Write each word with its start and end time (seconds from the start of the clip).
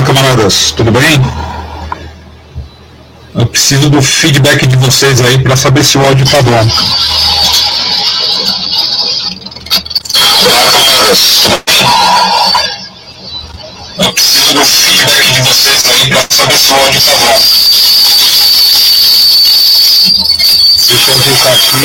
Olá, 0.00 0.06
camaradas, 0.06 0.72
tudo 0.74 0.90
bem? 0.92 1.20
Eu 3.34 3.44
preciso 3.46 3.90
do 3.90 4.00
feedback 4.00 4.66
de 4.66 4.74
vocês 4.76 5.20
aí 5.20 5.36
para 5.42 5.54
saber 5.56 5.84
se 5.84 5.98
o 5.98 6.06
áudio 6.06 6.26
tá 6.26 6.40
bom. 6.40 6.70
Olá, 10.14 10.72
camaradas, 10.72 11.20
tudo 11.42 11.62
bem? 11.66 11.86
Eu 13.98 14.12
preciso 14.14 14.54
do 14.54 14.64
feedback 14.64 15.32
de 15.32 15.42
vocês 15.42 15.84
aí 15.84 16.08
para 16.08 16.26
saber 16.30 16.58
se 16.58 16.72
o 16.72 16.80
áudio 16.80 17.02
tá 17.02 17.16
bom. 17.18 17.38
Deixa 20.88 21.10
eu 21.10 21.16
ajeitar 21.20 21.52
aqui. 21.52 21.76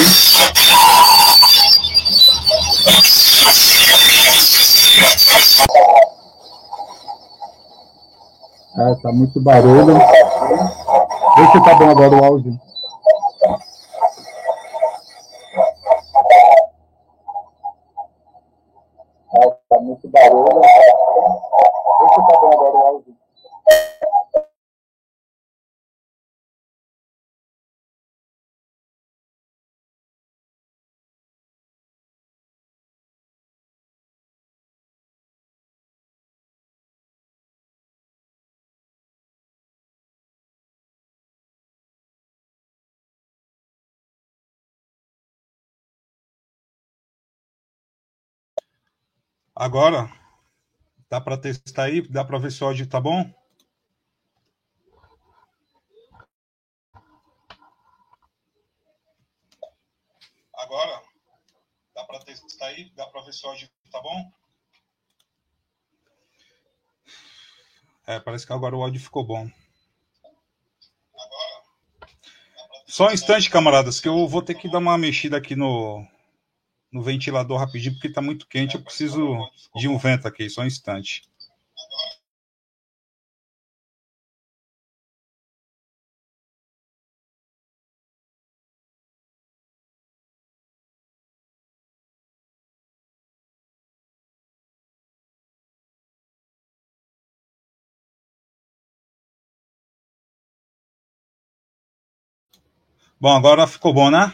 Eu 2.85 3.01
preciso 3.01 3.43
do 3.43 3.53
feedback 3.53 4.21
de 4.21 4.29
vocês 4.29 4.75
aí 4.83 4.91
para 5.01 5.17
saber 5.17 5.45
se 5.45 5.61
o 5.61 5.85
áudio 5.85 6.14
é, 8.77 8.95
tá 9.01 9.11
muito 9.11 9.41
barulho. 9.41 9.93
Vê 9.95 11.47
se 11.51 11.63
tá 11.63 11.75
bom 11.75 11.89
agora 11.89 12.15
o 12.15 12.25
áudio. 12.25 12.59
É, 19.33 19.49
tá 19.69 19.79
muito 19.79 20.09
barulho. 20.09 20.74
Agora, 49.57 50.11
dá 51.09 51.21
para 51.21 51.37
testar 51.37 51.83
aí? 51.83 52.01
Dá 52.09 52.25
para 52.25 52.37
ver 52.37 52.51
se 52.51 52.61
o 52.61 52.67
áudio 52.67 52.89
tá 52.89 52.99
bom? 52.99 53.33
Agora, 60.53 61.01
dá 61.95 62.03
para 62.03 62.19
testar 62.19 62.65
aí? 62.65 62.91
Dá 62.95 63.05
para 63.07 63.21
ver 63.21 63.31
se 63.31 63.45
o 63.45 63.49
áudio 63.49 63.69
tá 63.89 64.01
bom? 64.01 64.29
É, 68.07 68.19
parece 68.19 68.45
que 68.45 68.51
agora 68.51 68.75
o 68.75 68.83
áudio 68.83 68.99
ficou 68.99 69.23
bom. 69.23 69.49
Agora, 71.13 71.63
Só 72.85 73.07
um 73.07 73.11
instante, 73.11 73.49
camaradas, 73.49 74.01
que 74.01 74.09
eu 74.09 74.27
vou 74.27 74.41
ter 74.41 74.55
que 74.55 74.69
dar 74.69 74.79
uma 74.79 74.97
mexida 74.97 75.37
aqui 75.37 75.55
no, 75.55 76.05
no 76.95 77.01
ventilador 77.01 77.59
rapidinho, 77.59 77.93
porque 77.95 78.07
está 78.07 78.21
muito 78.21 78.47
quente. 78.47 78.75
Eu 78.75 78.81
preciso 78.81 79.37
de 79.75 79.89
um 79.89 79.97
vento 79.97 80.25
aqui, 80.29 80.49
só 80.49 80.61
um 80.61 80.65
instante. 80.65 81.23
Bom, 103.19 103.35
agora 103.35 103.67
ficou 103.67 103.93
bom, 103.93 104.09
né? 104.09 104.33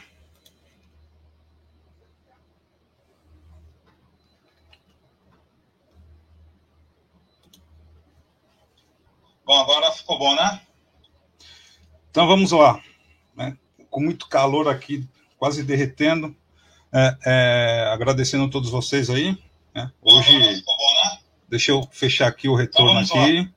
Bom, 9.43 9.59
agora 9.59 9.91
ficou 10.11 10.19
bom, 10.19 10.35
né? 10.35 10.61
Então 12.09 12.27
vamos 12.27 12.51
lá. 12.51 12.81
Né? 13.35 13.57
Com 13.89 14.01
muito 14.01 14.27
calor 14.27 14.67
aqui, 14.67 15.07
quase 15.37 15.63
derretendo. 15.63 16.35
É, 16.93 17.17
é, 17.25 17.89
agradecendo 17.93 18.45
a 18.45 18.49
todos 18.49 18.69
vocês 18.69 19.09
aí. 19.09 19.37
Né? 19.73 19.89
Hoje, 20.01 20.33
bom, 20.33 20.93
né? 21.03 21.19
deixa 21.47 21.71
eu 21.71 21.87
fechar 21.91 22.27
aqui 22.27 22.49
o 22.49 22.55
retorno 22.55 23.01
então 23.01 23.23
aqui. 23.23 23.49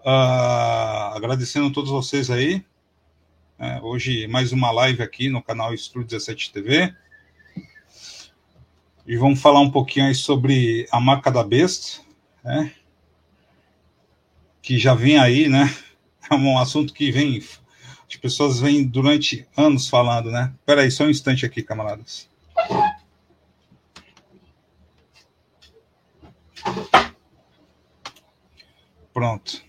Uh, 0.00 1.16
agradecendo 1.16 1.68
a 1.68 1.72
todos 1.72 1.90
vocês 1.90 2.30
aí. 2.30 2.62
É, 3.58 3.80
hoje, 3.80 4.26
mais 4.26 4.52
uma 4.52 4.70
live 4.70 5.02
aqui 5.02 5.30
no 5.30 5.42
canal 5.42 5.72
Estúdio 5.72 6.08
17 6.08 6.52
TV. 6.52 6.94
E 9.06 9.16
vamos 9.16 9.40
falar 9.40 9.60
um 9.60 9.70
pouquinho 9.70 10.06
aí 10.06 10.14
sobre 10.14 10.86
a 10.92 11.00
marca 11.00 11.30
da 11.30 11.42
besta. 11.42 12.02
Né? 12.42 12.74
Que 14.64 14.78
já 14.78 14.94
vem 14.94 15.18
aí, 15.18 15.48
né? 15.48 15.72
É 16.30 16.34
um 16.34 16.56
assunto 16.56 16.94
que 16.94 17.12
vem, 17.12 17.38
as 18.08 18.16
pessoas 18.16 18.58
vêm 18.58 18.82
durante 18.82 19.46
anos 19.54 19.90
falando, 19.90 20.30
né? 20.30 20.54
Espera 20.58 20.80
aí, 20.80 20.90
só 20.90 21.04
um 21.04 21.10
instante 21.10 21.44
aqui, 21.44 21.62
camaradas. 21.62 22.30
Pronto. 29.12 29.62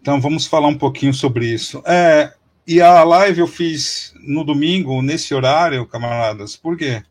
Então 0.00 0.18
vamos 0.18 0.46
falar 0.46 0.68
um 0.68 0.78
pouquinho 0.78 1.12
sobre 1.12 1.44
isso. 1.44 1.82
É, 1.84 2.32
e 2.66 2.80
a 2.80 3.04
live 3.04 3.40
eu 3.40 3.46
fiz 3.46 4.14
no 4.22 4.44
domingo, 4.44 5.02
nesse 5.02 5.34
horário, 5.34 5.86
camaradas. 5.86 6.56
Por 6.56 6.74
quê? 6.74 7.02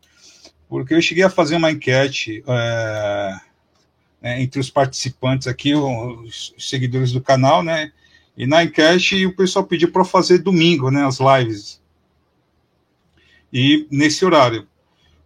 Porque 0.67 0.95
eu 0.95 1.01
cheguei 1.03 1.23
a 1.23 1.29
fazer 1.29 1.55
uma 1.55 1.69
enquete. 1.69 2.43
É, 2.47 3.39
né, 4.21 4.41
entre 4.41 4.59
os 4.59 4.69
participantes 4.69 5.47
aqui, 5.47 5.73
os 5.73 6.53
seguidores 6.57 7.11
do 7.11 7.21
canal, 7.21 7.63
né? 7.63 7.91
E 8.37 8.45
na 8.45 8.63
enquete 8.63 9.25
o 9.25 9.35
pessoal 9.35 9.65
pediu 9.65 9.91
para 9.91 10.05
fazer 10.05 10.37
domingo, 10.37 10.91
né? 10.91 11.05
As 11.05 11.19
lives. 11.19 11.81
E 13.51 13.87
nesse 13.91 14.23
horário. 14.23 14.67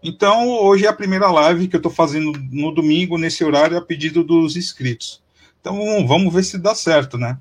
Então, 0.01 0.49
hoje 0.49 0.85
é 0.85 0.87
a 0.87 0.93
primeira 0.93 1.31
live 1.31 1.67
que 1.67 1.75
eu 1.75 1.79
estou 1.79 1.91
fazendo 1.91 2.31
no 2.51 2.71
domingo, 2.71 3.17
nesse 3.17 3.43
horário, 3.43 3.77
a 3.77 3.81
pedido 3.81 4.23
dos 4.23 4.55
inscritos. 4.55 5.21
Então, 5.59 6.05
vamos 6.05 6.31
ver 6.31 6.43
se 6.43 6.59
dá 6.59 6.75
certo, 6.75 7.17
né? 7.17 7.37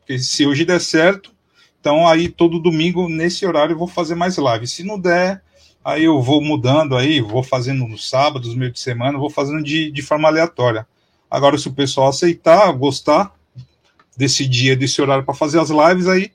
Porque 0.00 0.18
se 0.18 0.46
hoje 0.46 0.66
der 0.66 0.80
certo, 0.80 1.34
então 1.80 2.06
aí 2.06 2.28
todo 2.28 2.58
domingo, 2.58 3.08
nesse 3.08 3.46
horário, 3.46 3.72
eu 3.72 3.78
vou 3.78 3.88
fazer 3.88 4.14
mais 4.14 4.36
lives. 4.36 4.72
Se 4.72 4.84
não 4.84 4.98
der, 4.98 5.42
Aí 5.84 6.04
eu 6.04 6.22
vou 6.22 6.40
mudando 6.40 6.96
aí, 6.96 7.20
vou 7.20 7.42
fazendo 7.42 7.86
nos 7.86 8.08
sábados, 8.08 8.54
meio 8.54 8.72
de 8.72 8.80
semana, 8.80 9.18
vou 9.18 9.28
fazendo 9.28 9.62
de, 9.62 9.90
de 9.90 10.02
forma 10.02 10.28
aleatória. 10.28 10.86
Agora, 11.30 11.58
se 11.58 11.68
o 11.68 11.72
pessoal 11.72 12.08
aceitar, 12.08 12.72
gostar 12.72 13.34
desse 14.16 14.46
dia, 14.46 14.74
desse 14.74 15.02
horário 15.02 15.24
para 15.24 15.34
fazer 15.34 15.60
as 15.60 15.68
lives 15.68 16.08
aí, 16.08 16.32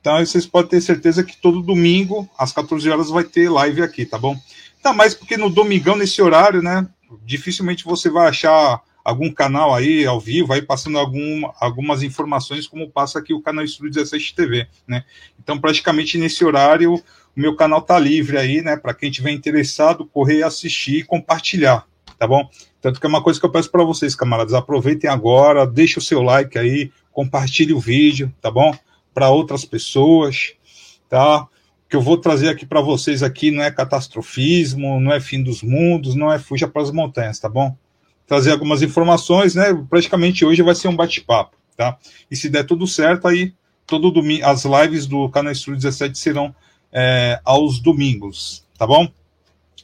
então 0.00 0.18
vocês 0.18 0.44
podem 0.44 0.68
ter 0.68 0.80
certeza 0.82 1.24
que 1.24 1.34
todo 1.34 1.62
domingo, 1.62 2.28
às 2.36 2.52
14 2.52 2.90
horas, 2.90 3.08
vai 3.08 3.24
ter 3.24 3.48
live 3.48 3.80
aqui, 3.80 4.04
tá 4.04 4.18
bom? 4.18 4.36
Tá 4.82 4.92
mais 4.92 5.14
porque 5.14 5.38
no 5.38 5.48
domingão, 5.48 5.96
nesse 5.96 6.20
horário, 6.20 6.60
né? 6.60 6.86
Dificilmente 7.24 7.84
você 7.84 8.10
vai 8.10 8.28
achar 8.28 8.82
algum 9.02 9.32
canal 9.32 9.74
aí 9.74 10.04
ao 10.04 10.20
vivo, 10.20 10.52
aí 10.52 10.60
passando 10.60 10.98
algum, 10.98 11.48
algumas 11.58 12.02
informações, 12.02 12.66
como 12.66 12.90
passa 12.90 13.18
aqui 13.18 13.32
o 13.32 13.40
canal 13.40 13.64
Estúdio 13.64 13.92
17 13.92 14.34
TV, 14.34 14.66
né? 14.86 15.04
Então, 15.38 15.58
praticamente 15.58 16.18
nesse 16.18 16.44
horário, 16.44 17.02
o 17.36 17.40
meu 17.40 17.56
canal 17.56 17.82
tá 17.82 17.98
livre 17.98 18.38
aí, 18.38 18.62
né? 18.62 18.76
Para 18.76 18.94
quem 18.94 19.10
tiver 19.10 19.32
interessado, 19.32 20.06
correr, 20.06 20.42
assistir 20.42 20.98
e 20.98 21.04
compartilhar, 21.04 21.86
tá 22.18 22.26
bom? 22.26 22.48
Tanto 22.80 23.00
que 23.00 23.06
é 23.06 23.08
uma 23.08 23.22
coisa 23.22 23.40
que 23.40 23.46
eu 23.46 23.50
peço 23.50 23.70
para 23.70 23.82
vocês, 23.82 24.14
camaradas, 24.14 24.54
aproveitem 24.54 25.10
agora, 25.10 25.66
deixe 25.66 25.98
o 25.98 26.02
seu 26.02 26.22
like 26.22 26.58
aí, 26.58 26.92
compartilhe 27.12 27.72
o 27.72 27.80
vídeo, 27.80 28.32
tá 28.40 28.50
bom? 28.50 28.76
Para 29.12 29.30
outras 29.30 29.64
pessoas, 29.64 30.52
tá? 31.08 31.42
O 31.42 31.48
que 31.88 31.96
eu 31.96 32.00
vou 32.00 32.18
trazer 32.18 32.48
aqui 32.48 32.64
para 32.64 32.80
vocês 32.80 33.22
aqui 33.22 33.50
não 33.50 33.62
é 33.62 33.70
catastrofismo, 33.70 35.00
não 35.00 35.12
é 35.12 35.20
fim 35.20 35.42
dos 35.42 35.62
mundos, 35.62 36.14
não 36.14 36.32
é 36.32 36.38
fuja 36.38 36.68
para 36.68 36.82
as 36.82 36.90
montanhas, 36.90 37.38
tá 37.38 37.48
bom? 37.48 37.76
Trazer 38.26 38.52
algumas 38.52 38.80
informações, 38.80 39.54
né? 39.54 39.74
Praticamente 39.88 40.44
hoje 40.44 40.62
vai 40.62 40.74
ser 40.74 40.88
um 40.88 40.96
bate-papo, 40.96 41.56
tá? 41.76 41.96
E 42.30 42.36
se 42.36 42.48
der 42.48 42.64
tudo 42.64 42.86
certo, 42.86 43.26
aí 43.26 43.52
todo 43.86 44.10
domingo 44.10 44.44
as 44.44 44.64
lives 44.64 45.06
do 45.06 45.28
canal 45.28 45.52
Estúdio 45.52 45.80
17 45.80 46.18
serão 46.18 46.54
é, 46.94 47.40
aos 47.44 47.80
domingos, 47.80 48.64
tá 48.78 48.86
bom? 48.86 49.08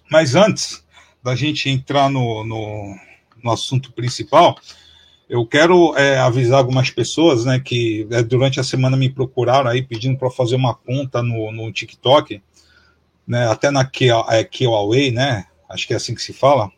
Mas 0.09 0.37
antes 0.37 0.85
da 1.23 1.35
gente 1.35 1.69
entrar 1.69 2.09
no, 2.09 2.47
no, 2.47 2.97
no 3.43 3.51
assunto 3.51 3.93
principal, 3.93 4.57
eu 5.29 5.45
quero 5.45 5.97
é, 5.97 6.19
avisar 6.19 6.59
algumas 6.59 6.91
pessoas, 6.91 7.45
né, 7.45 7.61
que 7.61 8.07
é, 8.11 8.23
durante 8.23 8.61
a 8.61 8.65
semana 8.65 8.97
me 8.97 9.11
procuraram 9.11 9.69
aí 9.69 9.83
pedindo 9.83 10.17
para 10.17 10.31
fazer 10.31 10.55
uma 10.55 10.75
conta 10.75 11.23
no, 11.23 11.53
no 11.53 11.73
TikTok, 11.73 12.41
né, 13.27 13.49
até 13.49 13.71
na 13.71 13.85
Kiaway, 13.85 15.09
é, 15.09 15.11
né, 15.11 15.47
acho 15.69 15.87
que 15.87 15.93
é 15.93 15.97
assim 15.97 16.15
que 16.15 16.23
se 16.23 16.33
fala. 16.33 16.71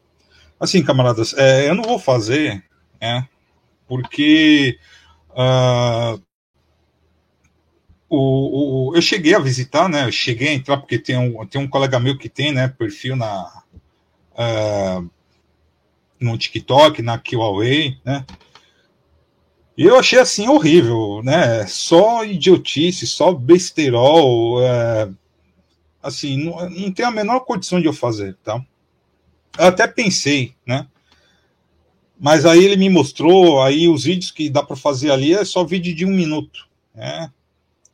Assim, 0.58 0.82
camaradas, 0.82 1.34
é, 1.36 1.68
eu 1.68 1.74
não 1.74 1.82
vou 1.82 1.98
fazer, 1.98 2.64
né, 3.00 3.26
porque 3.86 4.78
uh, 5.30 6.20
o, 8.14 8.90
o, 8.90 8.94
eu 8.94 9.00
cheguei 9.00 9.34
a 9.34 9.38
visitar, 9.38 9.88
né? 9.88 10.06
Eu 10.06 10.12
cheguei 10.12 10.48
a 10.48 10.52
entrar 10.52 10.76
porque 10.76 10.98
tem 10.98 11.16
um, 11.16 11.46
tem 11.46 11.58
um 11.58 11.66
colega 11.66 11.98
meu 11.98 12.18
que 12.18 12.28
tem, 12.28 12.52
né, 12.52 12.68
perfil 12.68 13.16
na 13.16 13.62
uh, 14.32 15.10
no 16.20 16.36
TikTok, 16.36 17.00
na 17.00 17.20
Huawei, 17.32 17.96
né? 18.04 18.26
E 19.78 19.84
eu 19.84 19.98
achei 19.98 20.18
assim 20.18 20.46
horrível, 20.46 21.22
né? 21.24 21.66
Só 21.66 22.22
idiotice, 22.22 23.06
só 23.06 23.32
besterol, 23.32 24.62
é, 24.62 25.08
assim, 26.02 26.36
não, 26.36 26.68
não 26.68 26.92
tem 26.92 27.06
a 27.06 27.10
menor 27.10 27.40
condição 27.40 27.80
de 27.80 27.86
eu 27.86 27.94
fazer, 27.94 28.36
tá? 28.44 28.62
Eu 29.58 29.68
até 29.68 29.86
pensei, 29.86 30.54
né? 30.66 30.86
Mas 32.20 32.44
aí 32.44 32.62
ele 32.62 32.76
me 32.76 32.90
mostrou, 32.90 33.62
aí 33.62 33.88
os 33.88 34.04
vídeos 34.04 34.30
que 34.30 34.50
dá 34.50 34.62
para 34.62 34.76
fazer 34.76 35.10
ali 35.10 35.32
é 35.32 35.44
só 35.46 35.64
vídeo 35.64 35.94
de 35.94 36.04
um 36.04 36.10
minuto, 36.10 36.68
né? 36.94 37.32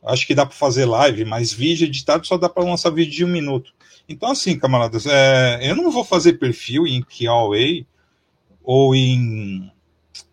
Acho 0.03 0.25
que 0.25 0.35
dá 0.35 0.45
para 0.45 0.55
fazer 0.55 0.85
live, 0.85 1.25
mas 1.25 1.51
vídeo 1.51 1.85
editado 1.85 2.25
só 2.25 2.37
dá 2.37 2.47
para 2.47 2.63
lançar 2.63 2.89
vídeo 2.89 3.11
de 3.11 3.25
um 3.25 3.27
minuto. 3.27 3.73
Então, 4.07 4.31
assim, 4.31 4.57
camaradas, 4.57 5.05
é, 5.05 5.59
eu 5.69 5.75
não 5.75 5.91
vou 5.91 6.03
fazer 6.03 6.33
perfil 6.33 6.87
em 6.87 7.05
Huawei 7.21 7.85
ou 8.63 8.95
em 8.95 9.71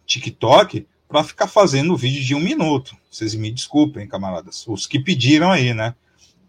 TikTok 0.07 0.87
para 1.09 1.25
ficar 1.25 1.47
fazendo 1.47 1.97
vídeo 1.97 2.25
de 2.25 2.35
um 2.35 2.41
minuto. 2.41 2.97
Vocês 3.11 3.35
me 3.35 3.51
desculpem, 3.51 4.07
camaradas, 4.07 4.67
os 4.67 4.87
que 4.87 4.99
pediram 4.99 5.51
aí, 5.51 5.75
né? 5.75 5.95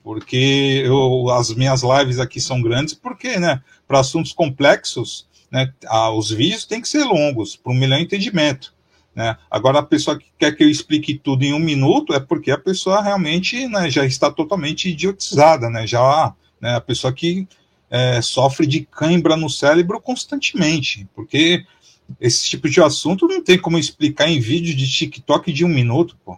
Porque 0.04 0.84
eu, 0.86 1.30
as 1.32 1.54
minhas 1.54 1.82
lives 1.84 2.20
aqui 2.20 2.40
são 2.40 2.62
grandes, 2.62 2.94
porque, 2.94 3.40
né? 3.40 3.62
Para 3.88 4.00
assuntos 4.00 4.32
complexos, 4.32 5.28
né? 5.52 5.74
Ah, 5.88 6.12
os 6.12 6.30
vídeos 6.30 6.66
têm 6.66 6.82
que 6.82 6.88
ser 6.88 7.04
longos, 7.04 7.56
para 7.56 7.74
um 7.74 7.76
melhor 7.76 8.00
entendimento. 8.00 8.74
Né? 9.18 9.36
Agora, 9.50 9.80
a 9.80 9.84
pessoa 9.84 10.16
que 10.16 10.28
quer 10.38 10.56
que 10.56 10.64
eu 10.64 10.70
explique 10.70 11.18
tudo 11.18 11.44
em 11.44 11.52
um 11.52 11.58
minuto 11.58 12.14
é 12.14 12.20
porque 12.20 12.52
a 12.52 12.58
pessoa 12.58 13.02
realmente 13.02 13.68
né, 13.68 13.90
já 13.90 14.06
está 14.06 14.30
totalmente 14.30 14.90
idiotizada, 14.90 15.72
né? 15.72 15.88
Já 15.88 16.36
né, 16.62 16.76
a 16.76 16.82
pessoa 16.82 17.12
que 17.12 17.48
é, 17.90 18.22
sofre 18.22 18.68
de 18.68 18.86
cãibra 18.86 19.36
no 19.36 19.50
cérebro 19.50 20.00
constantemente, 20.00 21.08
porque 21.16 21.66
esse 22.22 22.46
tipo 22.46 22.70
de 22.70 22.80
assunto 22.80 23.28
não 23.28 23.44
tem 23.44 23.58
como 23.58 23.80
explicar 23.80 24.30
em 24.30 24.40
vídeo 24.40 24.76
de 24.76 24.88
TikTok 24.88 25.52
de 25.52 25.66
um 25.66 25.70
minuto, 25.70 26.16
pô. 26.24 26.38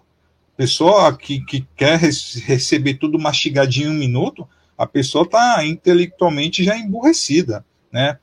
Pessoa 0.55 1.13
que, 1.17 1.43
que 1.43 1.67
quer 1.75 1.99
receber 1.99 2.93
tudo 2.93 3.19
mastigadinho 3.19 3.89
em 3.89 3.95
um 3.95 3.99
minuto, 3.99 4.47
a 4.77 4.87
pessoa 4.87 5.25
está 5.25 5.65
intelectualmente 5.65 6.63
já 6.63 6.77
emburrecida, 6.77 7.65
né? 7.91 8.17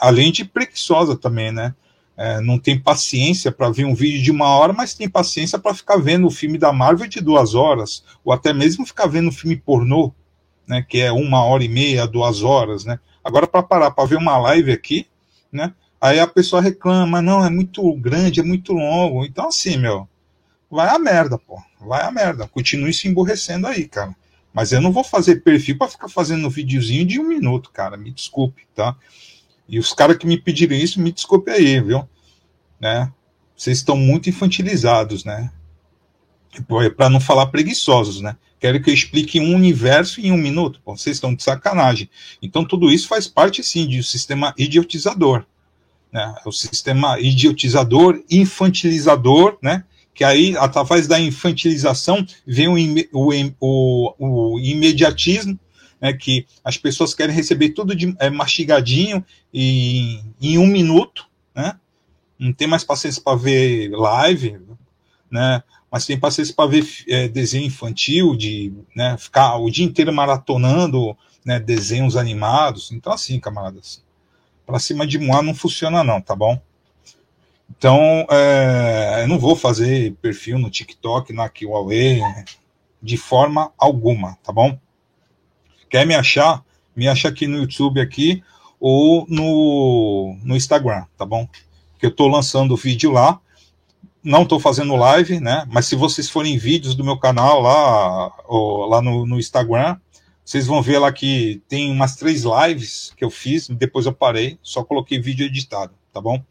Além 0.00 0.32
de 0.32 0.44
preguiçosa 0.44 1.16
também, 1.16 1.52
né? 1.52 1.76
É, 2.16 2.40
não 2.40 2.58
tem 2.58 2.78
paciência 2.78 3.50
para 3.50 3.70
ver 3.70 3.84
um 3.84 3.94
vídeo 3.94 4.22
de 4.22 4.30
uma 4.30 4.48
hora, 4.48 4.72
mas 4.72 4.94
tem 4.94 5.08
paciência 5.08 5.58
para 5.58 5.74
ficar 5.74 5.96
vendo 5.96 6.26
o 6.26 6.30
filme 6.30 6.58
da 6.58 6.72
Marvel 6.72 7.08
de 7.08 7.20
duas 7.20 7.54
horas, 7.54 8.04
ou 8.24 8.32
até 8.32 8.52
mesmo 8.52 8.86
ficar 8.86 9.06
vendo 9.06 9.28
um 9.28 9.32
filme 9.32 9.56
pornô, 9.56 10.12
né, 10.66 10.84
que 10.86 11.00
é 11.00 11.10
uma 11.10 11.44
hora 11.44 11.64
e 11.64 11.68
meia, 11.68 12.06
duas 12.06 12.42
horas, 12.42 12.84
né? 12.84 12.98
Agora, 13.22 13.46
para 13.46 13.62
parar 13.62 13.90
para 13.90 14.06
ver 14.06 14.16
uma 14.16 14.38
live 14.38 14.72
aqui, 14.72 15.06
né? 15.52 15.74
Aí 16.00 16.18
a 16.18 16.26
pessoa 16.26 16.62
reclama, 16.62 17.20
não, 17.20 17.44
é 17.44 17.50
muito 17.50 17.92
grande, 17.96 18.40
é 18.40 18.42
muito 18.42 18.72
longo. 18.72 19.24
Então, 19.24 19.48
assim, 19.48 19.76
meu, 19.76 20.08
vai 20.70 20.88
a 20.88 20.98
merda, 20.98 21.36
pô. 21.36 21.60
Vai 21.80 22.02
a 22.02 22.10
merda. 22.10 22.48
Continue 22.48 22.94
se 22.94 23.06
emborrecendo 23.06 23.66
aí, 23.66 23.86
cara. 23.86 24.16
Mas 24.52 24.72
eu 24.72 24.80
não 24.80 24.90
vou 24.90 25.04
fazer 25.04 25.42
perfil 25.42 25.76
para 25.76 25.88
ficar 25.88 26.08
fazendo 26.08 26.46
um 26.46 26.50
videozinho 26.50 27.04
de 27.04 27.20
um 27.20 27.28
minuto, 27.28 27.70
cara. 27.70 27.96
Me 27.96 28.10
desculpe, 28.10 28.66
tá? 28.74 28.96
E 29.70 29.78
os 29.78 29.94
caras 29.94 30.16
que 30.16 30.26
me 30.26 30.36
pediram 30.36 30.74
isso, 30.74 31.00
me 31.00 31.12
desculpe 31.12 31.48
aí, 31.48 31.80
viu? 31.80 32.06
Né? 32.80 33.10
Vocês 33.56 33.78
estão 33.78 33.96
muito 33.96 34.28
infantilizados, 34.28 35.24
né? 35.24 35.52
Para 36.96 37.08
não 37.08 37.20
falar 37.20 37.46
preguiçosos, 37.46 38.20
né? 38.20 38.36
Quero 38.58 38.82
que 38.82 38.90
eu 38.90 38.94
explique 38.94 39.38
um 39.38 39.54
universo 39.54 40.20
em 40.20 40.32
um 40.32 40.36
minuto. 40.36 40.80
Vocês 40.84 41.16
estão 41.16 41.34
de 41.34 41.42
sacanagem. 41.42 42.10
Então, 42.42 42.64
tudo 42.64 42.90
isso 42.90 43.06
faz 43.06 43.28
parte, 43.28 43.62
sim, 43.62 43.86
de 43.86 44.00
um 44.00 44.02
sistema 44.02 44.52
idiotizador. 44.58 45.46
Né? 46.12 46.34
O 46.44 46.50
sistema 46.50 47.18
idiotizador, 47.20 48.20
infantilizador, 48.28 49.56
né? 49.62 49.84
que 50.12 50.24
aí, 50.24 50.56
através 50.58 51.06
da 51.06 51.18
infantilização, 51.18 52.26
vem 52.46 52.68
o, 52.68 52.74
o, 53.12 53.32
o, 53.60 54.54
o 54.54 54.60
imediatismo, 54.60 55.58
né, 56.00 56.12
que 56.12 56.46
as 56.64 56.76
pessoas 56.76 57.14
querem 57.14 57.34
receber 57.34 57.70
tudo 57.70 57.94
de, 57.94 58.14
é, 58.18 58.30
mastigadinho 58.30 59.24
e 59.52 60.20
em 60.40 60.58
um 60.58 60.66
minuto, 60.66 61.26
né? 61.54 61.78
Não 62.38 62.52
tem 62.52 62.66
mais 62.66 62.82
paciência 62.82 63.20
para 63.22 63.36
ver 63.36 63.90
live, 63.90 64.58
né? 65.30 65.62
Mas 65.90 66.06
tem 66.06 66.18
paciência 66.18 66.54
para 66.54 66.70
ver 66.70 66.86
é, 67.08 67.28
desenho 67.28 67.66
infantil, 67.66 68.36
de 68.36 68.72
né, 68.94 69.16
ficar 69.18 69.56
o 69.56 69.68
dia 69.68 69.84
inteiro 69.84 70.12
maratonando 70.12 71.16
né, 71.44 71.58
desenhos 71.58 72.16
animados. 72.16 72.92
Então, 72.92 73.12
assim, 73.12 73.40
camaradas, 73.40 74.02
para 74.64 74.78
cima 74.78 75.06
de 75.06 75.18
Moá 75.18 75.42
não 75.42 75.54
funciona, 75.54 76.04
não, 76.04 76.20
tá 76.20 76.34
bom? 76.34 76.60
Então, 77.76 78.26
é, 78.30 79.22
eu 79.22 79.28
não 79.28 79.38
vou 79.38 79.56
fazer 79.56 80.14
perfil 80.22 80.58
no 80.58 80.70
TikTok, 80.70 81.32
na 81.32 81.50
Huawei, 81.62 82.20
de 83.02 83.16
forma 83.16 83.72
alguma, 83.76 84.36
tá 84.42 84.52
bom? 84.52 84.78
Quer 85.90 86.06
me 86.06 86.14
achar? 86.14 86.64
Me 86.94 87.08
acha 87.08 87.28
aqui 87.28 87.48
no 87.48 87.58
YouTube 87.58 88.00
aqui 88.00 88.42
ou 88.78 89.26
no, 89.28 90.38
no 90.42 90.56
Instagram, 90.56 91.04
tá 91.18 91.26
bom? 91.26 91.46
Que 91.98 92.06
eu 92.06 92.10
estou 92.10 92.28
lançando 92.28 92.76
vídeo 92.76 93.10
lá. 93.10 93.40
Não 94.22 94.42
estou 94.42 94.60
fazendo 94.60 94.96
live, 94.96 95.40
né? 95.40 95.66
Mas 95.68 95.86
se 95.86 95.96
vocês 95.96 96.30
forem 96.30 96.56
vídeos 96.56 96.94
do 96.94 97.04
meu 97.04 97.18
canal 97.18 97.60
lá, 97.60 98.32
ou, 98.46 98.86
lá 98.86 99.02
no, 99.02 99.26
no 99.26 99.38
Instagram, 99.38 99.98
vocês 100.44 100.66
vão 100.66 100.80
ver 100.80 100.98
lá 100.98 101.12
que 101.12 101.62
tem 101.68 101.90
umas 101.90 102.16
três 102.16 102.44
lives 102.44 103.12
que 103.16 103.24
eu 103.24 103.30
fiz, 103.30 103.68
depois 103.68 104.06
eu 104.06 104.12
parei, 104.12 104.58
só 104.62 104.84
coloquei 104.84 105.20
vídeo 105.20 105.46
editado, 105.46 105.92
tá 106.12 106.20
bom? 106.20 106.42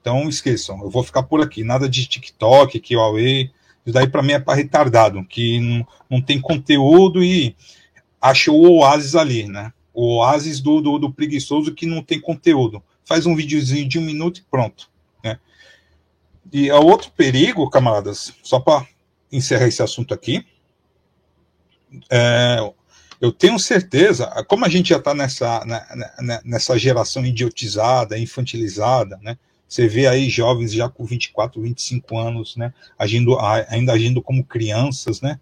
Então 0.00 0.28
esqueçam, 0.28 0.80
eu 0.82 0.90
vou 0.90 1.02
ficar 1.02 1.24
por 1.24 1.40
aqui, 1.40 1.64
nada 1.64 1.88
de 1.88 2.06
TikTok, 2.06 2.80
Huawei, 2.94 3.50
isso 3.84 3.94
daí 3.94 4.06
para 4.06 4.22
mim 4.22 4.32
é 4.32 4.38
para 4.38 4.54
retardado, 4.54 5.24
que 5.24 5.60
não, 5.60 5.86
não 6.10 6.20
tem 6.20 6.40
conteúdo 6.40 7.22
e 7.22 7.56
achou 8.20 8.60
o 8.60 8.78
oásis 8.78 9.14
ali, 9.14 9.46
né? 9.46 9.72
O 9.92 10.18
oásis 10.18 10.60
do, 10.60 10.80
do, 10.80 10.98
do, 10.98 11.12
preguiçoso 11.12 11.74
que 11.74 11.86
não 11.86 12.02
tem 12.02 12.20
conteúdo. 12.20 12.82
Faz 13.04 13.26
um 13.26 13.34
videozinho 13.34 13.88
de 13.88 13.98
um 13.98 14.02
minuto 14.02 14.38
e 14.38 14.44
pronto. 14.50 14.88
Né? 15.24 15.38
E 16.52 16.70
o 16.70 16.86
outro 16.86 17.10
perigo, 17.10 17.68
camaradas, 17.68 18.32
só 18.42 18.60
para 18.60 18.86
encerrar 19.32 19.66
esse 19.66 19.82
assunto 19.82 20.14
aqui, 20.14 20.44
é, 22.10 22.58
eu 23.20 23.32
tenho 23.32 23.58
certeza, 23.58 24.26
como 24.46 24.64
a 24.64 24.68
gente 24.68 24.90
já 24.90 24.98
está 24.98 25.14
nessa, 25.14 25.64
né, 25.64 25.84
né, 26.20 26.40
nessa 26.44 26.78
geração 26.78 27.24
idiotizada, 27.24 28.18
infantilizada, 28.18 29.18
né? 29.22 29.36
Você 29.68 29.86
vê 29.86 30.06
aí 30.06 30.30
jovens 30.30 30.72
já 30.72 30.88
com 30.88 31.04
24, 31.04 31.60
25 31.60 32.16
anos, 32.16 32.56
né? 32.56 32.72
Agindo, 32.98 33.36
ainda 33.68 33.92
agindo 33.92 34.22
como 34.22 34.42
crianças, 34.42 35.20
né? 35.20 35.38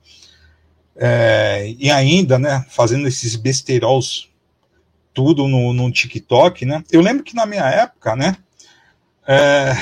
É, 0.99 1.75
e 1.79 1.91
ainda, 1.91 2.39
né, 2.39 2.65
fazendo 2.71 3.07
esses 3.07 3.37
besteiros 3.37 4.31
tudo 5.13 5.47
no, 5.49 5.73
no 5.73 5.91
TikTok, 5.91 6.65
né? 6.65 6.83
Eu 6.91 7.01
lembro 7.01 7.25
que 7.25 7.35
na 7.35 7.47
minha 7.47 7.65
época, 7.65 8.15
né, 8.17 8.37
é, 9.27 9.73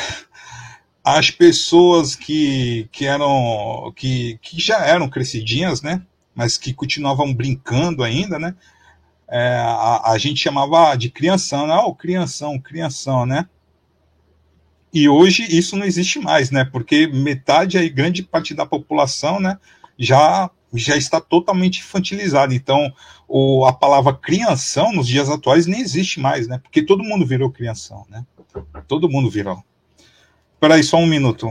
as 1.04 1.30
pessoas 1.30 2.14
que, 2.14 2.88
que 2.90 3.06
eram 3.06 3.92
que, 3.94 4.38
que 4.40 4.60
já 4.60 4.84
eram 4.86 5.08
crescidinhas, 5.08 5.82
né, 5.82 6.02
mas 6.34 6.56
que 6.56 6.72
continuavam 6.72 7.32
brincando 7.32 8.02
ainda, 8.02 8.38
né? 8.38 8.54
É, 9.28 9.56
a, 9.56 10.12
a, 10.12 10.18
gente 10.18 10.40
chamava 10.40 10.94
de 10.96 11.10
crianção, 11.10 11.66
né? 11.66 11.74
Oh, 11.76 11.94
crianção, 11.94 12.58
crianção, 12.58 13.24
né? 13.24 13.48
E 14.92 15.08
hoje 15.08 15.44
isso 15.50 15.76
não 15.76 15.86
existe 15.86 16.18
mais, 16.18 16.50
né? 16.50 16.64
Porque 16.64 17.06
metade 17.06 17.78
aí, 17.78 17.88
grande 17.88 18.22
parte 18.22 18.54
da 18.54 18.66
população, 18.66 19.40
né, 19.40 19.58
já 19.98 20.50
já 20.74 20.96
está 20.96 21.20
totalmente 21.20 21.80
infantilizado. 21.80 22.54
Então, 22.54 22.92
o, 23.28 23.64
a 23.64 23.72
palavra 23.72 24.14
crianção 24.14 24.92
nos 24.92 25.06
dias 25.06 25.28
atuais 25.28 25.66
nem 25.66 25.80
existe 25.80 26.20
mais, 26.20 26.46
né? 26.48 26.58
Porque 26.58 26.82
todo 26.82 27.04
mundo 27.04 27.26
virou 27.26 27.50
crianção, 27.50 28.06
né? 28.08 28.24
Todo 28.86 29.08
mundo 29.08 29.30
virou. 29.30 29.62
Espera 30.54 30.74
aí, 30.74 30.82
só 30.82 30.96
um 30.96 31.06
minuto. 31.06 31.48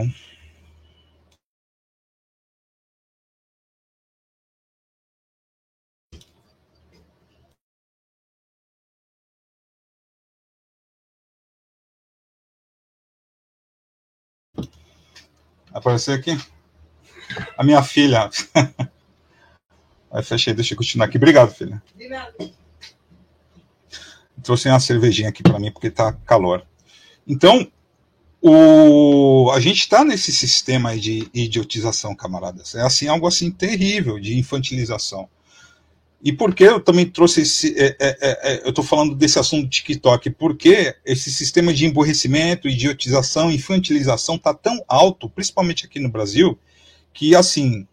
Apareceu 15.73 16.13
aqui? 16.13 16.37
A 17.57 17.63
minha 17.63 17.81
filha. 17.81 18.29
Aí 20.13 20.21
fechei, 20.21 20.53
deixa 20.53 20.75
eu 20.75 20.77
continuar 20.77 21.07
aqui. 21.07 21.17
Obrigado, 21.17 21.51
filha. 21.51 21.81
Obrigado. 21.95 22.51
Trouxe 24.43 24.69
uma 24.69 24.79
cervejinha 24.79 25.29
aqui 25.29 25.41
para 25.41 25.57
mim, 25.57 25.71
porque 25.71 25.89
tá 25.89 26.13
calor. 26.13 26.63
Então, 27.27 27.67
o, 28.39 29.49
a 29.51 29.59
gente 29.59 29.79
está 29.79 30.05
nesse 30.05 30.31
sistema 30.31 30.95
de 30.95 31.27
idiotização, 31.33 32.15
camaradas. 32.15 32.75
É 32.75 32.81
assim 32.81 33.07
algo 33.07 33.25
assim 33.25 33.49
terrível 33.49 34.19
de 34.19 34.37
infantilização. 34.37 35.27
E 36.21 36.31
por 36.31 36.53
que 36.53 36.63
eu 36.63 36.79
também 36.79 37.09
trouxe 37.09 37.41
esse. 37.41 37.73
É, 37.75 37.95
é, 37.99 38.17
é, 38.21 38.53
é 38.53 38.65
eu 38.65 38.69
estou 38.69 38.83
falando 38.83 39.15
desse 39.15 39.39
assunto 39.39 39.63
do 39.63 39.69
TikTok? 39.69 40.29
Porque 40.29 40.95
esse 41.03 41.31
sistema 41.31 41.73
de 41.73 41.85
emborrecimento, 41.85 42.69
idiotização, 42.69 43.51
infantilização 43.51 44.35
está 44.35 44.53
tão 44.53 44.79
alto, 44.87 45.27
principalmente 45.27 45.85
aqui 45.85 45.99
no 45.99 46.09
Brasil, 46.09 46.57
que 47.13 47.35
assim, 47.35 47.87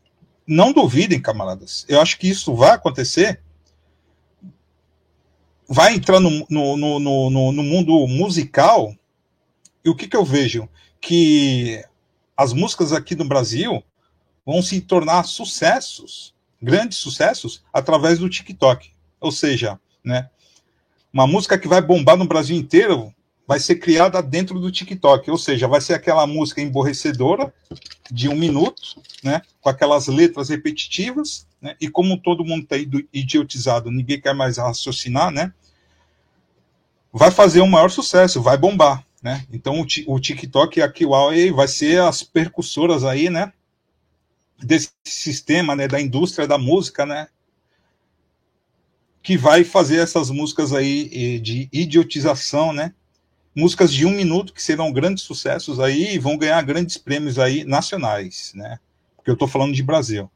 não 0.51 0.73
duvidem, 0.73 1.23
camaradas. 1.23 1.87
Eu 1.89 2.01
acho 2.01 2.19
que 2.19 2.29
isso 2.29 2.55
vai 2.55 2.73
acontecer. 2.73 3.41
Vai 5.69 5.95
entrar 5.95 6.19
no, 6.19 6.45
no, 6.51 6.77
no, 6.77 6.99
no, 7.31 7.53
no 7.53 7.63
mundo 7.63 8.07
musical. 8.09 8.93
E 9.85 9.89
o 9.89 9.95
que, 9.95 10.09
que 10.09 10.17
eu 10.17 10.25
vejo? 10.25 10.69
Que 11.01 11.85
as 12.37 12.53
músicas 12.53 12.93
aqui 12.93 13.15
no 13.15 13.25
Brasil 13.25 13.83
vão 14.45 14.61
se 14.61 14.81
tornar 14.81 15.23
sucessos 15.25 16.35
grandes 16.61 16.99
sucessos 16.99 17.63
através 17.73 18.19
do 18.19 18.29
TikTok. 18.29 18.91
Ou 19.21 19.33
seja, 19.33 19.79
né, 20.05 20.29
uma 21.13 21.27
música 21.27 21.59
que 21.59 21.69
vai 21.69 21.81
bombar 21.81 22.17
no 22.17 22.27
Brasil 22.27 22.57
inteiro 22.57 23.15
vai 23.51 23.59
ser 23.59 23.81
criada 23.81 24.23
dentro 24.23 24.61
do 24.61 24.71
TikTok, 24.71 25.29
ou 25.29 25.37
seja, 25.37 25.67
vai 25.67 25.81
ser 25.81 25.95
aquela 25.95 26.25
música 26.25 26.61
emborrecedora 26.61 27.53
de 28.09 28.29
um 28.29 28.37
minuto, 28.37 29.03
né, 29.25 29.43
com 29.61 29.69
aquelas 29.69 30.07
letras 30.07 30.51
repetitivas, 30.51 31.49
né, 31.61 31.75
e 31.81 31.91
como 31.91 32.17
todo 32.17 32.45
mundo 32.45 32.63
está 32.63 32.77
idiotizado, 33.13 33.91
ninguém 33.91 34.21
quer 34.21 34.37
mais 34.37 34.57
raciocinar, 34.57 35.33
né, 35.33 35.53
vai 37.13 37.33
fazer 37.33 37.61
um 37.61 37.67
maior 37.67 37.91
sucesso, 37.91 38.41
vai 38.41 38.57
bombar, 38.57 39.05
né. 39.21 39.45
Então 39.53 39.81
o, 39.81 40.15
o 40.15 40.21
TikTok 40.21 40.79
e 40.79 40.83
a 40.85 40.93
Huawei 41.01 41.51
vai 41.51 41.67
ser 41.67 42.01
as 42.03 42.23
percussoras 42.23 43.03
aí, 43.03 43.29
né, 43.29 43.53
desse 44.63 44.93
sistema, 45.05 45.75
né, 45.75 45.89
da 45.89 46.01
indústria 46.01 46.47
da 46.47 46.57
música, 46.57 47.05
né, 47.05 47.27
que 49.21 49.37
vai 49.37 49.65
fazer 49.65 49.97
essas 49.97 50.31
músicas 50.31 50.73
aí 50.73 51.41
de 51.41 51.69
idiotização, 51.73 52.73
né, 52.73 52.95
músicas 53.55 53.93
de 53.93 54.07
um 54.07 54.11
minuto 54.11 54.53
que 54.53 54.63
serão 54.63 54.93
grandes 54.93 55.25
sucessos 55.25 55.81
aí 55.81 56.15
e 56.15 56.19
vão 56.19 56.37
ganhar 56.37 56.63
grandes 56.63 56.97
prêmios 56.97 57.39
aí 57.39 57.65
nacionais, 57.65 58.53
né, 58.55 58.79
porque 59.17 59.31
eu 59.31 59.35
estou 59.35 59.49
falando 59.49 59.75
de 59.75 59.83
Brasil. 59.83 60.31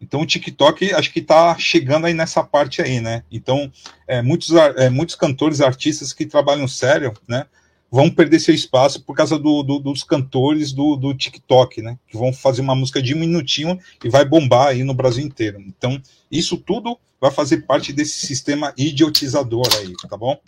Então 0.00 0.22
o 0.22 0.26
TikTok 0.26 0.94
acho 0.94 1.12
que 1.12 1.20
está 1.20 1.56
chegando 1.58 2.06
aí 2.06 2.14
nessa 2.14 2.42
parte 2.42 2.80
aí, 2.80 3.00
né? 3.02 3.22
Então 3.30 3.70
é, 4.08 4.22
muitos, 4.22 4.50
é, 4.54 4.88
muitos 4.88 5.14
cantores, 5.14 5.60
artistas 5.60 6.14
que 6.14 6.24
trabalham 6.24 6.66
sério, 6.66 7.12
né? 7.28 7.44
vão 7.90 8.08
perder 8.08 8.38
seu 8.38 8.54
espaço 8.54 9.02
por 9.02 9.16
causa 9.16 9.38
do, 9.38 9.62
do, 9.62 9.78
dos 9.80 10.04
cantores 10.04 10.72
do, 10.72 10.94
do, 10.94 11.12
TikTok, 11.12 11.82
né? 11.82 11.98
Que 12.06 12.16
vão 12.16 12.32
fazer 12.32 12.60
uma 12.60 12.74
música 12.74 13.02
de 13.02 13.14
um 13.14 13.18
minutinho 13.18 13.78
e 14.04 14.08
vai 14.08 14.24
bombar 14.24 14.68
aí 14.68 14.84
no 14.84 14.94
Brasil 14.94 15.24
inteiro. 15.24 15.60
Então, 15.60 16.00
isso 16.30 16.56
tudo 16.56 16.96
vai 17.20 17.30
fazer 17.30 17.66
parte 17.66 17.92
desse 17.92 18.26
sistema 18.26 18.72
idiotizador 18.76 19.66
aí, 19.78 19.92
tá 20.08 20.16
bom? 20.16 20.38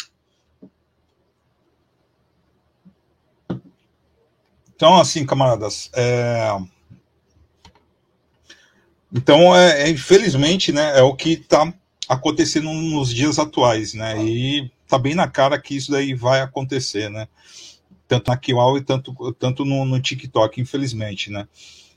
Então, 4.83 4.99
assim, 4.99 5.25
camaradas, 5.25 5.89
é... 5.95 6.59
então, 9.15 9.57
é, 9.57 9.83
é, 9.83 9.89
infelizmente, 9.89 10.73
né, 10.73 10.99
é 10.99 11.03
o 11.03 11.15
que 11.15 11.35
está 11.35 11.73
acontecendo 12.09 12.69
nos 12.73 13.15
dias 13.15 13.39
atuais, 13.39 13.95
né? 13.95 14.21
E 14.25 14.69
tá 14.89 14.99
bem 14.99 15.15
na 15.15 15.29
cara 15.29 15.57
que 15.57 15.77
isso 15.77 15.93
daí 15.93 16.15
vai 16.15 16.41
acontecer, 16.41 17.09
né? 17.09 17.29
Tanto 18.09 18.29
na 18.29 18.37
Kiwal 18.37 18.77
e 18.77 18.83
tanto, 18.83 19.33
tanto 19.35 19.65
no, 19.65 19.85
no 19.85 20.01
TikTok, 20.01 20.61
infelizmente, 20.61 21.31
né? 21.31 21.47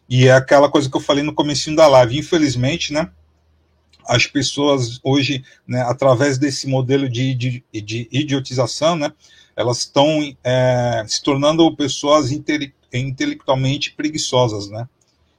E 0.08 0.28
é 0.28 0.34
aquela 0.34 0.70
coisa 0.70 0.88
que 0.88 0.96
eu 0.96 1.02
falei 1.02 1.24
no 1.24 1.34
começo 1.34 1.76
da 1.76 1.88
live, 1.88 2.20
infelizmente, 2.20 2.94
né? 2.94 3.10
As 4.08 4.28
pessoas 4.28 5.00
hoje, 5.04 5.44
né, 5.68 5.82
através 5.82 6.38
desse 6.38 6.68
modelo 6.68 7.10
de, 7.10 7.34
de, 7.34 7.64
de 7.74 8.08
idiotização, 8.12 8.96
né, 8.96 9.12
elas 9.56 9.80
estão 9.80 10.36
é, 10.44 11.04
se 11.08 11.22
tornando 11.24 11.76
pessoas 11.76 12.32
intele 12.32 12.74
intelectualmente 12.94 13.92
preguiçosas, 13.92 14.70
né? 14.70 14.88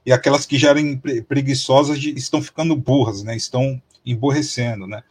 E 0.05 0.13
aquelas 0.13 0.47
que 0.47 0.59
já 0.59 0.71
eram 0.71 1.01
preguiçosas 1.29 1.99
estão 1.99 2.41
ficando 2.43 2.77
burras, 2.77 3.23
né? 3.23 3.37
Estão 3.37 3.81
emborrecendo, 4.05 4.87
né? 4.87 5.03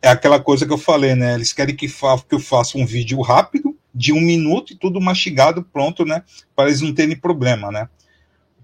é 0.00 0.08
aquela 0.08 0.40
coisa 0.40 0.66
que 0.66 0.72
eu 0.72 0.78
falei, 0.78 1.14
né? 1.14 1.34
Eles 1.34 1.52
querem 1.52 1.74
que, 1.74 1.88
fa 1.88 2.18
que 2.18 2.34
eu 2.34 2.40
faça 2.40 2.78
um 2.78 2.86
vídeo 2.86 3.20
rápido, 3.20 3.76
de 3.94 4.12
um 4.12 4.20
minuto, 4.20 4.72
e 4.72 4.76
tudo 4.76 5.00
mastigado, 5.00 5.62
pronto, 5.62 6.04
né? 6.04 6.22
Para 6.54 6.68
eles 6.68 6.80
não 6.80 6.94
terem 6.94 7.16
problema, 7.16 7.70
né? 7.70 7.88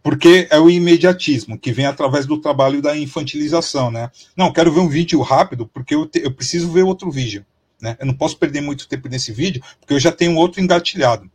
Porque 0.02 0.46
é 0.50 0.60
o 0.60 0.70
imediatismo 0.70 1.58
que 1.58 1.72
vem 1.72 1.86
através 1.86 2.26
do 2.26 2.40
trabalho 2.40 2.80
da 2.80 2.96
infantilização, 2.96 3.90
né? 3.90 4.10
Não, 4.36 4.52
quero 4.52 4.72
ver 4.72 4.80
um 4.80 4.88
vídeo 4.88 5.20
rápido, 5.22 5.66
porque 5.66 5.94
eu, 5.94 6.08
eu 6.14 6.30
preciso 6.30 6.70
ver 6.70 6.82
outro 6.82 7.10
vídeo, 7.10 7.44
né? 7.80 7.96
Eu 8.00 8.06
não 8.06 8.14
posso 8.14 8.36
perder 8.36 8.60
muito 8.60 8.88
tempo 8.88 9.08
nesse 9.08 9.32
vídeo, 9.32 9.62
porque 9.80 9.94
eu 9.94 10.00
já 10.00 10.12
tenho 10.12 10.36
outro 10.36 10.60
engatilhado. 10.60 11.30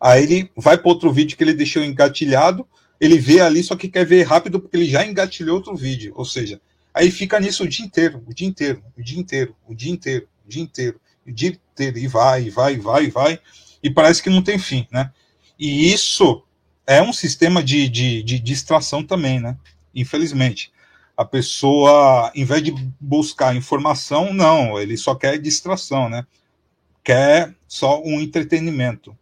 Aí 0.00 0.22
ele 0.22 0.50
vai 0.56 0.76
para 0.76 0.88
outro 0.88 1.12
vídeo 1.12 1.36
que 1.36 1.44
ele 1.44 1.54
deixou 1.54 1.82
engatilhado, 1.82 2.66
ele 3.00 3.18
vê 3.18 3.40
ali, 3.40 3.62
só 3.62 3.76
que 3.76 3.88
quer 3.88 4.04
ver 4.04 4.22
rápido, 4.24 4.60
porque 4.60 4.76
ele 4.76 4.86
já 4.86 5.06
engatilhou 5.06 5.56
outro 5.56 5.74
vídeo. 5.76 6.12
Ou 6.16 6.24
seja, 6.24 6.60
Aí 6.96 7.10
fica 7.10 7.38
nisso 7.38 7.62
o 7.62 7.68
dia 7.68 7.84
inteiro, 7.84 8.24
o 8.26 8.32
dia 8.32 8.48
inteiro, 8.48 8.82
o 8.96 9.02
dia 9.02 9.20
inteiro, 9.20 9.54
o 9.68 9.74
dia 9.74 9.92
inteiro, 9.92 10.26
o 10.46 10.48
dia 10.48 10.62
inteiro, 10.62 11.00
o 11.26 11.30
dia 11.30 11.50
inteiro, 11.50 11.98
e 11.98 12.06
vai, 12.08 12.44
e 12.44 12.50
vai, 12.50 12.72
e 12.72 12.78
vai, 12.78 13.04
e 13.04 13.10
vai, 13.10 13.38
e 13.82 13.90
parece 13.90 14.22
que 14.22 14.30
não 14.30 14.40
tem 14.40 14.58
fim, 14.58 14.88
né? 14.90 15.12
E 15.58 15.92
isso 15.92 16.42
é 16.86 17.02
um 17.02 17.12
sistema 17.12 17.62
de, 17.62 17.86
de, 17.90 18.22
de 18.22 18.38
distração 18.38 19.04
também, 19.04 19.38
né? 19.38 19.58
Infelizmente. 19.94 20.72
A 21.16 21.24
pessoa, 21.24 22.30
em 22.34 22.44
vez 22.44 22.62
de 22.62 22.72
buscar 23.00 23.56
informação, 23.56 24.32
não, 24.32 24.78
ele 24.78 24.96
só 24.96 25.14
quer 25.14 25.38
distração, 25.38 26.08
né? 26.08 26.26
Quer 27.02 27.54
só 27.66 28.02
um 28.02 28.20
entretenimento. 28.20 29.16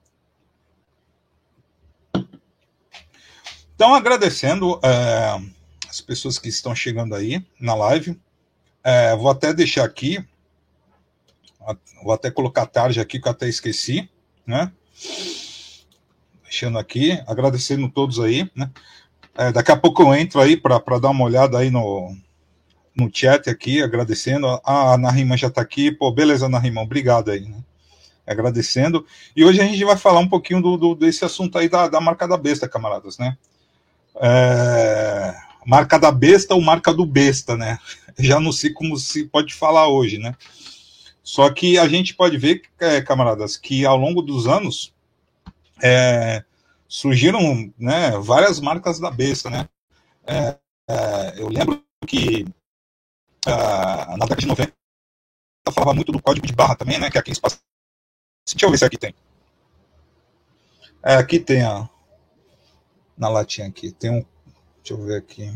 Então, 3.74 3.94
agradecendo. 3.94 4.80
É 4.82 5.64
as 5.94 6.00
pessoas 6.00 6.40
que 6.40 6.48
estão 6.48 6.74
chegando 6.74 7.14
aí 7.14 7.46
na 7.60 7.72
live. 7.76 8.20
É, 8.82 9.14
vou 9.14 9.30
até 9.30 9.54
deixar 9.54 9.84
aqui, 9.84 10.22
vou 12.02 12.12
até 12.12 12.32
colocar 12.32 12.62
a 12.62 12.66
tarde 12.66 13.00
aqui 13.00 13.20
que 13.20 13.28
eu 13.28 13.32
até 13.32 13.48
esqueci, 13.48 14.10
né? 14.44 14.72
Deixando 16.42 16.78
aqui, 16.78 17.12
agradecendo 17.28 17.88
todos 17.88 18.18
aí, 18.18 18.50
né? 18.56 18.72
É, 19.36 19.50
daqui 19.50 19.72
a 19.72 19.76
pouco 19.76 20.02
eu 20.02 20.14
entro 20.14 20.40
aí 20.40 20.56
para 20.56 20.98
dar 21.00 21.10
uma 21.10 21.24
olhada 21.24 21.58
aí 21.58 21.70
no, 21.70 22.16
no 22.96 23.10
chat 23.12 23.50
aqui, 23.50 23.82
agradecendo. 23.82 24.46
Ah, 24.64 24.94
a 24.94 24.98
Narima 24.98 25.36
já 25.36 25.48
está 25.48 25.60
aqui. 25.60 25.90
Pô, 25.90 26.10
beleza, 26.12 26.48
Narima, 26.48 26.80
obrigado 26.80 27.30
aí, 27.30 27.40
né? 27.40 27.58
Agradecendo. 28.26 29.04
E 29.36 29.44
hoje 29.44 29.60
a 29.60 29.64
gente 29.64 29.84
vai 29.84 29.96
falar 29.96 30.20
um 30.20 30.28
pouquinho 30.28 30.62
do, 30.62 30.76
do 30.76 30.94
desse 30.94 31.24
assunto 31.24 31.58
aí 31.58 31.68
da, 31.68 31.88
da 31.88 32.00
marca 32.00 32.28
da 32.28 32.36
besta, 32.36 32.68
camaradas, 32.68 33.18
né? 33.18 33.36
É, 34.16 35.34
marca 35.66 35.98
da 35.98 36.12
besta 36.12 36.54
ou 36.54 36.60
marca 36.60 36.94
do 36.94 37.04
besta, 37.04 37.56
né? 37.56 37.78
Já 38.16 38.38
não 38.38 38.52
sei 38.52 38.70
como 38.70 38.96
se 38.96 39.24
pode 39.24 39.52
falar 39.52 39.88
hoje, 39.88 40.18
né? 40.18 40.34
Só 41.24 41.50
que 41.50 41.76
a 41.78 41.88
gente 41.88 42.14
pode 42.14 42.36
ver, 42.36 42.62
é, 42.78 43.00
camaradas, 43.00 43.56
que 43.56 43.84
ao 43.84 43.96
longo 43.96 44.22
dos 44.22 44.46
anos 44.46 44.92
é, 45.82 46.44
surgiram 46.88 47.72
né, 47.78 48.12
várias 48.18 48.60
marcas 48.60 48.98
da 48.98 49.10
besta, 49.10 49.50
né? 49.50 49.68
É, 50.26 50.58
é 50.88 51.34
eu 51.36 51.48
lembro 51.48 51.84
que 52.06 52.46
na 53.46 54.26
década 54.26 54.40
de 54.40 54.46
90 54.46 54.72
eu 55.66 55.72
falava 55.72 55.94
muito 55.94 56.12
do 56.12 56.22
código 56.22 56.46
de 56.46 56.52
barra 56.52 56.76
também, 56.76 56.98
né? 56.98 57.10
Que 57.10 57.18
é 57.18 57.20
aqui 57.20 57.32
espaço. 57.32 57.58
Deixa 58.46 58.66
eu 58.66 58.70
ver 58.70 58.78
se 58.78 58.84
aqui 58.84 58.98
tem. 58.98 59.14
É, 61.02 61.14
aqui 61.14 61.40
tem 61.40 61.62
a. 61.62 61.88
Na 63.16 63.28
latinha 63.28 63.68
aqui. 63.68 63.92
Tem 63.92 64.10
um 64.10 64.24
Deixa 64.84 65.00
eu 65.00 65.06
ver 65.06 65.16
aqui. 65.16 65.50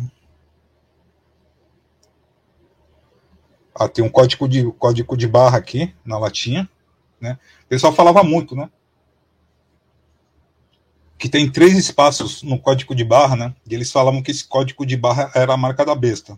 Ah, 3.74 3.86
tem 3.86 4.02
um 4.02 4.08
código 4.08 4.48
de, 4.48 4.72
código 4.72 5.18
de 5.18 5.28
barra 5.28 5.58
aqui 5.58 5.94
na 6.02 6.18
latinha. 6.18 6.66
Né? 7.20 7.38
O 7.64 7.68
pessoal 7.68 7.92
falava 7.92 8.24
muito, 8.24 8.56
né? 8.56 8.70
Que 11.18 11.28
tem 11.28 11.50
três 11.50 11.76
espaços 11.76 12.42
no 12.42 12.58
código 12.58 12.94
de 12.94 13.04
barra, 13.04 13.36
né? 13.36 13.54
E 13.68 13.74
eles 13.74 13.90
falavam 13.90 14.22
que 14.22 14.30
esse 14.30 14.46
código 14.46 14.86
de 14.86 14.96
barra 14.96 15.30
era 15.34 15.52
a 15.52 15.56
marca 15.56 15.84
da 15.84 15.94
besta. 15.94 16.34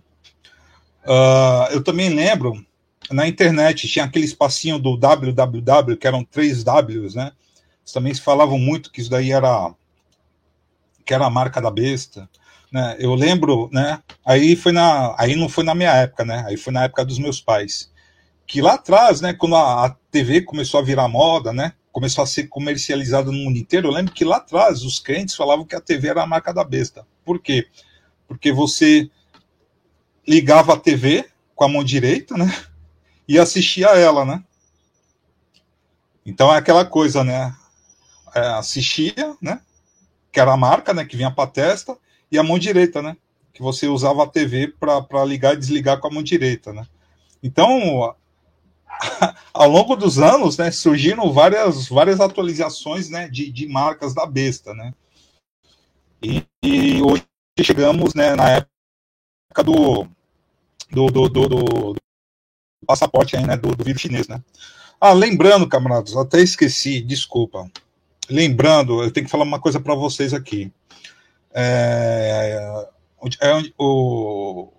Uh, 1.05 1.73
eu 1.73 1.83
também 1.83 2.09
lembro, 2.09 2.65
na 3.11 3.27
internet 3.27 3.89
tinha 3.89 4.05
aquele 4.05 4.25
espacinho 4.25 4.79
do 4.79 4.97
www, 4.97 5.97
que 5.97 6.07
eram 6.07 6.25
três 6.25 6.65
Ws, 6.65 7.15
né? 7.15 7.33
Eles 7.83 7.93
também 7.93 8.15
falavam 8.15 8.59
muito 8.59 8.91
que 8.91 9.01
isso 9.01 9.11
daí 9.11 9.33
era 9.33 9.75
que 11.05 11.15
era 11.15 11.27
a 11.27 11.31
marca 11.31 11.61
da 11.61 11.71
besta. 11.71 12.29
Né? 12.71 12.97
Eu 13.01 13.15
lembro, 13.15 13.69
né? 13.73 14.01
Aí 14.25 14.55
foi 14.55 14.71
na, 14.71 15.15
aí 15.19 15.35
não 15.35 15.49
foi 15.49 15.65
na 15.65 15.75
minha 15.75 15.91
época, 15.91 16.25
né? 16.25 16.45
Aí 16.47 16.57
foi 16.57 16.73
na 16.73 16.85
época 16.85 17.05
dos 17.05 17.19
meus 17.19 17.41
pais. 17.41 17.91
Que 18.47 18.63
lá 18.63 18.75
atrás, 18.75 19.21
né? 19.21 19.33
Quando 19.33 19.57
a, 19.57 19.87
a 19.87 19.97
TV 20.11 20.43
começou 20.43 20.79
a 20.79 20.85
virar 20.85 21.09
moda, 21.09 21.53
né? 21.53 21.73
Começou 21.93 22.23
a 22.23 22.27
ser 22.27 22.49
comercializada 22.49 23.31
no 23.31 23.39
mundo 23.39 23.59
inteiro, 23.59 23.89
eu 23.89 23.93
lembro 23.93 24.13
que 24.13 24.25
lá 24.25 24.37
atrás 24.37 24.83
os 24.83 24.99
crentes 24.99 25.35
falavam 25.35 25.65
que 25.65 25.75
a 25.75 25.81
TV 25.81 26.09
era 26.09 26.23
a 26.23 26.27
marca 26.27 26.53
da 26.53 26.65
besta. 26.65 27.07
Por 27.25 27.41
quê? 27.41 27.67
Porque 28.29 28.53
você 28.53 29.11
ligava 30.27 30.75
a 30.75 30.79
TV 30.79 31.29
com 31.55 31.65
a 31.65 31.69
mão 31.69 31.83
direita, 31.83 32.37
né? 32.37 32.47
E 33.27 33.39
assistia 33.39 33.89
ela, 33.89 34.25
né? 34.25 34.43
Então 36.25 36.53
é 36.53 36.59
aquela 36.59 36.85
coisa, 36.85 37.25
né? 37.25 37.55
É, 38.35 38.41
assistia, 38.51 39.37
né? 39.41 39.61
Que 40.31 40.39
era 40.39 40.53
a 40.53 40.57
marca, 40.57 40.95
né? 40.95 41.05
Que 41.05 41.17
vinha 41.17 41.31
para 41.31 41.45
a 41.45 41.53
testa, 41.53 41.97
e 42.31 42.39
a 42.39 42.43
mão 42.43 42.59
direita, 42.59 43.03
né? 43.03 43.17
Que 43.53 43.63
você 43.63 43.89
usava 43.89 44.23
a 44.23 44.29
TV 44.29 44.69
para 44.69 45.25
ligar 45.25 45.55
e 45.55 45.59
desligar 45.59 45.99
com 45.99 46.07
a 46.07 46.11
mão 46.11 46.23
direita, 46.23 46.73
né? 46.73 46.87
Então, 47.43 48.15
ao 49.53 49.69
longo 49.69 49.97
dos 49.97 50.19
anos, 50.19 50.59
né, 50.59 50.71
surgiram 50.71 51.33
várias, 51.33 51.89
várias 51.89 52.21
atualizações 52.21 53.09
né, 53.09 53.29
de, 53.29 53.51
de 53.51 53.67
marcas 53.67 54.15
da 54.15 54.27
besta, 54.27 54.75
né? 54.75 54.93
E, 56.23 56.45
e 56.63 57.03
hoje 57.03 57.25
chegamos 57.61 58.15
né, 58.15 58.35
na 58.35 58.51
época 58.51 59.65
do, 59.65 60.07
do, 60.91 61.07
do, 61.07 61.29
do, 61.29 61.49
do 61.49 61.97
passaporte 62.87 63.37
aí, 63.37 63.47
né, 63.47 63.57
do, 63.57 63.75
do 63.75 63.85
vírus 63.85 64.03
chinês, 64.03 64.29
né? 64.29 64.43
Ah, 65.01 65.13
lembrando, 65.13 65.67
camaradas, 65.67 66.15
até 66.15 66.41
esqueci, 66.41 67.01
desculpa. 67.01 67.71
Lembrando, 68.29 69.03
eu 69.03 69.11
tenho 69.11 69.25
que 69.25 69.31
falar 69.33 69.45
uma 69.45 69.59
coisa 69.59 69.81
para 69.81 69.95
vocês 69.95 70.35
aqui. 70.35 70.71
É, 71.53 72.85
é, 73.41 73.73
o, 73.79 74.71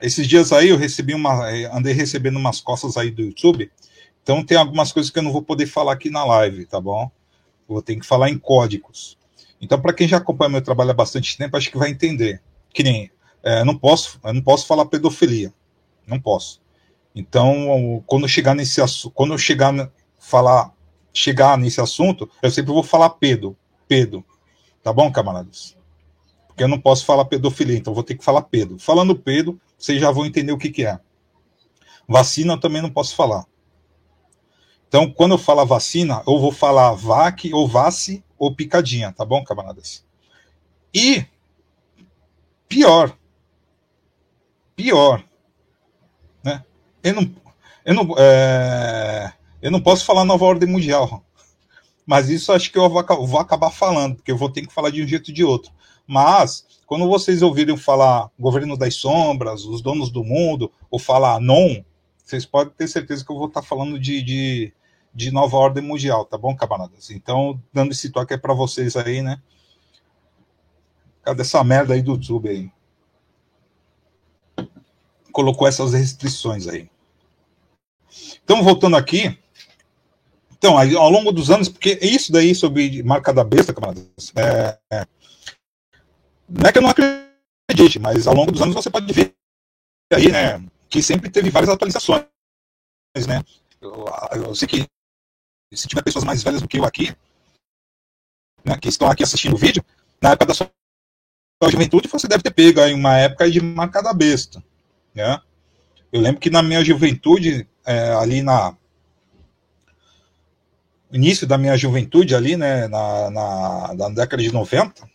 esses 0.00 0.26
dias 0.26 0.52
aí 0.52 0.68
eu 0.68 0.76
recebi 0.76 1.14
uma, 1.14 1.48
andei 1.72 1.92
recebendo 1.92 2.36
umas 2.36 2.60
costas 2.60 2.96
aí 2.96 3.10
do 3.10 3.22
YouTube, 3.22 3.70
então 4.22 4.44
tem 4.44 4.58
algumas 4.58 4.92
coisas 4.92 5.10
que 5.10 5.18
eu 5.18 5.22
não 5.22 5.32
vou 5.32 5.42
poder 5.42 5.66
falar 5.66 5.92
aqui 5.92 6.10
na 6.10 6.24
live, 6.24 6.66
tá 6.66 6.80
bom? 6.80 7.10
Vou 7.68 7.80
ter 7.80 7.96
que 7.96 8.06
falar 8.06 8.28
em 8.28 8.38
códigos. 8.38 9.16
Então, 9.60 9.80
para 9.80 9.92
quem 9.92 10.06
já 10.06 10.18
acompanha 10.18 10.50
meu 10.50 10.62
trabalho 10.62 10.90
há 10.90 10.94
bastante 10.94 11.36
tempo, 11.36 11.56
acho 11.56 11.70
que 11.70 11.78
vai 11.78 11.90
entender. 11.90 12.42
Que 12.72 12.82
nem, 12.82 13.10
é, 13.42 13.64
não 13.64 13.76
posso, 13.76 14.20
eu 14.22 14.34
não 14.34 14.42
posso 14.42 14.66
falar 14.66 14.86
pedofilia, 14.86 15.52
não 16.06 16.20
posso. 16.20 16.60
Então, 17.14 18.02
quando 18.06 18.28
chegar 18.28 18.54
nesse 18.54 18.80
quando 19.14 19.32
eu 19.32 19.38
chegar 19.38 19.90
falar 20.18 20.72
chegar 21.12 21.56
nesse 21.56 21.80
assunto, 21.80 22.28
eu 22.42 22.50
sempre 22.50 22.72
vou 22.72 22.82
falar 22.82 23.10
pedo, 23.10 23.56
pedo. 23.88 24.22
Tá 24.82 24.92
bom, 24.92 25.10
camaradas? 25.10 25.76
Porque 26.56 26.64
eu 26.64 26.68
não 26.68 26.80
posso 26.80 27.04
falar 27.04 27.26
pedofilia, 27.26 27.76
então 27.76 27.92
vou 27.92 28.02
ter 28.02 28.14
que 28.14 28.24
falar 28.24 28.40
pedo. 28.40 28.78
Falando 28.78 29.14
pedo, 29.14 29.60
vocês 29.76 30.00
já 30.00 30.10
vão 30.10 30.24
entender 30.24 30.52
o 30.52 30.58
que, 30.58 30.70
que 30.70 30.86
é. 30.86 30.98
Vacina 32.08 32.54
eu 32.54 32.58
também 32.58 32.80
não 32.80 32.88
posso 32.88 33.14
falar. 33.14 33.44
Então, 34.88 35.12
quando 35.12 35.32
eu 35.32 35.38
falar 35.38 35.64
vacina, 35.64 36.22
eu 36.26 36.38
vou 36.38 36.50
falar 36.50 36.94
VAC 36.94 37.52
ou 37.52 37.68
VACE 37.68 38.24
ou 38.38 38.54
picadinha, 38.54 39.12
tá 39.12 39.22
bom, 39.22 39.44
camaradas? 39.44 40.02
E 40.94 41.26
pior, 42.66 43.14
pior, 44.74 45.22
né? 46.42 46.64
Eu 47.04 47.16
não, 47.16 47.34
eu 47.84 47.94
não, 47.94 48.14
é, 48.16 49.30
eu 49.60 49.70
não 49.70 49.82
posso 49.82 50.06
falar 50.06 50.24
nova 50.24 50.46
ordem 50.46 50.70
mundial, 50.70 51.22
mas 52.06 52.30
isso 52.30 52.50
acho 52.50 52.72
que 52.72 52.78
eu 52.78 52.88
vou, 52.88 53.26
vou 53.26 53.40
acabar 53.40 53.70
falando, 53.70 54.16
porque 54.16 54.32
eu 54.32 54.38
vou 54.38 54.48
ter 54.48 54.66
que 54.66 54.72
falar 54.72 54.88
de 54.88 55.02
um 55.02 55.06
jeito 55.06 55.28
ou 55.28 55.34
de 55.34 55.44
outro. 55.44 55.75
Mas, 56.06 56.64
quando 56.86 57.08
vocês 57.08 57.42
ouvirem 57.42 57.76
falar 57.76 58.30
governo 58.38 58.76
das 58.76 58.94
sombras, 58.94 59.64
os 59.64 59.82
donos 59.82 60.10
do 60.10 60.22
mundo, 60.22 60.70
ou 60.90 60.98
falar 60.98 61.40
non, 61.40 61.82
vocês 62.24 62.46
podem 62.46 62.72
ter 62.74 62.88
certeza 62.88 63.24
que 63.24 63.30
eu 63.30 63.36
vou 63.36 63.48
estar 63.48 63.62
falando 63.62 63.98
de, 63.98 64.22
de, 64.22 64.72
de 65.14 65.30
nova 65.30 65.56
ordem 65.56 65.82
mundial, 65.82 66.24
tá 66.24 66.38
bom, 66.38 66.54
camaradas? 66.54 67.10
Então, 67.10 67.60
dando 67.72 67.92
esse 67.92 68.10
toque 68.10 68.34
é 68.34 68.36
para 68.36 68.54
vocês 68.54 68.96
aí, 68.96 69.22
né? 69.22 69.40
Cadê 71.22 71.42
essa 71.42 71.62
merda 71.64 71.94
aí 71.94 72.02
do 72.02 72.12
YouTube 72.12 72.48
aí? 72.48 72.70
Colocou 75.32 75.66
essas 75.66 75.92
restrições 75.92 76.68
aí. 76.68 76.88
Então, 78.44 78.62
voltando 78.62 78.96
aqui. 78.96 79.36
Então, 80.56 80.78
ao 80.78 81.10
longo 81.10 81.30
dos 81.32 81.50
anos, 81.50 81.68
porque 81.68 81.98
isso 82.00 82.32
daí 82.32 82.54
sobre 82.54 83.02
marca 83.02 83.32
da 83.32 83.44
besta, 83.44 83.74
camaradas, 83.74 84.32
é, 84.34 84.78
é, 84.90 85.06
não 86.48 86.68
é 86.68 86.72
que 86.72 86.78
eu 86.78 86.82
não 86.82 86.90
acredite, 86.90 87.98
mas 87.98 88.26
ao 88.26 88.34
longo 88.34 88.52
dos 88.52 88.62
anos 88.62 88.74
você 88.74 88.90
pode 88.90 89.12
ver 89.12 89.34
aí, 90.12 90.30
né, 90.30 90.64
que 90.88 91.02
sempre 91.02 91.30
teve 91.30 91.50
várias 91.50 91.70
atualizações, 91.70 92.24
né? 93.26 93.42
Eu, 93.80 94.06
eu 94.32 94.54
sei 94.54 94.68
que 94.68 94.86
se 95.74 95.88
tiver 95.88 96.02
pessoas 96.02 96.24
mais 96.24 96.42
velhas 96.42 96.62
do 96.62 96.68
que 96.68 96.78
eu 96.78 96.84
aqui, 96.84 97.14
né, 98.64 98.78
que 98.80 98.88
estão 98.88 99.10
aqui 99.10 99.22
assistindo 99.22 99.54
o 99.54 99.58
vídeo, 99.58 99.84
na 100.22 100.30
época 100.30 100.46
da 100.46 100.54
sua 100.54 100.70
juventude 101.68 102.08
você 102.08 102.28
deve 102.28 102.42
ter 102.42 102.52
pego 102.52 102.80
aí 102.80 102.94
uma 102.94 103.18
época 103.18 103.50
de 103.50 103.60
marca 103.60 104.02
da 104.02 104.12
besta, 104.12 104.62
né? 105.14 105.40
Eu 106.12 106.20
lembro 106.20 106.40
que 106.40 106.50
na 106.50 106.62
minha 106.62 106.84
juventude, 106.84 107.68
é, 107.84 108.12
ali 108.14 108.42
na 108.42 108.76
início 111.12 111.46
da 111.46 111.58
minha 111.58 111.76
juventude 111.76 112.34
ali, 112.34 112.56
né, 112.56 112.88
na, 112.88 113.30
na, 113.30 113.94
na 113.94 114.08
década 114.10 114.42
de 114.42 114.52
90, 114.52 115.08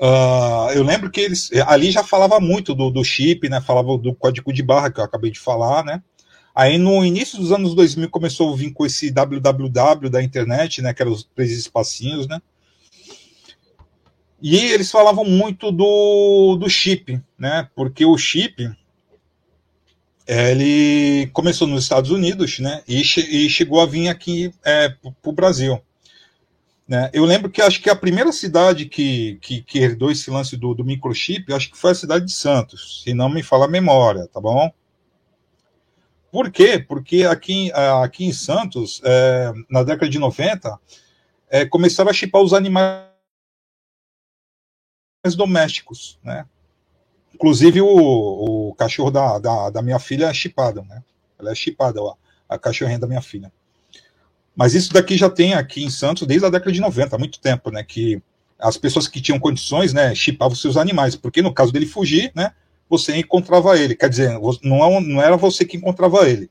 ah, 0.00 0.68
eu 0.74 0.82
lembro 0.82 1.10
que 1.10 1.20
eles 1.20 1.50
ali 1.66 1.90
já 1.90 2.02
falava 2.02 2.40
muito 2.40 2.74
do, 2.74 2.90
do 2.90 3.04
chip, 3.04 3.48
né, 3.48 3.60
falava 3.60 3.96
do 3.96 4.14
código 4.14 4.52
de 4.52 4.62
barra 4.62 4.90
que 4.90 4.98
eu 4.98 5.04
acabei 5.04 5.30
de 5.30 5.38
falar, 5.38 5.84
né, 5.84 6.02
aí 6.54 6.78
no 6.78 7.04
início 7.04 7.38
dos 7.38 7.52
anos 7.52 7.74
2000 7.74 8.10
começou 8.10 8.52
a 8.52 8.56
vir 8.56 8.72
com 8.72 8.84
esse 8.84 9.10
www 9.10 10.10
da 10.10 10.22
internet, 10.22 10.82
né, 10.82 10.92
que 10.92 11.02
eram 11.02 11.12
os 11.12 11.24
três 11.34 11.52
espacinhos, 11.52 12.26
né, 12.26 12.40
e 14.42 14.56
eles 14.56 14.90
falavam 14.90 15.24
muito 15.24 15.70
do, 15.70 16.56
do 16.56 16.68
chip, 16.68 17.20
né, 17.38 17.68
porque 17.74 18.04
o 18.04 18.18
chip 18.18 18.70
ele 20.26 21.28
começou 21.32 21.68
nos 21.68 21.82
Estados 21.82 22.10
Unidos, 22.10 22.58
né, 22.58 22.82
e, 22.88 23.02
che 23.04 23.20
e 23.20 23.48
chegou 23.48 23.80
a 23.80 23.86
vir 23.86 24.08
aqui 24.08 24.50
é, 24.64 24.88
para 24.88 25.12
o 25.22 25.32
Brasil. 25.32 25.80
Né? 26.86 27.10
Eu 27.12 27.24
lembro 27.24 27.50
que 27.50 27.62
acho 27.62 27.80
que 27.80 27.88
a 27.88 27.96
primeira 27.96 28.30
cidade 28.30 28.86
que, 28.86 29.38
que, 29.40 29.62
que 29.62 29.78
herdou 29.78 30.10
esse 30.10 30.30
lance 30.30 30.56
do, 30.56 30.74
do 30.74 30.84
microchip, 30.84 31.52
acho 31.52 31.70
que 31.70 31.78
foi 31.78 31.92
a 31.92 31.94
cidade 31.94 32.26
de 32.26 32.32
Santos, 32.32 33.02
se 33.02 33.14
não 33.14 33.28
me 33.28 33.42
fala 33.42 33.64
a 33.64 33.68
memória, 33.68 34.28
tá 34.28 34.40
bom? 34.40 34.70
Por 36.30 36.50
quê? 36.50 36.78
Porque 36.78 37.24
aqui, 37.24 37.72
aqui 37.72 38.24
em 38.24 38.32
Santos, 38.32 39.00
é, 39.04 39.52
na 39.70 39.82
década 39.82 40.10
de 40.10 40.18
90, 40.18 40.78
é, 41.48 41.64
começaram 41.64 42.10
a 42.10 42.12
chipar 42.12 42.42
os 42.42 42.52
animais 42.52 43.06
domésticos, 45.36 46.18
né? 46.22 46.44
Inclusive, 47.32 47.80
o, 47.80 48.68
o 48.68 48.74
cachorro 48.74 49.10
da, 49.10 49.38
da, 49.38 49.70
da, 49.70 49.82
minha 49.82 49.98
filha 49.98 50.26
é 50.26 50.34
chipado, 50.34 50.82
né? 50.82 51.02
Ela 51.38 51.52
é 51.52 51.54
chipada, 51.54 52.02
ó, 52.02 52.16
a 52.48 52.58
cachorrinha 52.58 52.98
da 52.98 53.06
minha 53.06 53.22
filha. 53.22 53.52
Mas 54.54 54.74
isso 54.74 54.92
daqui 54.92 55.16
já 55.16 55.28
tem 55.28 55.54
aqui 55.54 55.84
em 55.84 55.90
Santos 55.90 56.26
desde 56.26 56.46
a 56.46 56.50
década 56.50 56.72
de 56.72 56.80
90, 56.80 57.16
há 57.16 57.18
muito 57.18 57.40
tempo, 57.40 57.70
né? 57.70 57.82
Que 57.82 58.22
as 58.58 58.76
pessoas 58.76 59.08
que 59.08 59.20
tinham 59.20 59.38
condições, 59.38 59.92
né, 59.92 60.14
chipavam 60.14 60.56
seus 60.56 60.76
animais, 60.76 61.16
porque 61.16 61.42
no 61.42 61.52
caso 61.52 61.72
dele 61.72 61.86
fugir, 61.86 62.32
né, 62.34 62.52
você 62.88 63.16
encontrava 63.16 63.78
ele. 63.78 63.94
Quer 63.94 64.08
dizer, 64.08 64.38
não, 64.62 64.84
é 64.84 65.00
não 65.00 65.20
era 65.20 65.36
você 65.36 65.64
que 65.64 65.76
encontrava 65.76 66.28
ele. 66.28 66.50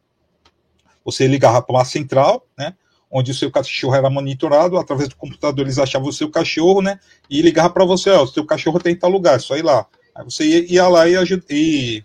Você 1.06 1.28
ligava 1.28 1.62
para 1.62 1.76
uma 1.76 1.86
central, 1.86 2.46
né, 2.58 2.76
onde 3.10 3.32
o 3.32 3.34
seu 3.34 3.52
cachorro 3.52 3.96
era 3.96 4.10
monitorado, 4.10 4.78
através 4.78 5.10
do 5.10 5.16
computador 5.16 5.66
eles 5.66 5.80
achavam 5.80 6.10
o 6.10 6.14
seu 6.14 6.30
cachorro, 6.30 6.82
né, 6.82 7.00
e 7.30 7.42
ligava 7.42 7.70
para 7.70 7.86
você, 7.86 8.10
ó, 8.10 8.24
o 8.24 8.28
seu 8.28 8.46
cachorro 8.46 8.80
tem 8.80 8.94
em 8.94 8.98
tal 8.98 9.10
lugar, 9.10 9.36
é 9.36 9.40
só 9.40 9.56
ir 9.58 9.64
lá. 9.64 9.88
Aí 10.14 10.24
você 10.24 10.46
ia, 10.46 10.74
ia 10.74 10.88
lá 10.88 11.08
e, 11.08 11.16
e, 11.50 12.04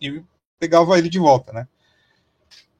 e, 0.00 0.22
pegava 0.58 0.98
ele 0.98 1.08
de 1.08 1.18
volta, 1.18 1.52
né? 1.52 1.66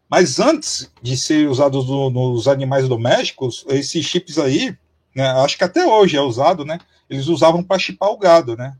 Mas 0.08 0.40
antes 0.40 0.90
de 1.02 1.16
ser 1.16 1.48
usado 1.48 1.82
no, 1.82 2.10
nos 2.10 2.48
animais 2.48 2.88
domésticos, 2.88 3.64
esses 3.68 4.04
chips 4.04 4.38
aí, 4.38 4.76
né, 5.14 5.28
acho 5.42 5.58
que 5.58 5.64
até 5.64 5.86
hoje 5.86 6.16
é 6.16 6.20
usado, 6.20 6.64
né? 6.64 6.78
Eles 7.10 7.26
usavam 7.26 7.62
para 7.62 7.78
chipar 7.78 8.10
o 8.10 8.18
gado, 8.18 8.56
né? 8.56 8.76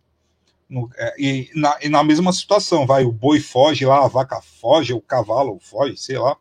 No, 0.69 0.91
é, 0.97 1.15
e, 1.19 1.51
na, 1.55 1.77
e, 1.83 1.89
na, 1.89 2.03
mesma 2.03 2.33
situação, 2.33 2.87
vai, 2.87 3.05
o 3.05 3.13
boi 3.13 3.41
foge 3.41 3.85
lá, 3.87 4.05
a 4.05 4.09
vaca 4.09 4.41
foge, 4.41 4.93
o 4.93 5.01
cavalo 5.01 5.59
foge, 5.61 5.97
sei 5.97 6.19
lá. 6.19 6.37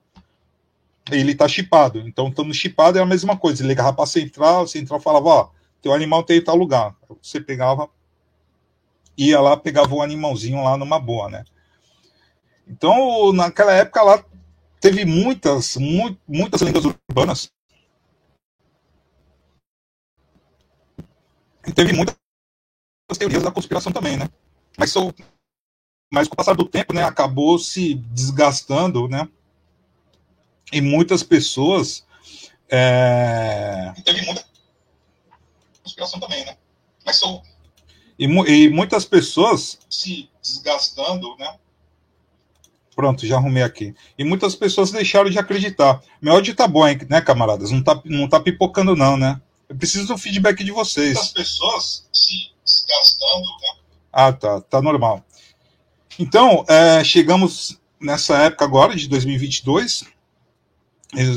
Ele 1.09 1.33
tá 1.33 1.47
chipado. 1.47 1.99
Então, 1.99 2.27
estando 2.27 2.53
chipado 2.53 2.97
é 2.97 3.01
a 3.01 3.05
mesma 3.05 3.37
coisa. 3.37 3.61
Ele 3.61 3.69
ligava 3.69 3.93
para 3.93 4.05
central, 4.05 4.63
a 4.63 4.67
central 4.67 4.99
falava, 4.99 5.27
ó, 5.29 5.49
teu 5.81 5.93
animal 5.93 6.23
tem 6.23 6.39
em 6.39 6.43
tal 6.43 6.57
lugar. 6.57 6.93
Você 7.21 7.39
pegava, 7.39 7.89
ia 9.17 9.39
lá, 9.39 9.55
pegava 9.55 9.95
o 9.95 10.01
animalzinho 10.01 10.61
lá 10.61 10.77
numa 10.77 10.99
boa, 10.99 11.29
né? 11.29 11.45
Então, 12.67 13.31
naquela 13.31 13.71
época 13.71 14.01
lá, 14.01 14.23
teve 14.79 15.05
muitas, 15.05 15.77
mu 15.77 16.17
muitas 16.27 16.61
lendas 16.61 16.83
urbanas. 16.85 17.51
E 21.65 21.73
teve 21.73 21.93
muitas 21.93 22.15
teorias 23.17 23.43
da 23.43 23.51
conspiração 23.51 23.91
também, 23.91 24.17
né? 24.17 24.29
Mas, 24.77 24.91
sou, 24.91 25.13
mas 26.11 26.27
com 26.27 26.33
o 26.33 26.37
passar 26.37 26.55
do 26.55 26.67
tempo, 26.67 26.93
né, 26.93 27.03
acabou 27.03 27.59
se 27.59 27.95
desgastando, 27.95 29.07
né? 29.07 29.27
E 30.71 30.81
muitas 30.81 31.23
pessoas 31.23 32.07
É... 32.69 33.93
E 33.97 34.01
teve 34.01 34.21
muita 34.25 34.45
conspiração 35.81 36.19
também, 36.19 36.45
né? 36.45 36.57
Mas 37.05 37.17
sou. 37.17 37.41
E, 38.19 38.25
e 38.25 38.69
muitas 38.69 39.05
pessoas. 39.05 39.79
Se 39.89 40.29
desgastando, 40.41 41.35
né? 41.37 41.57
Pronto, 42.97 43.27
já 43.27 43.35
arrumei 43.35 43.61
aqui. 43.61 43.93
E 44.17 44.23
muitas 44.23 44.55
pessoas 44.55 44.89
deixaram 44.89 45.29
de 45.29 45.37
acreditar. 45.37 46.01
Meu 46.19 46.33
áudio 46.33 46.55
tá 46.55 46.67
bom, 46.67 46.87
hein, 46.87 46.97
né, 47.07 47.21
camaradas? 47.21 47.69
Não 47.69 47.83
tá, 47.83 48.01
não 48.03 48.27
tá 48.27 48.39
pipocando, 48.39 48.95
não, 48.95 49.15
né? 49.15 49.39
Eu 49.69 49.75
preciso 49.75 50.07
do 50.07 50.17
feedback 50.17 50.63
de 50.63 50.71
vocês. 50.71 51.13
Muitas 51.13 51.31
pessoas 51.31 52.07
se 52.11 52.51
desgastando, 52.65 53.45
né? 53.61 53.81
Ah, 54.11 54.33
tá. 54.33 54.61
Tá 54.61 54.81
normal. 54.81 55.23
Então, 56.17 56.65
é, 56.67 57.03
chegamos 57.03 57.79
nessa 58.01 58.35
época 58.39 58.65
agora, 58.65 58.95
de 58.95 59.07
2022, 59.07 60.03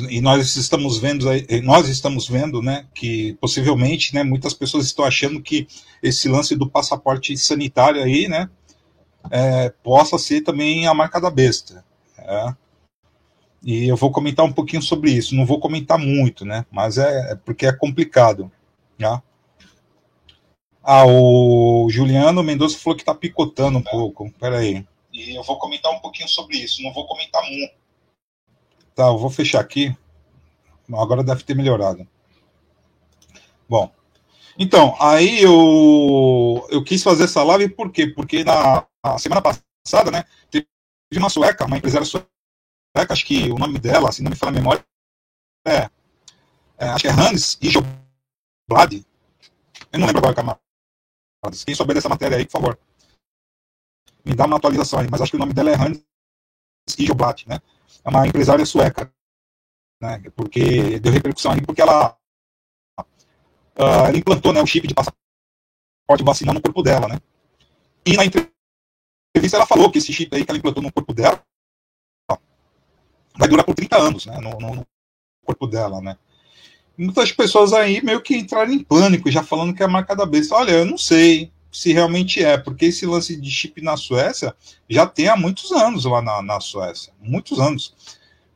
e 0.08 0.20
nós 0.22 0.56
estamos 0.56 0.98
vendo 0.98 1.26
nós 1.62 1.88
estamos 1.88 2.26
vendo 2.26 2.60
né 2.60 2.86
que 2.92 3.38
possivelmente 3.40 4.12
né 4.12 4.24
muitas 4.24 4.52
pessoas 4.52 4.84
estão 4.84 5.04
achando 5.04 5.40
que 5.40 5.68
esse 6.02 6.28
lance 6.28 6.56
do 6.56 6.68
passaporte 6.68 7.36
sanitário 7.38 8.02
aí 8.02 8.26
né 8.26 8.50
é, 9.30 9.70
possa 9.82 10.18
ser 10.18 10.42
também 10.42 10.86
a 10.86 10.94
marca 10.94 11.20
da 11.20 11.30
besta 11.30 11.84
é. 12.18 12.54
e 13.62 13.88
eu 13.88 13.96
vou 13.96 14.10
comentar 14.10 14.44
um 14.44 14.52
pouquinho 14.52 14.82
sobre 14.82 15.10
isso 15.10 15.34
não 15.34 15.44
vou 15.44 15.58
comentar 15.58 15.98
muito 15.98 16.44
né 16.44 16.64
mas 16.70 16.98
é, 16.98 17.32
é 17.32 17.34
porque 17.34 17.66
é 17.66 17.72
complicado 17.72 18.50
né? 18.98 19.20
ah 20.82 21.06
o 21.06 21.88
Juliano 21.90 22.42
Mendonça 22.42 22.78
falou 22.78 22.96
que 22.96 23.02
está 23.02 23.14
picotando 23.14 23.78
um 23.78 23.82
pouco 23.82 24.30
peraí 24.38 24.86
e 25.12 25.36
eu 25.36 25.42
vou 25.42 25.58
comentar 25.58 25.92
um 25.92 25.98
pouquinho 25.98 26.28
sobre 26.28 26.56
isso 26.56 26.82
não 26.82 26.92
vou 26.92 27.06
comentar 27.06 27.42
muito 27.42 27.80
Tá, 29.00 29.06
eu 29.06 29.16
vou 29.16 29.30
fechar 29.30 29.60
aqui. 29.60 29.96
Agora 30.92 31.24
deve 31.24 31.42
ter 31.42 31.54
melhorado. 31.54 32.06
Bom, 33.66 33.90
então, 34.58 34.94
aí 35.00 35.42
eu, 35.42 36.66
eu 36.70 36.84
quis 36.84 37.02
fazer 37.02 37.24
essa 37.24 37.42
live 37.42 37.70
por 37.70 37.90
quê? 37.90 38.08
Porque 38.08 38.44
na 38.44 38.84
semana 39.18 39.42
passada, 39.42 40.10
né, 40.10 40.24
teve 40.50 40.66
uma 41.16 41.28
sueca, 41.28 41.64
uma 41.64 41.78
empresária 41.78 42.06
sueca, 42.06 42.28
acho 43.10 43.26
que 43.26 43.50
o 43.50 43.58
nome 43.58 43.78
dela, 43.78 44.12
se 44.12 44.22
não 44.22 44.30
me 44.30 44.36
fala 44.36 44.52
a 44.52 44.54
memória, 44.54 44.84
é, 45.66 45.90
é 46.78 46.88
acho 46.88 47.02
que 47.02 47.08
é 47.08 47.12
Hans 47.12 47.58
Ijoblad. 47.60 49.04
Eu 49.92 49.98
não 49.98 50.06
lembro 50.06 50.18
agora, 50.18 50.34
camaradas. 50.34 51.64
Quem 51.64 51.74
souber 51.74 51.94
dessa 51.94 52.08
matéria 52.08 52.36
aí, 52.36 52.44
por 52.44 52.52
favor, 52.52 52.78
me 54.24 54.34
dá 54.34 54.46
uma 54.46 54.56
atualização 54.56 55.00
aí, 55.00 55.08
mas 55.10 55.20
acho 55.20 55.32
que 55.32 55.36
o 55.36 55.40
nome 55.40 55.52
dela 55.52 55.70
é 55.70 55.74
Hans 55.74 56.02
Ijoblad, 56.98 57.44
né? 57.46 57.60
é 58.04 58.08
uma 58.08 58.26
empresária 58.26 58.64
sueca, 58.64 59.12
né, 60.00 60.22
porque 60.34 60.98
deu 61.00 61.12
repercussão 61.12 61.52
ali, 61.52 61.64
porque 61.64 61.82
ela, 61.82 62.16
uh, 62.98 64.06
ela 64.08 64.16
implantou 64.16 64.52
né, 64.52 64.62
o 64.62 64.66
chip 64.66 64.86
de 64.86 64.94
passaporte 64.94 66.24
vacinal 66.24 66.54
no 66.54 66.62
corpo 66.62 66.82
dela, 66.82 67.06
né? 67.08 67.20
E 68.04 68.16
na 68.16 68.24
entrevista 68.24 68.54
ela 69.34 69.66
falou 69.66 69.90
que 69.90 69.98
esse 69.98 70.12
chip 70.12 70.34
aí 70.34 70.44
que 70.44 70.50
ela 70.50 70.58
implantou 70.58 70.82
no 70.82 70.92
corpo 70.92 71.12
dela 71.12 71.40
vai 73.36 73.48
durar 73.48 73.64
por 73.64 73.74
30 73.74 73.96
anos, 73.96 74.26
né, 74.26 74.38
no, 74.38 74.50
no, 74.58 74.86
corpo 75.44 75.66
dela, 75.66 76.00
né? 76.00 76.16
Muitas 76.96 77.32
pessoas 77.32 77.72
aí 77.72 78.02
meio 78.04 78.20
que 78.20 78.36
entraram 78.36 78.70
em 78.70 78.84
pânico, 78.84 79.30
já 79.30 79.42
falando 79.42 79.74
que 79.74 79.82
é 79.82 79.86
a 79.86 79.88
marca 79.88 80.14
da 80.14 80.26
besta. 80.26 80.54
Olha, 80.54 80.72
eu 80.72 80.84
não 80.84 80.98
sei, 80.98 81.50
se 81.72 81.92
realmente 81.92 82.44
é, 82.44 82.58
porque 82.58 82.86
esse 82.86 83.06
lance 83.06 83.36
de 83.36 83.50
chip 83.50 83.80
na 83.80 83.96
Suécia 83.96 84.54
já 84.88 85.06
tem 85.06 85.28
há 85.28 85.36
muitos 85.36 85.72
anos 85.72 86.04
lá 86.04 86.20
na, 86.20 86.42
na 86.42 86.60
Suécia, 86.60 87.12
muitos 87.20 87.58
anos. 87.58 87.94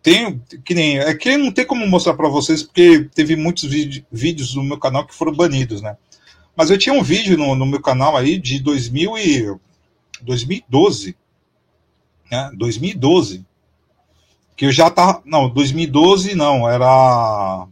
Tem, 0.03 0.39
que 0.63 0.75
nem, 0.75 0.99
é 0.99 1.15
que 1.15 1.35
não 1.39 1.51
tem 1.51 1.65
como 1.65 1.87
mostrar 1.87 2.13
para 2.13 2.29
vocês, 2.29 2.63
porque 2.63 3.09
teve 3.15 3.37
muitos 3.37 3.65
vídeos 4.13 4.55
no 4.55 4.63
meu 4.63 4.79
canal 4.79 5.07
que 5.07 5.15
foram 5.15 5.33
banidos, 5.33 5.81
né? 5.81 5.97
Mas 6.55 6.71
eu 6.71 6.77
tinha 6.77 6.95
um 6.95 7.03
vídeo 7.03 7.39
no, 7.39 7.55
no 7.55 7.65
meu 7.65 7.81
canal 7.81 8.15
aí 8.15 8.39
de 8.39 8.61
2000 8.61 9.19
e, 9.19 9.57
2012, 10.23 11.17
né? 12.31 12.51
2012, 12.55 13.45
que 14.57 14.67
eu 14.67 14.73
já 14.73 14.91
tava, 14.91 15.23
não, 15.25 15.49
2012 15.49 16.35
não, 16.35 16.69
era, 16.69 17.67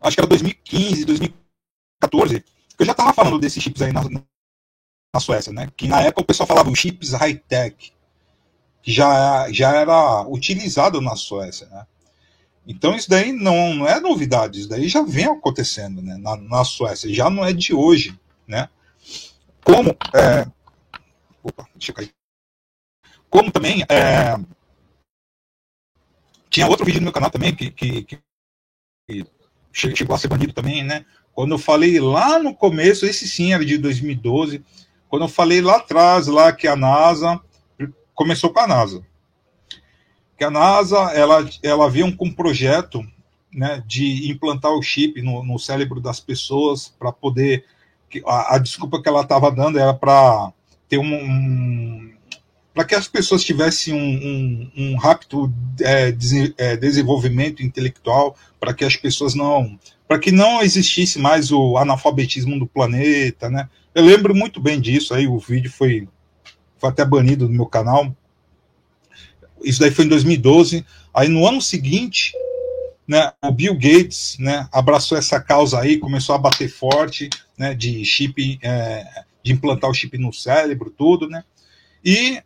acho 0.00 0.16
que 0.16 0.20
era 0.20 0.28
2015, 0.28 1.04
2014, 1.04 2.44
eu 2.78 2.86
já 2.86 2.92
estava 2.92 3.12
falando 3.12 3.38
desses 3.38 3.62
chips 3.62 3.82
aí 3.82 3.92
na, 3.92 4.02
na 4.02 5.20
Suécia, 5.20 5.52
né? 5.52 5.68
Que 5.76 5.86
na 5.86 6.00
época 6.00 6.22
o 6.22 6.26
pessoal 6.26 6.46
falava 6.46 6.70
os 6.70 6.78
chips 6.78 7.12
high-tech, 7.12 7.92
que 8.82 8.92
já, 8.92 9.50
já 9.52 9.74
era 9.74 10.26
utilizado 10.28 11.00
na 11.00 11.14
Suécia, 11.14 11.68
né? 11.68 11.86
Então 12.66 12.94
isso 12.94 13.10
daí 13.10 13.32
não, 13.32 13.74
não 13.74 13.88
é 13.88 13.98
novidade, 14.00 14.60
isso 14.60 14.68
daí 14.68 14.88
já 14.88 15.02
vem 15.02 15.26
acontecendo 15.26 16.00
né, 16.00 16.16
na, 16.16 16.36
na 16.36 16.64
Suécia, 16.64 17.12
já 17.12 17.28
não 17.28 17.44
é 17.44 17.52
de 17.52 17.74
hoje, 17.74 18.18
né? 18.46 18.68
Como, 19.64 19.90
é, 20.14 20.46
opa, 21.42 21.68
deixa 21.74 21.92
eu 21.92 21.96
cair. 21.96 22.10
Como 23.28 23.50
também, 23.50 23.82
é, 23.88 24.36
tinha 26.50 26.68
outro 26.68 26.84
vídeo 26.84 27.00
no 27.00 27.04
meu 27.04 27.12
canal 27.12 27.30
também 27.30 27.54
que, 27.54 27.70
que, 27.70 28.02
que 28.04 28.20
chegou 29.72 30.14
a 30.14 30.18
ser 30.18 30.28
banido 30.28 30.52
também, 30.52 30.84
né? 30.84 31.04
Quando 31.32 31.52
eu 31.52 31.58
falei 31.58 31.98
lá 31.98 32.38
no 32.38 32.54
começo, 32.54 33.06
esse 33.06 33.26
sim 33.26 33.54
era 33.54 33.64
de 33.64 33.78
2012, 33.78 34.62
quando 35.08 35.22
eu 35.22 35.28
falei 35.28 35.62
lá 35.62 35.76
atrás, 35.76 36.26
lá 36.26 36.52
que 36.52 36.68
a 36.68 36.76
NASA, 36.76 37.40
começou 38.14 38.52
com 38.52 38.60
a 38.60 38.66
NASA. 38.66 39.02
Que 40.36 40.44
a 40.44 40.50
NASA, 40.50 40.98
ela, 41.12 41.48
ela 41.62 41.90
vinha 41.90 42.14
com 42.16 42.26
um 42.26 42.34
projeto 42.34 43.02
né, 43.52 43.82
de 43.86 44.30
implantar 44.30 44.72
o 44.72 44.82
chip 44.82 45.20
no, 45.22 45.42
no 45.42 45.58
cérebro 45.58 46.00
das 46.00 46.20
pessoas 46.20 46.88
para 46.98 47.12
poder. 47.12 47.64
A, 48.26 48.56
a, 48.56 48.58
desculpa 48.58 49.02
que 49.02 49.08
ela 49.08 49.22
estava 49.22 49.50
dando 49.50 49.78
era 49.78 49.94
para 49.94 50.52
ter 50.92 50.98
um, 50.98 51.14
um 51.14 52.12
para 52.74 52.84
que 52.84 52.94
as 52.94 53.08
pessoas 53.08 53.42
tivessem 53.42 53.94
um, 53.94 53.98
um, 53.98 54.70
um 54.76 54.96
rápido 54.96 55.52
é, 55.80 56.12
des, 56.12 56.52
é, 56.58 56.76
desenvolvimento 56.76 57.62
intelectual, 57.62 58.36
para 58.60 58.74
que 58.74 58.84
as 58.84 58.96
pessoas 58.96 59.34
não 59.34 59.78
para 60.06 60.18
que 60.18 60.30
não 60.30 60.60
existisse 60.60 61.18
mais 61.18 61.50
o 61.50 61.78
analfabetismo 61.78 62.58
do 62.58 62.66
planeta, 62.66 63.48
né? 63.48 63.70
Eu 63.94 64.04
lembro 64.04 64.34
muito 64.34 64.60
bem 64.60 64.78
disso, 64.78 65.14
aí 65.14 65.26
o 65.26 65.38
vídeo 65.38 65.70
foi, 65.70 66.06
foi 66.76 66.90
até 66.90 67.02
banido 67.02 67.46
do 67.46 67.52
meu 67.52 67.64
canal. 67.64 68.14
Isso 69.64 69.80
daí 69.80 69.90
foi 69.90 70.04
em 70.04 70.08
2012. 70.08 70.84
Aí 71.14 71.28
no 71.28 71.46
ano 71.46 71.62
seguinte, 71.62 72.32
né, 73.08 73.32
o 73.42 73.50
Bill 73.50 73.74
Gates, 73.74 74.36
né, 74.38 74.68
abraçou 74.70 75.16
essa 75.16 75.40
causa 75.40 75.80
aí, 75.80 75.96
começou 75.96 76.34
a 76.34 76.38
bater 76.38 76.68
forte, 76.68 77.30
né, 77.56 77.72
de 77.72 78.04
chip, 78.04 78.58
é, 78.62 79.24
de 79.42 79.52
implantar 79.52 79.90
o 79.90 79.94
chip 79.94 80.16
no 80.18 80.32
cérebro, 80.32 80.90
tudo, 80.90 81.28
né? 81.28 81.44
E 82.04 82.42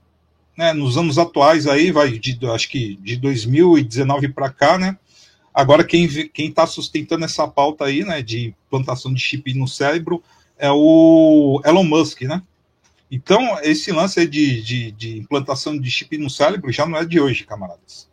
né, 0.57 0.73
nos 0.73 0.97
anos 0.97 1.19
atuais 1.19 1.67
aí, 1.67 1.93
vai 1.93 2.19
de, 2.19 2.39
acho 2.51 2.69
que 2.69 2.97
de 2.97 3.17
2019 3.17 4.29
para 4.29 4.51
cá, 4.51 4.79
né, 4.79 4.97
Agora, 5.57 5.83
quem 5.83 6.07
está 6.37 6.67
sustentando 6.67 7.25
essa 7.25 7.49
pauta 7.49 7.87
aí, 7.87 8.05
né, 8.05 8.21
de 8.21 8.49
implantação 8.67 9.11
de 9.11 9.19
chip 9.19 9.55
no 9.55 9.67
cérebro, 9.67 10.23
é 10.59 10.71
o 10.71 11.63
Elon 11.65 11.83
Musk, 11.83 12.21
né? 12.23 12.43
Então, 13.11 13.59
esse 13.63 13.91
lance 13.91 14.27
de, 14.27 14.61
de, 14.61 14.91
de 14.91 15.19
implantação 15.19 15.79
de 15.79 15.91
chip 15.91 16.19
no 16.19 16.29
cérebro 16.29 16.71
já 16.71 16.85
não 16.85 16.99
é 16.99 17.07
de 17.07 17.19
hoje, 17.19 17.47
camaradas. 17.47 18.07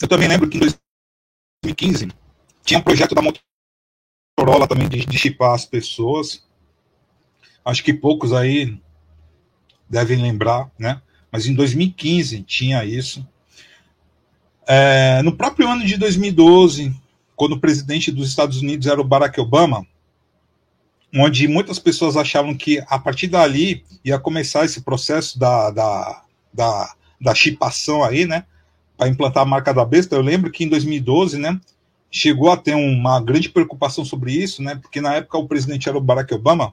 Eu 0.00 0.08
também 0.08 0.26
lembro 0.26 0.48
que 0.48 0.56
em 0.56 0.60
2015 0.60 2.08
tinha 2.64 2.80
um 2.80 2.82
projeto 2.82 3.14
da 3.14 3.20
Motorola 4.44 4.68
também 4.68 4.88
de, 4.88 5.06
de 5.06 5.18
chipar 5.18 5.54
as 5.54 5.64
pessoas. 5.64 6.44
Acho 7.64 7.82
que 7.82 7.94
poucos 7.94 8.32
aí 8.32 8.78
devem 9.88 10.20
lembrar, 10.20 10.70
né? 10.78 11.00
mas 11.32 11.46
em 11.46 11.54
2015 11.54 12.42
tinha 12.42 12.84
isso. 12.84 13.26
É, 14.66 15.22
no 15.22 15.34
próprio 15.34 15.68
ano 15.68 15.84
de 15.84 15.96
2012, 15.96 16.94
quando 17.34 17.52
o 17.52 17.60
presidente 17.60 18.12
dos 18.12 18.28
Estados 18.28 18.60
Unidos 18.60 18.86
era 18.86 19.00
o 19.00 19.04
Barack 19.04 19.40
Obama, 19.40 19.86
onde 21.14 21.48
muitas 21.48 21.78
pessoas 21.78 22.16
achavam 22.16 22.54
que 22.54 22.82
a 22.86 22.98
partir 22.98 23.28
dali 23.28 23.82
ia 24.04 24.18
começar 24.18 24.64
esse 24.64 24.82
processo 24.82 25.38
da, 25.38 25.70
da, 25.70 26.22
da, 26.52 26.94
da 27.20 27.34
chipação 27.34 28.04
aí, 28.04 28.26
né, 28.26 28.44
para 28.96 29.08
implantar 29.08 29.42
a 29.42 29.46
marca 29.46 29.72
da 29.72 29.84
besta. 29.84 30.16
Eu 30.16 30.22
lembro 30.22 30.50
que 30.50 30.64
em 30.64 30.68
2012, 30.68 31.38
né, 31.38 31.58
chegou 32.16 32.52
a 32.52 32.56
ter 32.56 32.76
uma 32.76 33.20
grande 33.20 33.48
preocupação 33.48 34.04
sobre 34.04 34.32
isso, 34.32 34.62
né, 34.62 34.76
porque 34.76 35.00
na 35.00 35.16
época 35.16 35.36
o 35.36 35.48
presidente 35.48 35.88
era 35.88 35.98
o 35.98 36.00
Barack 36.00 36.32
Obama 36.32 36.72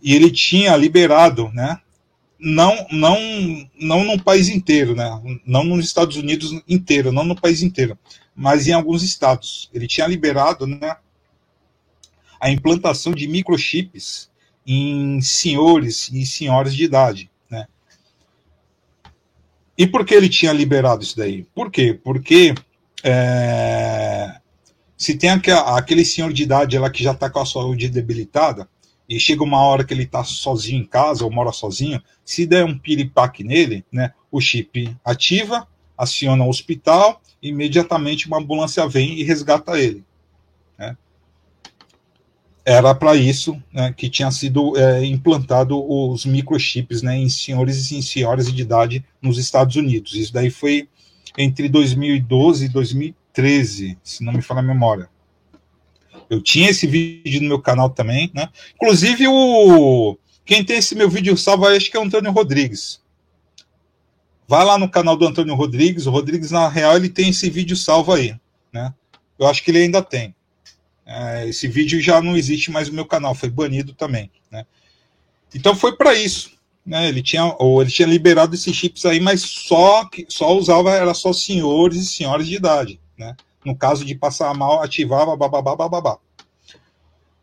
e 0.00 0.14
ele 0.14 0.30
tinha 0.30 0.76
liberado, 0.76 1.50
né, 1.52 1.80
não 2.38 2.86
não 2.90 3.18
não 3.80 4.04
no 4.04 4.22
país 4.22 4.48
inteiro, 4.48 4.96
né? 4.96 5.40
Não 5.46 5.62
nos 5.62 5.84
Estados 5.84 6.16
Unidos 6.16 6.52
inteiro, 6.68 7.12
não 7.12 7.22
no 7.24 7.40
país 7.40 7.62
inteiro, 7.62 7.96
mas 8.34 8.66
em 8.66 8.72
alguns 8.72 9.04
estados. 9.04 9.70
Ele 9.72 9.86
tinha 9.86 10.08
liberado, 10.08 10.66
né, 10.66 10.96
a 12.40 12.50
implantação 12.50 13.12
de 13.12 13.28
microchips 13.28 14.28
em 14.66 15.20
senhores 15.20 16.10
e 16.12 16.26
senhoras 16.26 16.74
de 16.74 16.82
idade, 16.82 17.30
né? 17.48 17.66
E 19.78 19.86
por 19.86 20.04
que 20.04 20.14
ele 20.14 20.28
tinha 20.28 20.52
liberado 20.52 21.04
isso 21.04 21.16
daí? 21.16 21.44
Por 21.54 21.70
quê? 21.70 21.94
Porque 22.02 22.54
é, 23.02 24.36
se 24.96 25.16
tem 25.16 25.30
aquele 25.30 26.04
senhor 26.04 26.32
de 26.32 26.44
idade 26.44 26.78
lá 26.78 26.88
que 26.88 27.02
já 27.02 27.12
está 27.12 27.28
com 27.28 27.40
a 27.40 27.46
saúde 27.46 27.88
debilitada, 27.88 28.68
e 29.08 29.18
chega 29.18 29.42
uma 29.42 29.60
hora 29.62 29.84
que 29.84 29.92
ele 29.92 30.04
está 30.04 30.24
sozinho 30.24 30.80
em 30.80 30.86
casa 30.86 31.24
ou 31.24 31.30
mora 31.30 31.52
sozinho, 31.52 32.00
se 32.24 32.46
der 32.46 32.64
um 32.64 32.78
piripaque 32.78 33.44
nele, 33.44 33.84
né, 33.92 34.12
o 34.30 34.40
chip 34.40 34.96
ativa, 35.04 35.66
aciona 35.98 36.44
o 36.44 36.48
hospital, 36.48 37.20
e 37.42 37.48
imediatamente 37.48 38.26
uma 38.26 38.38
ambulância 38.38 38.86
vem 38.88 39.18
e 39.18 39.24
resgata 39.24 39.78
ele. 39.78 40.04
Né. 40.78 40.96
Era 42.64 42.94
para 42.94 43.16
isso 43.16 43.60
né, 43.72 43.92
que 43.92 44.08
tinha 44.08 44.30
sido 44.30 44.78
é, 44.78 45.04
implantado 45.04 45.84
os 45.84 46.24
microchips 46.24 47.02
né, 47.02 47.18
em 47.18 47.28
senhores 47.28 47.90
e 47.90 47.96
em 47.96 48.02
senhoras 48.02 48.52
de 48.52 48.62
idade 48.62 49.04
nos 49.20 49.36
Estados 49.36 49.76
Unidos. 49.76 50.14
Isso 50.14 50.32
daí 50.32 50.48
foi 50.48 50.88
entre 51.36 51.68
2012 51.68 52.66
e 52.66 52.68
2013, 52.68 53.98
se 54.02 54.24
não 54.24 54.32
me 54.32 54.42
falha 54.42 54.60
a 54.60 54.62
memória. 54.62 55.08
Eu 56.28 56.40
tinha 56.40 56.70
esse 56.70 56.86
vídeo 56.86 57.42
no 57.42 57.48
meu 57.48 57.60
canal 57.60 57.90
também, 57.90 58.30
né? 58.34 58.48
Inclusive, 58.74 59.26
o 59.28 60.16
quem 60.44 60.64
tem 60.64 60.78
esse 60.78 60.94
meu 60.94 61.08
vídeo 61.08 61.36
salvo 61.36 61.66
acho 61.66 61.90
que 61.90 61.96
é 61.96 62.00
o 62.00 62.04
Antônio 62.04 62.32
Rodrigues. 62.32 63.00
Vai 64.48 64.64
lá 64.64 64.76
no 64.76 64.88
canal 64.88 65.16
do 65.16 65.26
Antônio 65.26 65.54
Rodrigues. 65.54 66.06
O 66.06 66.10
Rodrigues, 66.10 66.50
na 66.50 66.68
real, 66.68 66.96
ele 66.96 67.08
tem 67.08 67.30
esse 67.30 67.48
vídeo 67.48 67.76
salvo 67.76 68.12
aí, 68.12 68.34
né? 68.72 68.92
Eu 69.38 69.46
acho 69.46 69.62
que 69.62 69.70
ele 69.70 69.78
ainda 69.78 70.02
tem. 70.02 70.34
É, 71.06 71.48
esse 71.48 71.68
vídeo 71.68 72.00
já 72.00 72.20
não 72.20 72.36
existe 72.36 72.70
mais 72.70 72.88
no 72.88 72.94
meu 72.94 73.06
canal, 73.06 73.34
foi 73.34 73.50
banido 73.50 73.92
também, 73.92 74.30
né? 74.50 74.64
Então 75.54 75.74
foi 75.74 75.96
para 75.96 76.14
isso, 76.14 76.52
né? 76.84 77.08
Ele 77.08 77.22
tinha 77.22 77.44
ou 77.58 77.80
ele 77.80 77.90
tinha 77.90 78.08
liberado 78.08 78.54
esses 78.54 78.74
chips 78.74 79.06
aí, 79.06 79.20
mas 79.20 79.40
só 79.42 80.08
só 80.28 80.56
usava 80.56 80.92
era 80.92 81.14
só 81.14 81.32
senhores 81.32 81.98
e 81.98 82.06
senhoras 82.06 82.46
de 82.46 82.56
idade, 82.56 83.00
né? 83.16 83.36
No 83.64 83.76
caso 83.76 84.04
de 84.04 84.14
passar 84.14 84.52
mal, 84.54 84.82
ativava 84.82 85.36
bababá, 85.36 85.76
bababá. 85.76 86.18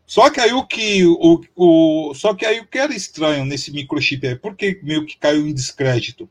Só 0.06 0.28
que 0.28 0.40
aí 0.40 0.52
o 0.52 0.66
que 0.66 1.04
o, 1.06 1.40
o 1.56 2.14
só 2.14 2.34
que 2.34 2.44
aí 2.44 2.60
o 2.60 2.66
que 2.66 2.78
era 2.78 2.94
estranho 2.94 3.44
nesse 3.44 3.72
microchip 3.72 4.26
é 4.26 4.34
porque 4.34 4.80
meio 4.82 5.06
que 5.06 5.16
caiu 5.16 5.46
em 5.46 5.54
descrédito. 5.54 6.28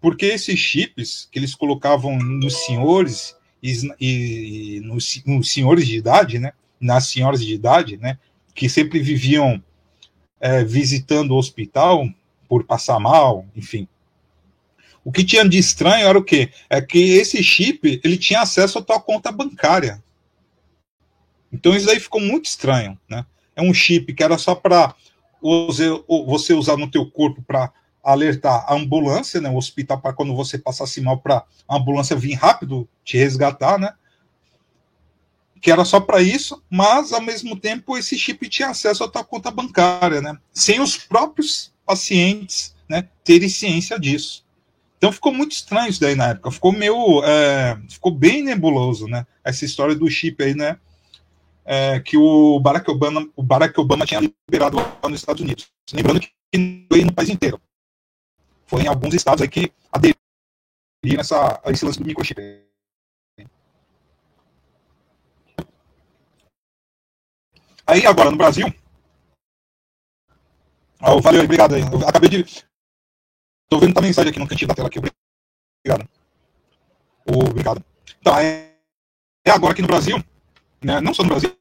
Porque 0.00 0.26
esses 0.26 0.58
chips 0.58 1.28
que 1.30 1.38
eles 1.38 1.54
colocavam 1.54 2.16
nos 2.18 2.66
senhores 2.66 3.34
e, 3.62 3.72
e 3.98 4.80
nos, 4.80 5.22
nos, 5.26 5.50
senhores 5.50 5.86
de 5.86 5.96
idade, 5.96 6.38
né, 6.38 6.52
nas 6.80 7.06
senhoras 7.06 7.44
de 7.44 7.52
idade, 7.52 7.96
né, 7.96 8.18
que 8.54 8.68
sempre 8.68 9.00
viviam 9.00 9.60
é, 10.38 10.62
visitando 10.62 11.32
o 11.32 11.38
hospital 11.38 12.06
por 12.48 12.64
passar 12.64 12.98
mal, 12.98 13.44
enfim. 13.54 13.86
O 15.04 15.12
que 15.12 15.24
tinha 15.24 15.48
de 15.48 15.58
estranho 15.58 16.06
era 16.06 16.18
o 16.18 16.24
quê? 16.24 16.50
É 16.68 16.80
que 16.80 16.98
esse 16.98 17.42
chip 17.42 18.00
ele 18.04 18.18
tinha 18.18 18.40
acesso 18.40 18.78
à 18.78 18.82
tua 18.82 19.00
conta 19.00 19.30
bancária. 19.32 20.02
Então 21.52 21.74
isso 21.74 21.88
aí 21.90 21.98
ficou 21.98 22.20
muito 22.20 22.46
estranho, 22.46 22.98
né? 23.08 23.24
É 23.56 23.62
um 23.62 23.72
chip 23.72 24.12
que 24.12 24.22
era 24.22 24.36
só 24.36 24.54
para 24.54 24.94
você 26.26 26.52
usar 26.52 26.76
no 26.76 26.90
teu 26.90 27.10
corpo 27.10 27.42
para 27.42 27.72
alertar 28.02 28.64
a 28.66 28.74
ambulância, 28.74 29.40
né, 29.40 29.50
o 29.50 29.56
hospital 29.56 30.00
para 30.00 30.12
quando 30.12 30.34
você 30.34 30.58
passasse 30.58 31.00
mal 31.00 31.18
para 31.18 31.44
a 31.68 31.76
ambulância 31.76 32.16
vir 32.16 32.34
rápido 32.34 32.88
te 33.04 33.16
resgatar, 33.18 33.78
né? 33.78 33.92
Que 35.60 35.70
era 35.70 35.84
só 35.84 36.00
para 36.00 36.22
isso, 36.22 36.62
mas 36.70 37.12
ao 37.12 37.20
mesmo 37.20 37.58
tempo 37.58 37.96
esse 37.96 38.16
chip 38.18 38.48
tinha 38.48 38.68
acesso 38.68 39.04
à 39.04 39.08
tua 39.08 39.24
conta 39.24 39.50
bancária, 39.50 40.20
né? 40.20 40.38
Sem 40.52 40.80
os 40.80 40.96
próprios 40.96 41.72
pacientes, 41.88 42.76
né, 42.86 43.08
terem 43.24 43.48
ciência 43.48 43.98
disso. 43.98 44.44
Então 44.98 45.10
ficou 45.10 45.32
muito 45.32 45.52
estranho 45.52 45.88
isso 45.88 46.00
daí 46.00 46.14
na 46.14 46.28
época. 46.28 46.50
Ficou 46.50 46.70
meio. 46.70 47.24
É, 47.24 47.80
ficou 47.88 48.12
bem 48.12 48.42
nebuloso, 48.42 49.06
né? 49.06 49.26
Essa 49.42 49.64
história 49.64 49.94
do 49.94 50.10
chip 50.10 50.42
aí, 50.42 50.54
né? 50.54 50.78
É, 51.64 52.00
que 52.00 52.16
o 52.16 52.58
Barack 52.60 52.90
Obama, 52.90 53.26
o 53.36 53.42
Barack 53.42 53.78
Obama 53.78 54.04
tinha 54.04 54.20
liberado 54.20 54.76
lá 54.76 55.08
nos 55.08 55.20
Estados 55.20 55.40
Unidos. 55.40 55.68
Lembrando 55.92 56.20
que 56.20 56.30
foi 56.90 57.04
no 57.04 57.12
país 57.12 57.28
inteiro. 57.30 57.60
Foi 58.66 58.82
em 58.82 58.88
alguns 58.88 59.14
estados 59.14 59.40
aí 59.40 59.48
que 59.48 59.72
aderiram 59.92 61.20
essa, 61.20 61.60
a 61.64 61.70
esse 61.70 61.84
lance 61.84 61.98
do 61.98 62.04
microchip. 62.04 62.40
Aí 67.86 68.04
agora 68.04 68.30
no 68.30 68.36
Brasil. 68.36 68.66
Oh, 71.00 71.20
valeu, 71.20 71.44
obrigado 71.44 71.74
aí. 71.74 71.82
Eu 71.82 72.08
acabei 72.08 72.28
de. 72.28 72.44
Tô 73.68 73.78
vendo 73.78 73.96
a 73.96 74.02
mensagem 74.02 74.30
aqui 74.30 74.38
no 74.38 74.48
cantinho 74.48 74.68
da 74.68 74.74
tela 74.74 74.88
aqui. 74.88 74.98
Obrigado. 74.98 76.08
Obrigado. 77.26 77.84
Tá, 78.22 78.42
é, 78.42 78.74
é 79.44 79.50
agora 79.50 79.72
aqui 79.72 79.82
no 79.82 79.88
Brasil, 79.88 80.22
né? 80.82 81.00
Não 81.00 81.14
só 81.14 81.22
no 81.22 81.28
Brasil, 81.28 81.54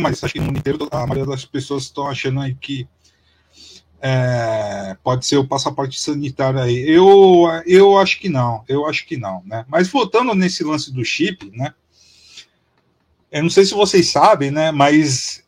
mas 0.00 0.22
acho 0.22 0.32
que 0.32 0.40
no 0.40 0.46
mundo 0.46 0.58
inteiro 0.58 0.88
a 0.90 1.06
maioria 1.06 1.26
das 1.26 1.44
pessoas 1.44 1.84
estão 1.84 2.06
achando 2.08 2.40
aí 2.40 2.54
que 2.54 2.88
é, 4.00 4.96
pode 5.02 5.26
ser 5.26 5.36
o 5.36 5.46
passaporte 5.46 6.00
sanitário 6.00 6.60
aí. 6.60 6.88
Eu, 6.88 7.46
eu 7.66 7.98
acho 7.98 8.18
que 8.20 8.28
não, 8.28 8.64
eu 8.68 8.86
acho 8.86 9.04
que 9.06 9.16
não, 9.16 9.42
né? 9.44 9.64
Mas 9.68 9.88
voltando 9.88 10.34
nesse 10.34 10.62
lance 10.64 10.92
do 10.92 11.04
chip, 11.04 11.50
né? 11.54 11.74
Eu 13.30 13.42
não 13.42 13.50
sei 13.50 13.64
se 13.64 13.74
vocês 13.74 14.10
sabem, 14.10 14.50
né? 14.50 14.70
Mas 14.70 15.44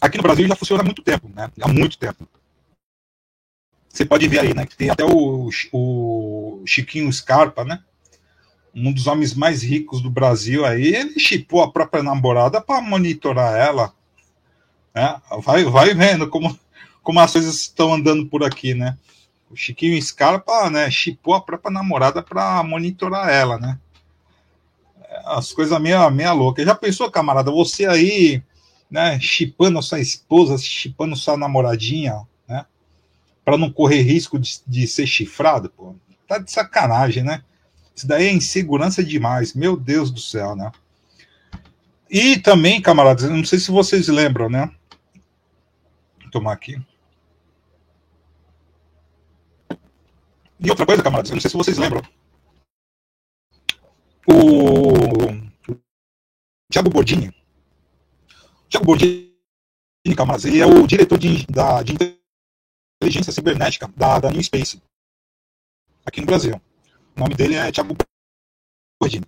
aqui 0.00 0.16
no 0.16 0.22
Brasil 0.22 0.48
já 0.48 0.56
funciona 0.56 0.82
há 0.82 0.84
muito 0.84 1.02
tempo, 1.02 1.28
né? 1.28 1.50
Há 1.60 1.68
muito 1.68 1.96
tempo. 1.96 2.26
Você 3.92 4.04
pode 4.04 4.28
ver 4.28 4.40
aí, 4.40 4.54
né? 4.54 4.64
Que 4.64 4.76
tem 4.76 4.88
até 4.88 5.04
o, 5.04 5.50
o 5.72 6.62
Chiquinho 6.64 7.12
Scarpa, 7.12 7.64
né? 7.64 7.82
Um 8.72 8.92
dos 8.92 9.08
homens 9.08 9.34
mais 9.34 9.62
ricos 9.62 10.00
do 10.00 10.08
Brasil 10.08 10.64
aí, 10.64 10.94
ele 10.94 11.18
chipou 11.18 11.60
a 11.60 11.72
própria 11.72 12.02
namorada 12.02 12.60
para 12.60 12.80
monitorar 12.80 13.58
ela. 13.58 13.92
Né? 14.94 15.20
Vai, 15.42 15.64
vai 15.64 15.92
vendo 15.92 16.28
como, 16.28 16.56
como 17.02 17.18
as 17.18 17.32
coisas 17.32 17.56
estão 17.56 17.92
andando 17.92 18.26
por 18.26 18.44
aqui, 18.44 18.74
né? 18.74 18.96
O 19.50 19.56
Chiquinho 19.56 20.00
Scarpa, 20.00 20.70
né, 20.70 20.88
chipou 20.88 21.34
a 21.34 21.40
própria 21.40 21.72
namorada 21.72 22.22
para 22.22 22.62
monitorar 22.62 23.28
ela, 23.28 23.58
né? 23.58 23.76
As 25.24 25.52
coisas 25.52 25.76
meia, 25.80 26.08
meia 26.08 26.32
louca. 26.32 26.64
Já 26.64 26.76
pensou, 26.76 27.10
camarada, 27.10 27.50
você 27.50 27.84
aí, 27.86 28.40
né, 28.88 29.18
chipando 29.18 29.82
sua 29.82 29.98
esposa, 29.98 30.56
chipando 30.56 31.16
sua 31.16 31.36
namoradinha, 31.36 32.24
para 33.50 33.58
não 33.58 33.68
correr 33.68 34.02
risco 34.02 34.38
de, 34.38 34.60
de 34.64 34.86
ser 34.86 35.08
chifrado, 35.08 35.68
pô. 35.70 35.96
Tá 36.28 36.38
de 36.38 36.52
sacanagem, 36.52 37.24
né? 37.24 37.42
Isso 37.92 38.06
daí 38.06 38.28
é 38.28 38.32
insegurança 38.32 39.02
demais, 39.02 39.54
meu 39.54 39.76
Deus 39.76 40.08
do 40.08 40.20
céu, 40.20 40.54
né? 40.54 40.70
E 42.08 42.38
também, 42.38 42.80
camaradas, 42.80 43.28
não 43.28 43.44
sei 43.44 43.58
se 43.58 43.72
vocês 43.72 44.06
lembram, 44.06 44.48
né? 44.48 44.70
Vou 46.22 46.30
tomar 46.30 46.52
aqui. 46.52 46.80
E 50.60 50.70
outra 50.70 50.86
coisa, 50.86 51.02
camaradas, 51.02 51.32
não 51.32 51.40
sei 51.40 51.50
se 51.50 51.56
vocês 51.56 51.76
lembram. 51.76 52.02
O 54.28 55.74
Thiago 56.70 56.88
Bordini. 56.88 57.34
Thiago 58.68 58.86
Bordini, 58.86 59.34
camaradas, 60.16 60.44
ele 60.44 60.60
é 60.60 60.66
o 60.66 60.86
diretor 60.86 61.18
de, 61.18 61.44
da, 61.48 61.82
de 61.82 62.19
inteligência 63.00 63.32
cibernética 63.32 63.88
da, 63.96 64.18
da 64.18 64.30
New 64.30 64.42
Space, 64.42 64.80
aqui 66.04 66.20
no 66.20 66.26
Brasil. 66.26 66.60
O 67.16 67.20
nome 67.20 67.34
dele 67.34 67.54
é 67.54 67.72
Thiago 67.72 67.96
Bordini. 69.00 69.24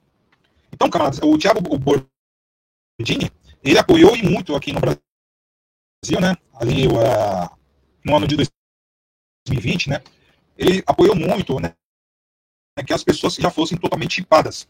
Então, 0.71 0.91
camaradas, 0.91 1.21
o 1.23 1.39
Thiago 1.39 1.61
Bordini, 1.79 3.31
ele 3.65 3.79
apoiou 3.79 4.15
e 4.15 4.23
muito 4.23 4.55
aqui 4.55 4.73
no 4.73 4.81
Brasil, 4.81 6.21
né? 6.21 6.37
Ali 6.55 6.87
uh, 6.87 7.59
no 8.05 8.17
ano 8.17 8.29
de 8.29 8.37
2020, 8.37 9.89
né? 9.89 10.03
Ele 10.57 10.83
apoiou 10.87 11.17
muito, 11.17 11.59
né? 11.59 11.75
Que 12.87 12.93
as 12.93 13.03
pessoas 13.03 13.35
já 13.35 13.51
fossem 13.51 13.79
totalmente 13.79 14.17
chipadas. 14.17 14.69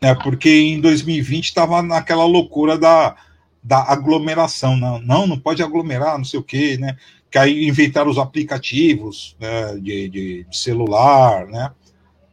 É, 0.00 0.14
porque 0.14 0.48
em 0.48 0.80
2020 0.80 1.46
estava 1.46 1.82
naquela 1.82 2.24
loucura 2.24 2.78
da, 2.78 3.16
da 3.62 3.82
aglomeração. 3.82 4.76
Não, 4.76 5.00
não, 5.00 5.26
não 5.26 5.38
pode 5.38 5.62
aglomerar, 5.62 6.18
não 6.18 6.24
sei 6.24 6.40
o 6.40 6.44
quê, 6.44 6.76
né? 6.78 6.96
Que 7.30 7.38
aí 7.38 7.66
inventaram 7.66 8.10
os 8.10 8.18
aplicativos 8.18 9.36
né, 9.38 9.76
de, 9.76 10.08
de, 10.08 10.44
de 10.44 10.56
celular, 10.56 11.46
né? 11.46 11.70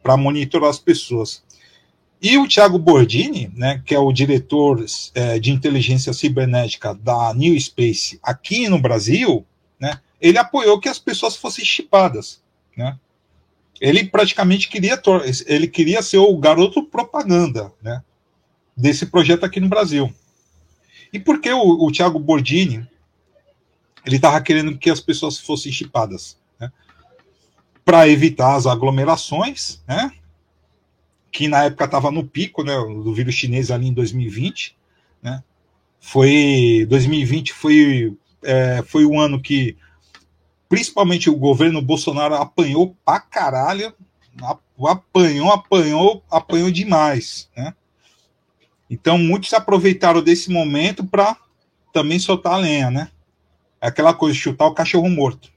Para 0.02 0.16
monitorar 0.16 0.70
as 0.70 0.78
pessoas. 0.78 1.44
E 2.20 2.38
o 2.38 2.48
Thiago 2.48 2.78
Bordini, 2.78 3.52
né, 3.54 3.82
que 3.84 3.94
é 3.94 3.98
o 3.98 4.12
diretor 4.12 4.84
é, 5.14 5.38
de 5.38 5.52
inteligência 5.52 6.12
cibernética 6.12 6.94
da 6.94 7.34
New 7.34 7.58
Space 7.60 8.18
aqui 8.22 8.68
no 8.68 8.80
Brasil, 8.80 9.44
né, 9.78 10.00
ele 10.20 10.38
apoiou 10.38 10.80
que 10.80 10.88
as 10.88 10.98
pessoas 10.98 11.36
fossem 11.36 11.64
chipadas, 11.64 12.42
né? 12.76 12.98
Ele 13.78 14.04
praticamente 14.04 14.68
queria 14.68 14.98
ele 15.46 15.68
queria 15.68 16.00
ser 16.00 16.16
o 16.16 16.36
garoto 16.38 16.82
propaganda, 16.82 17.70
né, 17.82 18.02
desse 18.74 19.04
projeto 19.06 19.44
aqui 19.44 19.60
no 19.60 19.68
Brasil. 19.68 20.12
E 21.12 21.18
por 21.18 21.40
que 21.40 21.50
o, 21.52 21.84
o 21.84 21.92
Thiago 21.92 22.18
Bordini 22.18 22.86
ele 24.04 24.16
estava 24.16 24.40
querendo 24.40 24.76
que 24.78 24.90
as 24.90 25.00
pessoas 25.00 25.38
fossem 25.38 25.72
chipadas? 25.72 26.38
Né? 26.58 26.70
para 27.86 28.08
evitar 28.08 28.56
as 28.56 28.66
aglomerações, 28.66 29.80
né? 29.86 30.10
Que 31.30 31.46
na 31.46 31.64
época 31.64 31.84
estava 31.84 32.10
no 32.10 32.26
pico, 32.26 32.64
né? 32.64 32.74
Do 32.74 33.14
vírus 33.14 33.36
chinês 33.36 33.70
ali 33.70 33.86
em 33.86 33.92
2020, 33.92 34.76
né? 35.22 35.40
Foi 36.00 36.84
2020 36.88 37.52
foi 37.52 38.16
é, 38.42 38.82
foi 38.82 39.04
o 39.04 39.18
ano 39.20 39.40
que 39.40 39.76
principalmente 40.68 41.30
o 41.30 41.36
governo 41.36 41.80
Bolsonaro 41.80 42.34
apanhou 42.34 42.96
pra 43.04 43.20
caralho, 43.20 43.94
apanhou, 44.84 45.52
apanhou, 45.52 46.24
apanhou 46.28 46.70
demais, 46.72 47.48
né? 47.56 47.72
Então 48.88 49.18
muitos 49.18 49.52
aproveitaram 49.52 50.22
desse 50.22 50.50
momento 50.50 51.04
para 51.04 51.36
também 51.92 52.18
soltar 52.18 52.54
a 52.54 52.58
lenha, 52.58 52.90
né? 52.90 53.10
Aquela 53.80 54.14
coisa 54.14 54.36
chutar 54.36 54.66
o 54.66 54.74
cachorro 54.74 55.08
morto. 55.08 55.50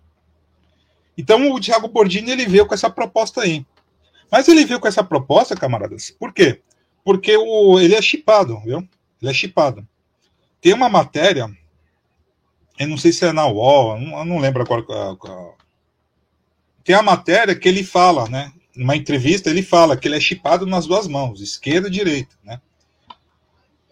Então 1.17 1.51
o 1.51 1.59
Thiago 1.59 1.87
Bordini 1.87 2.31
ele 2.31 2.45
veio 2.45 2.65
com 2.65 2.73
essa 2.73 2.89
proposta 2.89 3.41
aí. 3.41 3.65
Mas 4.31 4.47
ele 4.47 4.65
veio 4.65 4.79
com 4.79 4.87
essa 4.87 5.03
proposta, 5.03 5.55
camaradas, 5.55 6.11
por 6.11 6.33
quê? 6.33 6.61
Porque 7.03 7.35
o, 7.35 7.79
ele 7.79 7.95
é 7.95 8.01
chipado, 8.01 8.59
viu? 8.61 8.87
Ele 9.21 9.31
é 9.31 9.33
chipado. 9.33 9.87
Tem 10.61 10.73
uma 10.73 10.89
matéria, 10.89 11.49
eu 12.77 12.87
não 12.87 12.97
sei 12.97 13.11
se 13.11 13.25
é 13.25 13.33
na 13.33 13.47
UOL, 13.47 13.95
eu 13.95 14.01
não, 14.01 14.19
eu 14.19 14.25
não 14.25 14.37
lembro 14.37 14.61
agora. 14.61 14.85
Tem 16.83 16.95
a 16.95 17.01
matéria 17.01 17.55
que 17.55 17.67
ele 17.67 17.83
fala, 17.83 18.29
né? 18.29 18.51
Numa 18.75 18.95
entrevista, 18.95 19.49
ele 19.49 19.63
fala 19.63 19.97
que 19.97 20.07
ele 20.07 20.15
é 20.15 20.19
chipado 20.19 20.65
nas 20.65 20.85
duas 20.85 21.07
mãos, 21.07 21.41
esquerda 21.41 21.87
e 21.87 21.91
direita, 21.91 22.35
né? 22.43 22.61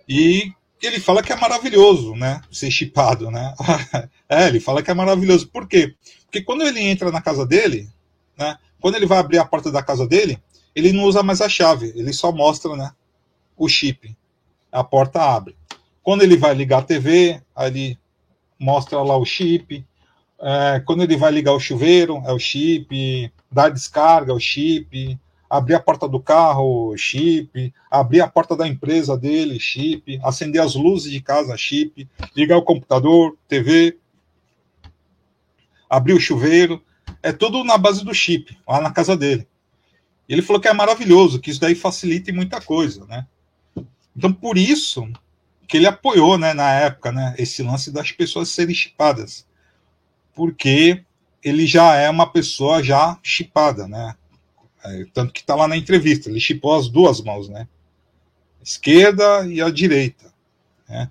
E 0.08 0.54
ele 0.82 1.00
fala 1.00 1.24
que 1.24 1.34
é 1.34 1.36
maravilhoso, 1.36 2.16
né? 2.16 2.42
Ser 2.52 2.72
chipado, 2.72 3.30
né? 3.32 3.54
é, 4.30 4.48
ele 4.48 4.60
fala 4.60 4.82
que 4.82 4.92
é 4.92 4.94
maravilhoso. 4.94 5.48
Por 5.48 5.68
quê? 5.68 5.96
Porque 6.26 6.42
quando 6.42 6.64
ele 6.64 6.80
entra 6.80 7.12
na 7.12 7.22
casa 7.22 7.46
dele, 7.46 7.90
né? 8.38 8.58
Quando 8.80 8.96
ele 8.96 9.06
vai 9.06 9.18
abrir 9.18 9.40
a 9.40 9.46
porta 9.46 9.72
da 9.72 9.82
casa 9.82 10.08
dele, 10.08 10.40
ele 10.76 10.94
não 10.94 11.04
usa 11.04 11.24
mais 11.24 11.42
a 11.42 11.50
chave, 11.50 11.92
ele 11.96 12.14
só 12.14 12.32
mostra, 12.32 12.76
né? 12.76 12.92
O 13.56 13.68
chip. 13.68 14.16
A 14.72 14.84
porta 14.84 15.22
abre. 15.22 15.58
Quando 16.04 16.22
ele 16.22 16.38
vai 16.38 16.54
ligar 16.54 16.80
a 16.80 16.84
TV, 16.84 17.42
ele 17.58 17.98
mostra 18.60 19.02
lá 19.02 19.18
o 19.18 19.26
chip. 19.26 19.86
É, 20.40 20.80
quando 20.86 21.02
ele 21.02 21.18
vai 21.18 21.32
ligar 21.32 21.54
o 21.54 21.60
chuveiro, 21.60 22.22
é 22.26 22.32
o 22.32 22.40
chip. 22.40 23.32
Dar 23.52 23.70
descarga, 23.70 24.32
é 24.32 24.36
o 24.36 24.40
chip 24.40 25.20
abrir 25.50 25.76
a 25.76 25.80
porta 25.80 26.08
do 26.08 26.20
carro, 26.20 26.96
chip, 26.98 27.74
abrir 27.90 28.22
a 28.22 28.28
porta 28.28 28.56
da 28.56 28.68
empresa 28.68 29.18
dele, 29.18 29.60
chip, 29.60 30.20
acender 30.24 30.62
as 30.62 30.76
luzes 30.76 31.12
de 31.12 31.22
casa, 31.22 31.56
chip, 31.58 32.08
ligar 32.36 32.58
o 32.58 32.64
computador, 32.64 33.38
TV, 33.48 33.98
abrir 35.90 36.14
o 36.14 36.20
chuveiro, 36.20 36.84
é 37.24 37.32
tudo 37.32 37.64
na 37.64 37.78
base 37.78 38.04
do 38.04 38.14
chip, 38.14 38.58
lá 38.68 38.82
na 38.82 38.92
casa 38.92 39.16
dele. 39.16 39.48
Ele 40.28 40.42
falou 40.42 40.62
que 40.62 40.68
é 40.68 40.74
maravilhoso, 40.74 41.40
que 41.40 41.50
isso 41.50 41.62
daí 41.62 41.76
facilita 41.76 42.34
muita 42.34 42.60
coisa, 42.60 43.06
né? 43.06 43.26
Então, 44.16 44.34
por 44.34 44.58
isso 44.58 45.08
que 45.68 45.78
ele 45.78 45.86
apoiou, 45.86 46.38
né, 46.38 46.54
na 46.54 46.72
época, 46.72 47.12
né, 47.12 47.36
esse 47.38 47.62
lance 47.62 47.92
das 47.92 48.12
pessoas 48.12 48.50
serem 48.50 48.74
chipadas. 48.74 49.46
Porque 50.34 51.04
ele 51.44 51.66
já 51.66 51.96
é 51.96 52.10
uma 52.10 52.32
pessoa 52.32 52.84
já 52.84 53.18
chipada, 53.22 53.88
né? 53.88 54.16
É, 54.88 55.06
tanto 55.14 55.34
que 55.34 55.42
está 55.42 55.56
lá 55.56 55.68
na 55.68 55.78
entrevista, 55.78 56.30
ele 56.30 56.40
chipou 56.40 56.76
as 56.76 56.88
duas 56.88 57.22
mãos, 57.22 57.50
né? 57.50 57.68
A 58.60 58.64
esquerda 58.64 59.46
e 59.48 59.62
a 59.62 59.70
direita. 59.70 60.34
Né? 60.88 61.10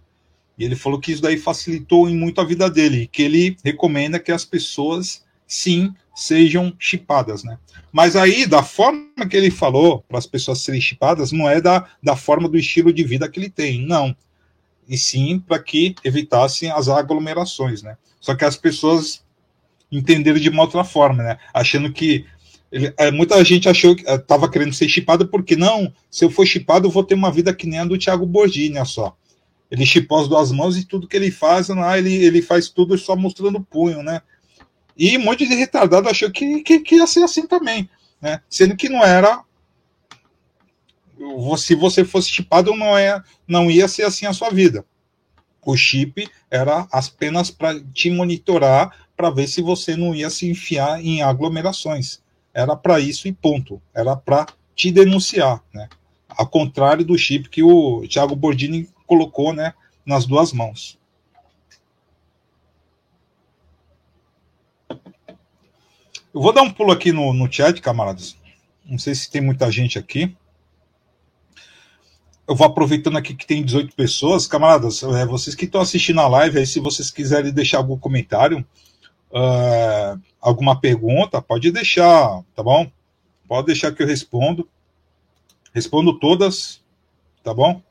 E 0.59 0.65
ele 0.65 0.75
falou 0.75 0.99
que 0.99 1.12
isso 1.12 1.23
daí 1.23 1.37
facilitou 1.37 2.09
muito 2.09 2.41
a 2.41 2.45
vida 2.45 2.71
dele, 2.71 3.03
e 3.03 3.07
que 3.07 3.23
ele 3.23 3.57
recomenda 3.62 4.19
que 4.19 4.33
as 4.33 4.45
pessoas, 4.45 5.25
sim, 5.47 5.93
sejam 6.15 6.75
chipadas, 6.79 7.45
né? 7.45 7.59
Mas 7.93 8.17
aí, 8.17 8.47
da 8.47 8.62
forma 8.62 9.27
que 9.29 9.37
ele 9.37 9.51
falou 9.51 10.03
para 10.09 10.19
as 10.19 10.27
pessoas 10.27 10.61
serem 10.61 10.81
chipadas, 10.81 11.31
não 11.31 11.49
é 11.49 11.61
da, 11.61 11.89
da 12.03 12.17
forma 12.17 12.49
do 12.49 12.57
estilo 12.59 12.93
de 12.93 13.05
vida 13.05 13.29
que 13.29 13.39
ele 13.39 13.51
tem, 13.51 13.87
não. 13.87 14.17
E 14.89 14.97
sim 14.97 15.39
para 15.39 15.62
que 15.62 15.95
evitassem 16.05 16.71
as 16.71 16.89
aglomerações, 16.89 17.83
né? 17.83 17.97
Só 18.21 18.35
que 18.35 18.45
as 18.45 18.57
pessoas 18.57 19.25
entenderam 19.91 20.39
de 20.39 20.49
uma 20.49 20.62
outra 20.62 20.85
forma, 20.85 21.23
né? 21.23 21.39
Achando 21.53 21.93
que 21.93 22.25
ele, 22.70 22.92
é, 22.96 23.11
muita 23.11 23.42
gente 23.44 23.68
achou 23.68 23.94
que 23.94 24.09
estava 24.09 24.46
é, 24.46 24.48
querendo 24.48 24.72
ser 24.72 24.88
chipado, 24.88 25.29
porque 25.29 25.57
não, 25.57 25.92
se 26.11 26.24
eu 26.24 26.31
for 26.31 26.46
chipado, 26.46 26.87
eu 26.87 26.90
vou 26.90 27.05
ter 27.05 27.14
uma 27.14 27.31
vida 27.31 27.55
que 27.55 27.66
nem 27.66 27.79
a 27.79 27.85
do 27.85 27.98
Thiago 27.98 28.26
Borgini, 28.26 28.85
só. 28.85 29.16
Ele 29.70 29.85
chipou 29.85 30.20
as 30.20 30.29
duas 30.29 30.52
mãos 30.52 30.76
e 30.76 30.85
tudo 30.85 31.09
que 31.09 31.16
ele 31.16 31.31
faz, 31.31 31.68
lá, 31.68 31.98
ele, 31.98 32.14
ele 32.14 32.42
faz 32.42 32.68
tudo 32.68 32.96
só 32.98 33.16
mostrando 33.16 33.59
o 33.59 33.64
punho, 33.64 34.02
né? 34.02 34.20
E 34.96 35.16
um 35.18 35.24
monte 35.24 35.46
de 35.46 35.55
retardado 35.55 36.09
achou 36.09 36.31
que, 36.31 36.62
que, 36.62 36.81
que 36.81 36.96
ia 36.96 37.07
ser 37.07 37.22
assim 37.22 37.46
também, 37.46 37.88
né? 38.20 38.40
Sendo 38.48 38.76
que 38.76 38.88
não 38.88 39.05
era. 39.05 39.42
Se 41.59 41.74
você 41.74 42.05
fosse 42.05 42.29
chipado, 42.29 42.74
não, 42.74 42.96
é, 42.96 43.22
não 43.46 43.70
ia 43.70 43.88
ser 43.88 44.02
assim 44.02 44.26
a 44.26 44.33
sua 44.33 44.50
vida. 44.50 44.85
O 45.64 45.76
chip 45.76 46.29
era 46.50 46.87
apenas 46.92 47.50
para 47.50 47.81
te 47.92 48.11
monitorar 48.11 49.07
para 49.16 49.31
ver 49.31 49.48
se 49.48 49.61
você 49.61 49.96
não 49.96 50.14
ia 50.14 50.31
se 50.31 50.48
enfiar 50.48 51.02
em 51.02 51.22
aglomerações 51.22 52.20
era 52.57 52.75
para 52.75 52.99
isso 52.99 53.29
e 53.29 53.33
ponto. 53.33 53.83
Era 53.95 54.16
para 54.16 54.47
te 54.75 54.90
denunciar, 54.90 55.62
né? 55.75 55.90
Ao 56.27 56.47
contrário 56.47 57.05
do 57.05 57.16
chip 57.19 57.51
que 57.51 57.62
o 57.62 58.09
Thiago 58.09 58.35
Bordini 58.35 58.88
colocou, 59.07 59.53
né, 59.53 59.75
nas 60.07 60.25
duas 60.25 60.55
mãos. 60.55 60.99
Eu 64.88 66.40
vou 66.40 66.52
dar 66.52 66.63
um 66.63 66.73
pulo 66.73 66.92
aqui 66.92 67.13
no, 67.13 67.35
no 67.35 67.50
chat, 67.50 67.81
camaradas. 67.81 68.37
Não 68.85 68.98
sei 68.98 69.15
se 69.15 69.31
tem 69.31 69.42
muita 69.42 69.71
gente 69.71 69.98
aqui. 69.98 70.35
Eu 72.48 72.54
vou 72.54 72.67
aproveitando 72.67 73.19
aqui 73.19 73.35
que 73.35 73.46
tem 73.46 73.63
18 73.63 73.94
pessoas. 73.94 74.46
Camaradas, 74.46 75.02
é, 75.02 75.27
vocês 75.27 75.54
que 75.54 75.67
estão 75.67 75.81
assistindo 75.81 76.21
a 76.21 76.29
live, 76.29 76.59
aí 76.59 76.67
se 76.67 76.81
vocês 76.81 77.11
quiserem 77.11 77.52
deixar 77.52 77.79
algum 77.79 77.98
comentário, 77.98 78.65
uh, 79.37 80.21
alguma 80.41 80.81
pergunta, 80.81 81.43
pode 81.43 81.71
deixar, 81.71 82.43
tá 82.55 82.63
bom? 82.63 82.91
Pode 83.47 83.67
deixar 83.67 83.93
que 83.93 84.03
eu 84.03 84.07
respondo. 84.07 84.69
Respondo 85.75 86.19
todas, 86.19 86.83
tá 87.45 87.53
bom? 87.53 87.83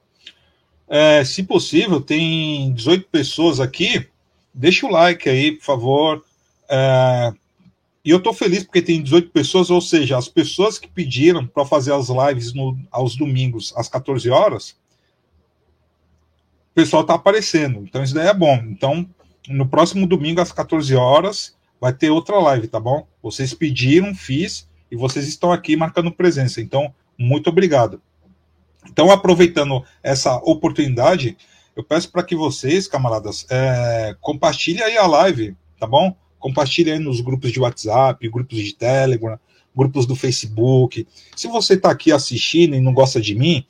É, 0.87 1.23
se 1.23 1.43
possível, 1.43 2.01
tem 2.01 2.73
18 2.73 3.07
pessoas 3.09 3.59
aqui. 3.59 4.07
Deixa 4.53 4.85
o 4.85 4.91
like 4.91 5.29
aí, 5.29 5.51
por 5.51 5.63
favor. 5.63 6.25
É, 6.67 7.33
e 8.03 8.11
eu 8.11 8.17
estou 8.17 8.33
feliz 8.33 8.63
porque 8.63 8.81
tem 8.81 9.01
18 9.01 9.29
pessoas, 9.31 9.69
ou 9.69 9.81
seja, 9.81 10.17
as 10.17 10.27
pessoas 10.27 10.77
que 10.77 10.87
pediram 10.87 11.45
para 11.45 11.65
fazer 11.65 11.93
as 11.93 12.07
lives 12.09 12.53
no, 12.53 12.77
aos 12.91 13.15
domingos 13.15 13.73
às 13.75 13.87
14 13.87 14.29
horas, 14.29 14.71
o 16.71 16.75
pessoal 16.75 17.01
está 17.01 17.15
aparecendo. 17.15 17.79
Então 17.79 18.03
isso 18.03 18.13
daí 18.13 18.27
é 18.27 18.33
bom. 18.33 18.55
Então, 18.67 19.07
no 19.47 19.67
próximo 19.67 20.07
domingo 20.07 20.41
às 20.41 20.51
14 20.51 20.95
horas 20.95 21.55
vai 21.79 21.93
ter 21.93 22.09
outra 22.09 22.37
live, 22.39 22.67
tá 22.67 22.79
bom? 22.79 23.07
Vocês 23.21 23.53
pediram, 23.53 24.13
fiz 24.15 24.67
e 24.89 24.95
vocês 24.95 25.27
estão 25.27 25.51
aqui 25.51 25.75
marcando 25.75 26.11
presença. 26.11 26.61
Então, 26.61 26.93
muito 27.17 27.49
obrigado. 27.49 28.01
Então, 28.89 29.11
aproveitando 29.11 29.83
essa 30.01 30.35
oportunidade, 30.37 31.37
eu 31.75 31.83
peço 31.83 32.11
para 32.11 32.23
que 32.23 32.35
vocês, 32.35 32.87
camaradas, 32.87 33.45
é, 33.49 34.15
compartilhem 34.21 34.83
aí 34.83 34.97
a 34.97 35.07
live, 35.07 35.55
tá 35.79 35.87
bom? 35.87 36.15
Compartilhem 36.39 36.93
aí 36.93 36.99
nos 36.99 37.19
grupos 37.21 37.51
de 37.51 37.59
WhatsApp, 37.59 38.29
grupos 38.29 38.59
de 38.59 38.73
Telegram, 38.73 39.39
grupos 39.75 40.05
do 40.05 40.15
Facebook. 40.15 41.07
Se 41.35 41.47
você 41.47 41.73
está 41.73 41.91
aqui 41.91 42.11
assistindo 42.11 42.75
e 42.75 42.81
não 42.81 42.93
gosta 42.93 43.19
de 43.19 43.35
mim, 43.35 43.65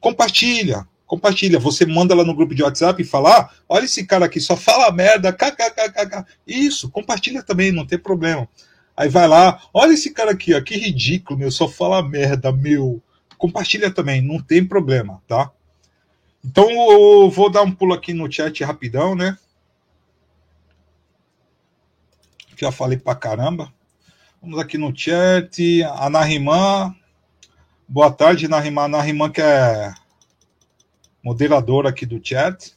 compartilha, 0.00 0.86
compartilha. 1.06 1.58
Você 1.58 1.86
manda 1.86 2.14
lá 2.14 2.24
no 2.24 2.34
grupo 2.34 2.54
de 2.54 2.62
WhatsApp 2.62 3.00
e 3.00 3.06
fala: 3.06 3.38
ah, 3.38 3.50
olha 3.68 3.84
esse 3.84 4.04
cara 4.04 4.26
aqui, 4.26 4.40
só 4.40 4.56
fala 4.56 4.92
merda, 4.92 5.32
kkkk. 5.32 6.24
Isso, 6.46 6.90
compartilha 6.90 7.42
também, 7.42 7.72
não 7.72 7.86
tem 7.86 7.98
problema. 7.98 8.48
Aí 8.96 9.08
vai 9.08 9.28
lá, 9.28 9.60
olha 9.74 9.92
esse 9.92 10.10
cara 10.10 10.30
aqui, 10.30 10.54
ó, 10.54 10.60
que 10.60 10.76
ridículo, 10.76 11.38
meu, 11.38 11.50
só 11.50 11.68
fala 11.68 12.02
merda, 12.02 12.50
meu. 12.50 13.02
Compartilha 13.36 13.90
também, 13.90 14.22
não 14.22 14.42
tem 14.42 14.64
problema, 14.64 15.22
tá? 15.28 15.50
Então 16.42 16.70
eu 16.70 17.30
vou 17.30 17.50
dar 17.50 17.62
um 17.62 17.70
pulo 17.72 17.92
aqui 17.92 18.14
no 18.14 18.30
chat 18.30 18.64
rapidão, 18.64 19.14
né? 19.14 19.36
Já 22.56 22.72
falei 22.72 22.96
pra 22.96 23.14
caramba. 23.14 23.70
Vamos 24.40 24.58
aqui 24.58 24.78
no 24.78 24.96
chat. 24.96 25.82
A 25.82 26.08
Narimã. 26.08 26.94
Boa 27.86 28.10
tarde, 28.10 28.48
Narimã. 28.48 28.88
Narimã 28.88 29.28
que 29.28 29.42
é 29.42 29.92
moderador 31.26 31.88
aqui 31.88 32.06
do 32.06 32.24
chat. 32.24 32.72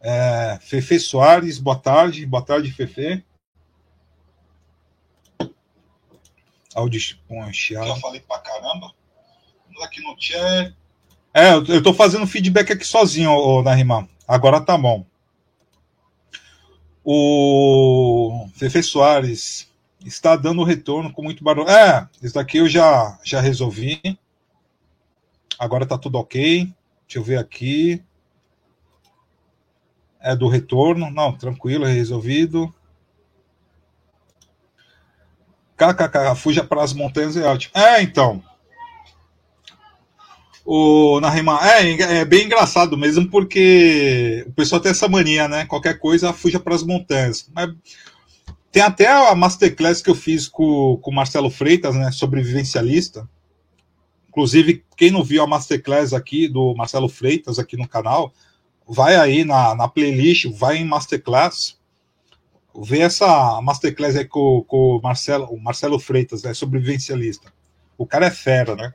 É, 0.00 0.58
Fefe 0.62 0.98
Soares, 0.98 1.58
boa 1.58 1.78
tarde. 1.78 2.24
Boa 2.24 2.42
tarde, 2.42 2.72
Fefe. 2.72 3.22
Áudio 6.74 7.18
poncheado. 7.28 7.86
Já 7.86 7.96
falei 7.96 8.20
pra 8.20 8.38
caramba. 8.38 8.94
Vamos 9.66 9.82
aqui 9.82 10.00
no 10.02 10.16
chat. 10.18 10.74
É, 11.34 11.52
eu, 11.52 11.66
eu 11.66 11.82
tô 11.82 11.92
fazendo 11.92 12.26
feedback 12.26 12.72
aqui 12.72 12.86
sozinho, 12.86 13.30
ô, 13.30 13.62
Narimã. 13.62 14.08
Agora 14.26 14.58
tá 14.58 14.78
bom. 14.78 15.04
O 17.04 18.48
Fefe 18.54 18.82
Soares. 18.82 19.70
está 20.02 20.34
dando 20.34 20.64
retorno 20.64 21.12
com 21.12 21.22
muito 21.22 21.44
barulho. 21.44 21.68
É, 21.68 22.08
isso 22.22 22.36
daqui 22.36 22.56
eu 22.56 22.68
já, 22.70 23.18
já 23.22 23.38
resolvi. 23.38 24.18
Agora 25.58 25.84
tá 25.84 25.98
tudo 25.98 26.16
ok. 26.16 26.72
Deixa 27.10 27.18
eu 27.18 27.24
ver 27.24 27.38
aqui. 27.38 28.00
É 30.20 30.36
do 30.36 30.46
retorno. 30.46 31.10
Não, 31.10 31.36
tranquilo, 31.36 31.84
é 31.84 31.92
resolvido. 31.92 32.72
KKK, 35.76 36.36
fuja 36.36 36.62
para 36.62 36.84
as 36.84 36.92
montanhas 36.92 37.36
é 37.36 37.44
ótimo. 37.44 37.72
É, 37.74 38.00
então. 38.00 38.40
O 40.64 41.18
Narima, 41.18 41.58
é, 41.68 42.20
é 42.20 42.24
bem 42.24 42.44
engraçado 42.44 42.96
mesmo, 42.96 43.28
porque 43.28 44.44
o 44.46 44.52
pessoal 44.52 44.80
tem 44.80 44.92
essa 44.92 45.08
mania, 45.08 45.48
né? 45.48 45.66
Qualquer 45.66 45.98
coisa, 45.98 46.32
fuja 46.32 46.60
para 46.60 46.76
as 46.76 46.84
montanhas. 46.84 47.50
Mas 47.52 47.74
tem 48.70 48.84
até 48.84 49.08
a 49.08 49.34
masterclass 49.34 50.00
que 50.00 50.10
eu 50.10 50.14
fiz 50.14 50.46
com, 50.46 50.96
com 51.02 51.10
o 51.10 51.14
Marcelo 51.14 51.50
Freitas, 51.50 51.96
né? 51.96 52.12
Sobrevivencialista. 52.12 53.28
Inclusive, 54.30 54.84
quem 54.96 55.10
não 55.10 55.24
viu 55.24 55.42
a 55.42 55.46
masterclass 55.46 56.12
aqui 56.12 56.46
do 56.46 56.72
Marcelo 56.76 57.08
Freitas 57.08 57.58
aqui 57.58 57.76
no 57.76 57.88
canal, 57.88 58.32
vai 58.88 59.16
aí 59.16 59.44
na, 59.44 59.74
na 59.74 59.88
playlist, 59.88 60.46
vai 60.56 60.76
em 60.76 60.84
masterclass, 60.84 61.76
vê 62.80 63.00
essa 63.00 63.60
masterclass 63.60 64.14
aí 64.14 64.24
com, 64.24 64.62
com 64.68 64.98
o 64.98 65.02
Marcelo, 65.02 65.46
o 65.46 65.60
Marcelo 65.60 65.98
Freitas, 65.98 66.44
né? 66.44 66.54
Sobrevivencialista. 66.54 67.52
O 67.98 68.06
cara 68.06 68.26
é 68.26 68.30
fera, 68.30 68.76
né? 68.76 68.94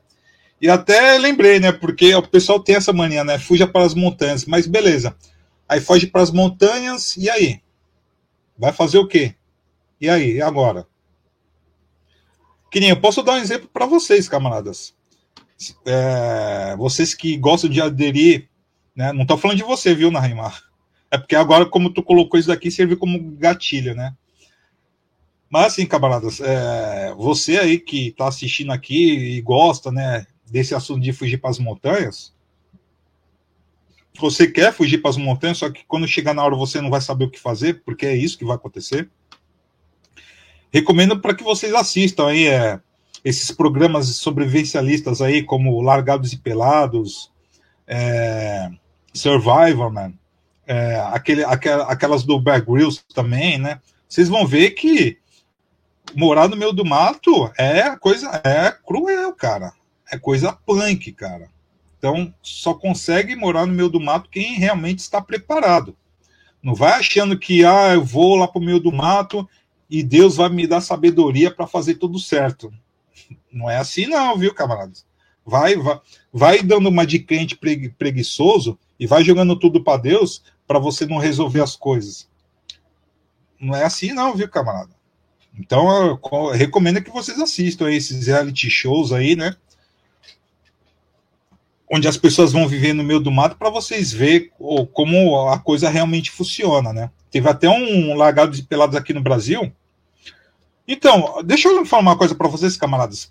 E 0.58 0.70
até 0.70 1.18
lembrei, 1.18 1.60
né? 1.60 1.70
Porque 1.70 2.14
o 2.14 2.26
pessoal 2.26 2.58
tem 2.58 2.76
essa 2.76 2.94
mania, 2.94 3.22
né? 3.22 3.38
Fuja 3.38 3.66
para 3.66 3.84
as 3.84 3.92
montanhas, 3.92 4.46
mas 4.46 4.66
beleza. 4.66 5.14
Aí 5.68 5.82
foge 5.82 6.06
para 6.06 6.22
as 6.22 6.30
montanhas, 6.30 7.14
e 7.18 7.28
aí? 7.28 7.60
Vai 8.56 8.72
fazer 8.72 8.96
o 8.96 9.06
quê? 9.06 9.34
E 10.00 10.08
aí, 10.08 10.36
e 10.36 10.42
agora? 10.42 10.86
Que 12.70 12.80
nem 12.80 12.88
eu 12.88 12.98
posso 12.98 13.22
dar 13.22 13.34
um 13.34 13.38
exemplo 13.38 13.68
para 13.70 13.84
vocês, 13.84 14.30
camaradas. 14.30 14.95
É, 15.84 16.76
vocês 16.76 17.14
que 17.14 17.36
gostam 17.36 17.70
de 17.70 17.80
aderir, 17.80 18.48
né? 18.94 19.12
Não 19.12 19.22
estou 19.22 19.38
falando 19.38 19.56
de 19.56 19.62
você, 19.62 19.94
viu, 19.94 20.10
Narimar? 20.10 20.62
É 21.10 21.16
porque 21.16 21.36
agora, 21.36 21.66
como 21.66 21.90
tu 21.90 22.02
colocou 22.02 22.38
isso 22.38 22.48
daqui, 22.48 22.70
serve 22.70 22.96
como 22.96 23.18
gatilho, 23.32 23.94
né? 23.94 24.14
Mas 25.48 25.66
assim, 25.66 25.86
camaradas, 25.86 26.40
é, 26.40 27.14
você 27.14 27.58
aí 27.58 27.78
que 27.78 28.08
está 28.08 28.28
assistindo 28.28 28.72
aqui 28.72 29.36
e 29.36 29.40
gosta, 29.40 29.92
né, 29.92 30.26
desse 30.50 30.74
assunto 30.74 31.00
de 31.00 31.12
fugir 31.12 31.38
para 31.38 31.50
as 31.50 31.58
montanhas, 31.58 32.34
você 34.18 34.50
quer 34.50 34.72
fugir 34.72 34.98
para 34.98 35.10
as 35.10 35.16
montanhas, 35.16 35.58
só 35.58 35.70
que 35.70 35.84
quando 35.86 36.08
chegar 36.08 36.34
na 36.34 36.44
hora 36.44 36.56
você 36.56 36.80
não 36.80 36.90
vai 36.90 37.00
saber 37.00 37.26
o 37.26 37.30
que 37.30 37.38
fazer, 37.38 37.82
porque 37.84 38.06
é 38.06 38.16
isso 38.16 38.36
que 38.36 38.44
vai 38.44 38.56
acontecer 38.56 39.08
recomendo 40.76 41.18
para 41.18 41.34
que 41.34 41.42
vocês 41.42 41.72
assistam 41.74 42.28
aí 42.28 42.46
é, 42.48 42.80
esses 43.26 43.50
programas 43.50 44.06
sobrevivencialistas 44.14 45.20
aí, 45.20 45.42
como 45.42 45.82
Largados 45.82 46.32
e 46.32 46.38
Pelados, 46.38 47.32
é, 47.84 48.70
Survivor, 49.12 49.92
man, 49.92 50.12
é, 50.64 50.94
aquele, 51.12 51.42
aquelas 51.44 52.22
do 52.22 52.38
Bear 52.38 52.64
Grylls 52.64 53.02
também, 53.12 53.58
né? 53.58 53.80
Vocês 54.08 54.28
vão 54.28 54.46
ver 54.46 54.70
que 54.70 55.18
morar 56.14 56.46
no 56.46 56.56
meio 56.56 56.72
do 56.72 56.84
mato 56.84 57.50
é 57.58 57.96
coisa 57.96 58.30
é 58.44 58.70
cruel, 58.70 59.32
cara. 59.34 59.72
É 60.08 60.16
coisa 60.16 60.52
punk, 60.52 61.10
cara. 61.10 61.48
Então, 61.98 62.32
só 62.40 62.74
consegue 62.74 63.34
morar 63.34 63.66
no 63.66 63.74
meio 63.74 63.88
do 63.88 63.98
mato 63.98 64.30
quem 64.30 64.54
realmente 64.54 65.00
está 65.00 65.20
preparado. 65.20 65.96
Não 66.62 66.76
vai 66.76 66.92
achando 66.92 67.36
que 67.36 67.64
ah, 67.64 67.92
eu 67.92 68.04
vou 68.04 68.36
lá 68.36 68.46
para 68.46 68.62
o 68.62 68.64
meio 68.64 68.78
do 68.78 68.92
mato 68.92 69.48
e 69.90 70.04
Deus 70.04 70.36
vai 70.36 70.48
me 70.48 70.64
dar 70.64 70.80
sabedoria 70.80 71.50
para 71.50 71.66
fazer 71.66 71.96
tudo 71.96 72.20
certo. 72.20 72.72
Não 73.52 73.70
é 73.70 73.78
assim, 73.78 74.06
não, 74.06 74.36
viu, 74.36 74.54
camaradas? 74.54 75.04
Vai, 75.44 75.76
vai, 75.76 76.00
vai 76.32 76.62
dando 76.62 76.88
uma 76.88 77.06
de 77.06 77.20
crente 77.20 77.56
preguiçoso 77.98 78.78
e 78.98 79.06
vai 79.06 79.22
jogando 79.22 79.56
tudo 79.58 79.82
para 79.82 80.02
Deus 80.02 80.42
para 80.66 80.78
você 80.78 81.06
não 81.06 81.18
resolver 81.18 81.62
as 81.62 81.76
coisas. 81.76 82.28
Não 83.60 83.74
é 83.74 83.84
assim, 83.84 84.12
não, 84.12 84.34
viu, 84.34 84.48
camarada? 84.48 84.90
Então, 85.58 86.18
eu, 86.32 86.50
recomendo 86.50 87.02
que 87.02 87.10
vocês 87.10 87.40
assistam 87.40 87.90
esses 87.90 88.26
reality 88.26 88.68
shows 88.68 89.12
aí, 89.12 89.34
né? 89.34 89.56
Onde 91.90 92.08
as 92.08 92.16
pessoas 92.16 92.52
vão 92.52 92.68
viver 92.68 92.92
no 92.92 93.04
meio 93.04 93.20
do 93.20 93.30
mato 93.30 93.56
para 93.56 93.70
vocês 93.70 94.12
verem 94.12 94.50
como 94.92 95.48
a 95.48 95.58
coisa 95.58 95.88
realmente 95.88 96.30
funciona, 96.30 96.92
né? 96.92 97.10
Teve 97.30 97.48
até 97.48 97.68
um 97.68 98.14
largado 98.14 98.52
de 98.52 98.62
pelados 98.62 98.96
aqui 98.96 99.14
no 99.14 99.22
Brasil. 99.22 99.72
Então, 100.86 101.42
deixa 101.44 101.68
eu 101.68 101.84
falar 101.84 102.02
uma 102.02 102.16
coisa 102.16 102.34
para 102.34 102.48
vocês, 102.48 102.76
camaradas. 102.76 103.28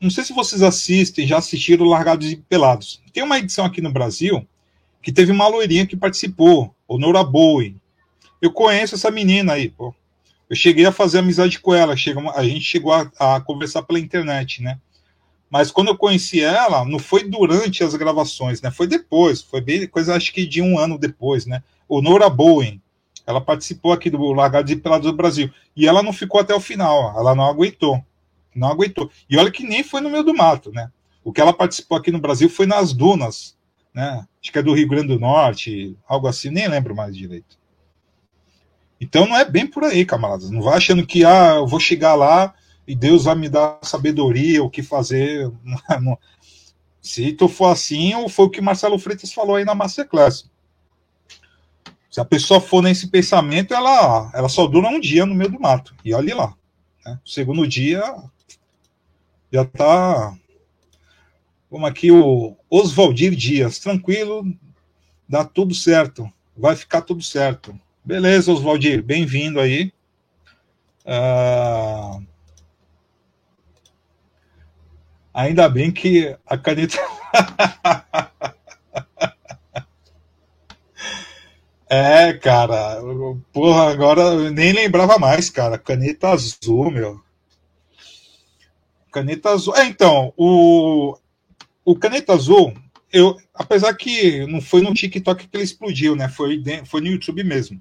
Não 0.00 0.10
sei 0.10 0.24
se 0.24 0.32
vocês 0.32 0.62
assistem, 0.62 1.26
já 1.26 1.38
assistiram 1.38 1.86
Largados 1.86 2.30
e 2.30 2.36
Pelados. 2.36 3.02
Tem 3.12 3.22
uma 3.22 3.38
edição 3.38 3.64
aqui 3.64 3.80
no 3.80 3.92
Brasil 3.92 4.46
que 5.02 5.12
teve 5.12 5.32
uma 5.32 5.48
loirinha 5.48 5.86
que 5.86 5.96
participou, 5.96 6.74
Honora 6.86 7.24
Bowie. 7.24 7.76
Eu 8.40 8.52
conheço 8.52 8.94
essa 8.94 9.10
menina 9.10 9.54
aí, 9.54 9.68
pô. 9.68 9.94
Eu 10.48 10.56
cheguei 10.56 10.84
a 10.84 10.92
fazer 10.92 11.18
amizade 11.18 11.58
com 11.58 11.74
ela, 11.74 11.94
a 11.94 12.44
gente 12.44 12.60
chegou 12.60 12.92
a, 12.92 13.10
a 13.18 13.40
conversar 13.40 13.82
pela 13.82 13.98
internet, 13.98 14.62
né? 14.62 14.78
Mas 15.48 15.70
quando 15.70 15.88
eu 15.88 15.96
conheci 15.96 16.40
ela, 16.40 16.84
não 16.84 16.98
foi 16.98 17.24
durante 17.24 17.82
as 17.84 17.94
gravações, 17.94 18.60
né? 18.60 18.70
Foi 18.70 18.86
depois, 18.86 19.42
foi 19.42 19.60
bem 19.60 19.86
coisa 19.86 20.14
acho 20.14 20.32
que 20.32 20.46
de 20.46 20.62
um 20.62 20.78
ano 20.78 20.98
depois, 20.98 21.46
né? 21.46 21.62
Honora 21.88 22.28
Bowen. 22.30 22.80
Ela 23.26 23.40
participou 23.40 23.92
aqui 23.92 24.10
do 24.10 24.32
Largado 24.32 24.66
de 24.66 24.76
Pelados 24.76 25.10
do 25.10 25.16
Brasil. 25.16 25.50
E 25.76 25.86
ela 25.86 26.02
não 26.02 26.12
ficou 26.12 26.40
até 26.40 26.54
o 26.54 26.60
final, 26.60 27.18
ela 27.18 27.34
não 27.34 27.44
aguentou. 27.44 28.04
Não 28.54 28.68
aguentou. 28.68 29.10
E 29.28 29.36
olha 29.36 29.50
que 29.50 29.64
nem 29.64 29.82
foi 29.82 30.00
no 30.00 30.10
meio 30.10 30.24
do 30.24 30.34
mato, 30.34 30.70
né? 30.72 30.90
O 31.24 31.32
que 31.32 31.40
ela 31.40 31.52
participou 31.52 31.96
aqui 31.96 32.10
no 32.10 32.20
Brasil 32.20 32.48
foi 32.48 32.66
nas 32.66 32.92
dunas, 32.92 33.56
né? 33.94 34.26
Acho 34.40 34.52
que 34.52 34.58
é 34.58 34.62
do 34.62 34.74
Rio 34.74 34.88
Grande 34.88 35.08
do 35.08 35.20
Norte, 35.20 35.96
algo 36.06 36.26
assim, 36.26 36.50
nem 36.50 36.68
lembro 36.68 36.94
mais 36.94 37.16
direito. 37.16 37.56
Então 39.00 39.26
não 39.26 39.36
é 39.36 39.44
bem 39.44 39.66
por 39.66 39.84
aí, 39.84 40.04
camaradas. 40.04 40.50
Não 40.50 40.62
vai 40.62 40.76
achando 40.76 41.06
que 41.06 41.24
ah, 41.24 41.54
eu 41.56 41.66
vou 41.66 41.80
chegar 41.80 42.14
lá 42.14 42.54
e 42.86 42.94
Deus 42.94 43.24
vai 43.24 43.34
me 43.34 43.48
dar 43.48 43.78
sabedoria, 43.82 44.62
o 44.62 44.70
que 44.70 44.82
fazer. 44.82 45.50
Se 47.00 47.32
tu 47.32 47.48
for 47.48 47.66
assim, 47.66 48.12
foi 48.28 48.46
o 48.46 48.50
que 48.50 48.60
Marcelo 48.60 48.98
Freitas 48.98 49.32
falou 49.32 49.56
aí 49.56 49.64
na 49.64 49.74
Masterclass. 49.74 50.48
Se 52.12 52.20
a 52.20 52.26
pessoa 52.26 52.60
for 52.60 52.82
nesse 52.82 53.08
pensamento, 53.08 53.72
ela, 53.72 54.30
ela 54.34 54.48
só 54.50 54.66
dura 54.66 54.86
um 54.86 55.00
dia 55.00 55.24
no 55.24 55.34
meio 55.34 55.50
do 55.50 55.58
mato. 55.58 55.94
E 56.04 56.12
olhe 56.12 56.34
lá. 56.34 56.54
Né? 57.06 57.18
Segundo 57.24 57.66
dia 57.66 58.02
já 59.50 59.62
está. 59.62 60.36
Como 61.70 61.86
aqui 61.86 62.12
o 62.12 62.54
Oswaldir 62.68 63.34
Dias, 63.34 63.78
tranquilo, 63.78 64.44
dá 65.26 65.42
tudo 65.42 65.74
certo, 65.74 66.30
vai 66.54 66.76
ficar 66.76 67.00
tudo 67.00 67.22
certo. 67.22 67.74
Beleza, 68.04 68.52
Oswaldir, 68.52 69.02
bem-vindo 69.02 69.58
aí. 69.58 69.90
Ah, 71.06 72.20
ainda 75.32 75.66
bem 75.66 75.90
que 75.90 76.36
a 76.44 76.58
caneta. 76.58 76.98
É, 81.94 82.32
cara. 82.32 83.02
Porra, 83.52 83.90
agora 83.90 84.22
eu 84.22 84.50
nem 84.50 84.72
lembrava 84.72 85.18
mais, 85.18 85.50
cara. 85.50 85.76
Caneta 85.76 86.30
azul, 86.30 86.90
meu. 86.90 87.20
Caneta 89.12 89.50
azul. 89.50 89.76
É, 89.76 89.84
então, 89.84 90.32
o, 90.34 91.18
o 91.84 91.94
caneta 91.94 92.32
azul, 92.32 92.72
eu, 93.12 93.36
apesar 93.52 93.92
que 93.92 94.46
não 94.46 94.62
foi 94.62 94.80
no 94.80 94.94
TikTok 94.94 95.46
que 95.46 95.54
ele 95.54 95.64
explodiu, 95.64 96.16
né? 96.16 96.30
Foi, 96.30 96.62
foi 96.86 97.02
no 97.02 97.08
YouTube 97.08 97.44
mesmo. 97.44 97.78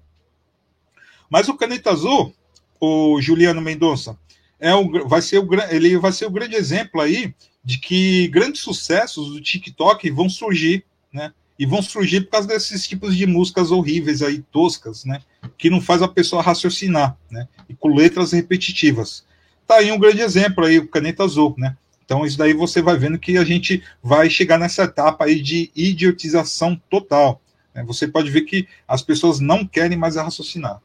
Mas 1.30 1.48
o 1.48 1.56
caneta 1.56 1.92
azul, 1.92 2.36
o 2.82 3.22
Juliano 3.22 3.62
Mendonça, 3.62 4.20
é 4.60 4.76
o, 4.76 5.08
vai 5.08 5.22
ser 5.22 5.40
o, 5.40 5.48
ele 5.70 5.98
vai 5.98 6.12
ser 6.12 6.26
o 6.26 6.32
grande 6.32 6.58
exemplo 6.58 7.00
aí 7.00 7.34
de 7.64 7.80
que 7.80 8.28
grandes 8.28 8.60
sucessos 8.60 9.32
do 9.32 9.40
TikTok 9.40 10.12
vão 10.12 10.28
surgir, 10.28 10.84
né? 11.14 11.34
E 11.62 11.66
vão 11.68 11.80
surgir 11.80 12.22
por 12.22 12.32
causa 12.32 12.48
desses 12.48 12.88
tipos 12.88 13.16
de 13.16 13.28
músicas 13.28 13.70
horríveis 13.70 14.24
aí, 14.24 14.42
toscas, 14.52 15.06
né? 15.06 15.22
Que 15.60 15.70
não 15.70 15.80
faz 15.80 16.02
a 16.02 16.08
pessoa 16.08 16.42
raciocinar, 16.42 17.16
né? 17.30 17.48
E 17.70 17.76
com 17.76 17.94
letras 17.94 18.32
repetitivas. 18.32 19.24
Tá 19.68 19.76
aí 19.76 19.92
um 19.92 20.00
grande 20.00 20.22
exemplo 20.22 20.66
aí, 20.66 20.80
o 20.80 20.88
Caneta 20.88 21.24
Azul, 21.24 21.54
né? 21.60 21.78
Então, 22.04 22.26
isso 22.26 22.36
daí 22.36 22.52
você 22.52 22.82
vai 22.82 22.98
vendo 22.98 23.20
que 23.20 23.38
a 23.38 23.44
gente 23.44 23.84
vai 24.02 24.28
chegar 24.28 24.58
nessa 24.58 24.86
etapa 24.86 25.26
aí 25.26 25.40
de 25.40 25.72
idiotização 25.76 26.82
total. 26.90 27.40
Né? 27.76 27.84
Você 27.84 28.08
pode 28.08 28.32
ver 28.32 28.42
que 28.42 28.68
as 28.88 29.04
pessoas 29.04 29.40
não 29.40 29.64
querem 29.64 30.00
mais 30.00 30.16
raciocinar. 30.16 30.82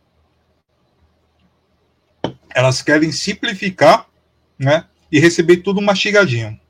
Elas 2.55 2.83
querem 2.83 3.13
simplificar, 3.13 4.07
né? 4.59 4.85
E 5.11 5.19
receber 5.19 5.57
tudo 5.63 5.81
mastigadinho. 5.81 6.61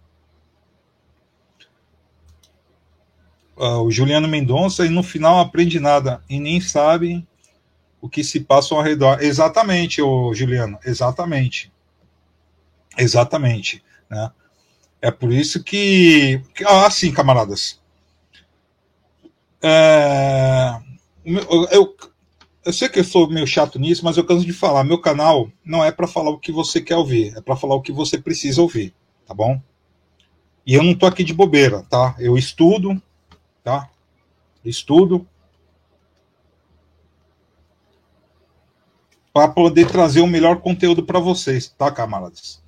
Uh, 3.57 3.82
o 3.82 3.90
Juliano 3.90 4.28
Mendonça 4.28 4.86
e 4.86 4.88
no 4.88 5.02
final 5.02 5.40
aprende 5.40 5.80
nada 5.80 6.22
e 6.28 6.38
nem 6.38 6.61
sabe 6.61 7.26
o 8.00 8.09
que 8.09 8.22
se 8.22 8.40
passa 8.40 8.74
ao 8.74 8.82
redor. 8.82 9.22
Exatamente, 9.22 10.00
o 10.02 10.32
Juliano, 10.34 10.78
exatamente. 10.84 11.72
Exatamente. 12.96 13.82
Né? 14.09 14.30
É 15.00 15.11
por 15.11 15.32
isso 15.32 15.62
que. 15.62 16.40
que 16.54 16.64
ah, 16.64 16.90
sim, 16.90 17.12
camaradas. 17.12 17.80
É, 19.62 20.78
eu, 21.72 21.96
eu 22.64 22.72
sei 22.72 22.88
que 22.88 23.00
eu 23.00 23.04
sou 23.04 23.28
meio 23.28 23.46
chato 23.46 23.78
nisso, 23.78 24.04
mas 24.04 24.16
eu 24.16 24.24
canso 24.24 24.46
de 24.46 24.52
falar. 24.52 24.84
Meu 24.84 25.00
canal 25.00 25.50
não 25.64 25.84
é 25.84 25.90
para 25.90 26.07
falar 26.07 26.30
o 26.30 26.38
que 26.38 26.52
você 26.52 26.80
quer 26.80 26.96
ouvir, 26.96 27.36
é 27.36 27.40
para 27.40 27.57
falar 27.57 27.74
o 27.74 27.82
que 27.82 27.92
você 27.92 28.18
precisa 28.18 28.62
ouvir, 28.62 28.94
tá 29.26 29.34
bom? 29.34 29.61
E 30.66 30.74
eu 30.74 30.82
não 30.82 30.94
tô 30.94 31.07
aqui 31.07 31.22
de 31.22 31.32
bobeira, 31.32 31.84
tá? 31.88 32.16
Eu 32.18 32.36
estudo, 32.36 33.00
tá? 33.66 33.90
Estudo 34.64 35.26
para 39.32 39.48
poder 39.48 39.90
trazer 39.90 40.20
o 40.20 40.26
melhor 40.28 40.60
conteúdo 40.60 41.04
para 41.04 41.18
vocês, 41.18 41.66
tá, 41.66 41.90
camaradas? 41.90 42.62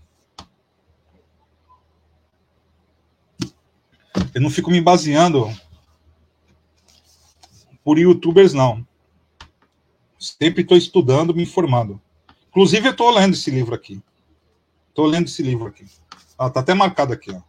Eu 4.35 4.41
não 4.41 4.51
fico 4.51 4.73
me 4.73 4.81
baseando 4.81 5.49
por 7.85 7.97
youtubers, 7.97 8.53
não. 8.53 8.85
Sempre 10.19 10.63
estou 10.63 10.77
estudando, 10.77 11.33
me 11.33 11.45
informando. 11.45 12.03
Inclusive, 12.49 12.89
eu 12.89 12.93
estou 12.93 13.09
lendo 13.11 13.35
esse 13.35 13.53
livro 13.53 13.73
aqui. 13.73 14.03
Estou 14.89 15.07
lendo 15.07 15.29
esse 15.29 15.45
livro 15.45 15.69
aqui. 15.69 15.87
Ah, 16.37 16.51
tá 16.51 16.59
até 16.59 16.75
marcado 16.75 17.13
aqui, 17.13 17.31
ó. 17.31 17.41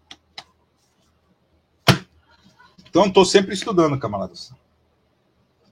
Então, 2.90 3.06
estou 3.06 3.24
sempre 3.24 3.54
estudando, 3.54 3.98
camaradas. 4.00 4.52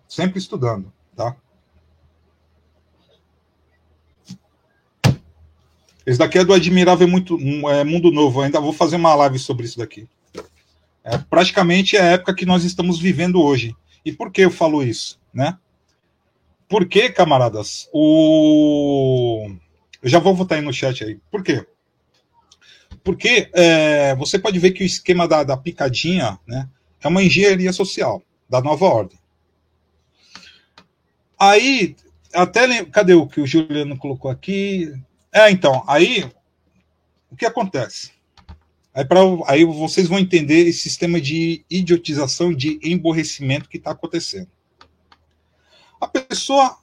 Sempre 0.08 0.40
estudando, 0.40 0.92
tá? 1.16 1.36
Esse 6.06 6.20
daqui 6.20 6.38
é 6.38 6.46
do 6.46 6.54
Admirável 6.54 7.08
Muito, 7.08 7.38
é, 7.70 7.84
Mundo 7.84 8.12
Novo. 8.12 8.40
Eu 8.40 8.46
ainda 8.46 8.62
vou 8.62 8.72
fazer 8.72 8.96
uma 8.96 9.14
live 9.16 9.38
sobre 9.38 9.66
isso 9.66 9.78
daqui. 9.78 10.08
É 11.04 11.18
praticamente 11.18 11.98
a 11.98 12.04
época 12.04 12.34
que 12.34 12.46
nós 12.46 12.64
estamos 12.64 13.00
vivendo 13.00 13.42
hoje. 13.42 13.76
E 14.06 14.14
por 14.14 14.32
que 14.32 14.42
eu 14.42 14.52
falo 14.52 14.84
isso, 14.84 15.20
né? 15.34 15.58
Porque, 16.70 17.10
camaradas, 17.10 17.90
o 17.92 19.50
eu 20.02 20.10
já 20.10 20.20
vou 20.20 20.36
votar 20.36 20.58
aí 20.58 20.64
no 20.64 20.74
chat 20.74 21.04
aí. 21.04 21.20
Por 21.32 21.44
quê? 21.44 21.66
Porque 23.04 23.50
é, 23.54 24.16
você 24.16 24.38
pode 24.38 24.60
ver 24.60 24.72
que 24.72 24.84
o 24.84 24.86
esquema 24.86 25.28
da, 25.28 25.44
da 25.44 25.58
picadinha, 25.58 26.40
né, 26.48 26.70
é 27.02 27.08
uma 27.08 27.24
engenharia 27.24 27.72
social 27.72 28.22
da 28.50 28.62
nova 28.62 28.86
ordem. 28.86 29.20
Aí, 31.40 31.96
até 32.34 32.84
cadê 32.86 33.14
o 33.14 33.28
que 33.28 33.42
o 33.42 33.48
Juliano 33.48 33.98
colocou 33.98 34.32
aqui? 34.32 34.94
É, 35.32 35.52
então, 35.52 35.84
aí 35.88 36.30
o 37.30 37.36
que 37.36 37.46
acontece? 37.46 38.12
Aí, 38.94 39.06
pra, 39.06 39.20
aí 39.46 39.64
vocês 39.64 40.08
vão 40.08 40.18
entender 40.18 40.68
esse 40.68 40.80
sistema 40.80 41.22
de 41.22 41.64
idiotização, 41.70 42.52
de 42.52 42.80
emborrecimento 42.84 43.70
que 43.70 43.78
está 43.78 43.92
acontecendo. 43.92 44.50
A 46.02 46.08
pessoa 46.08 46.78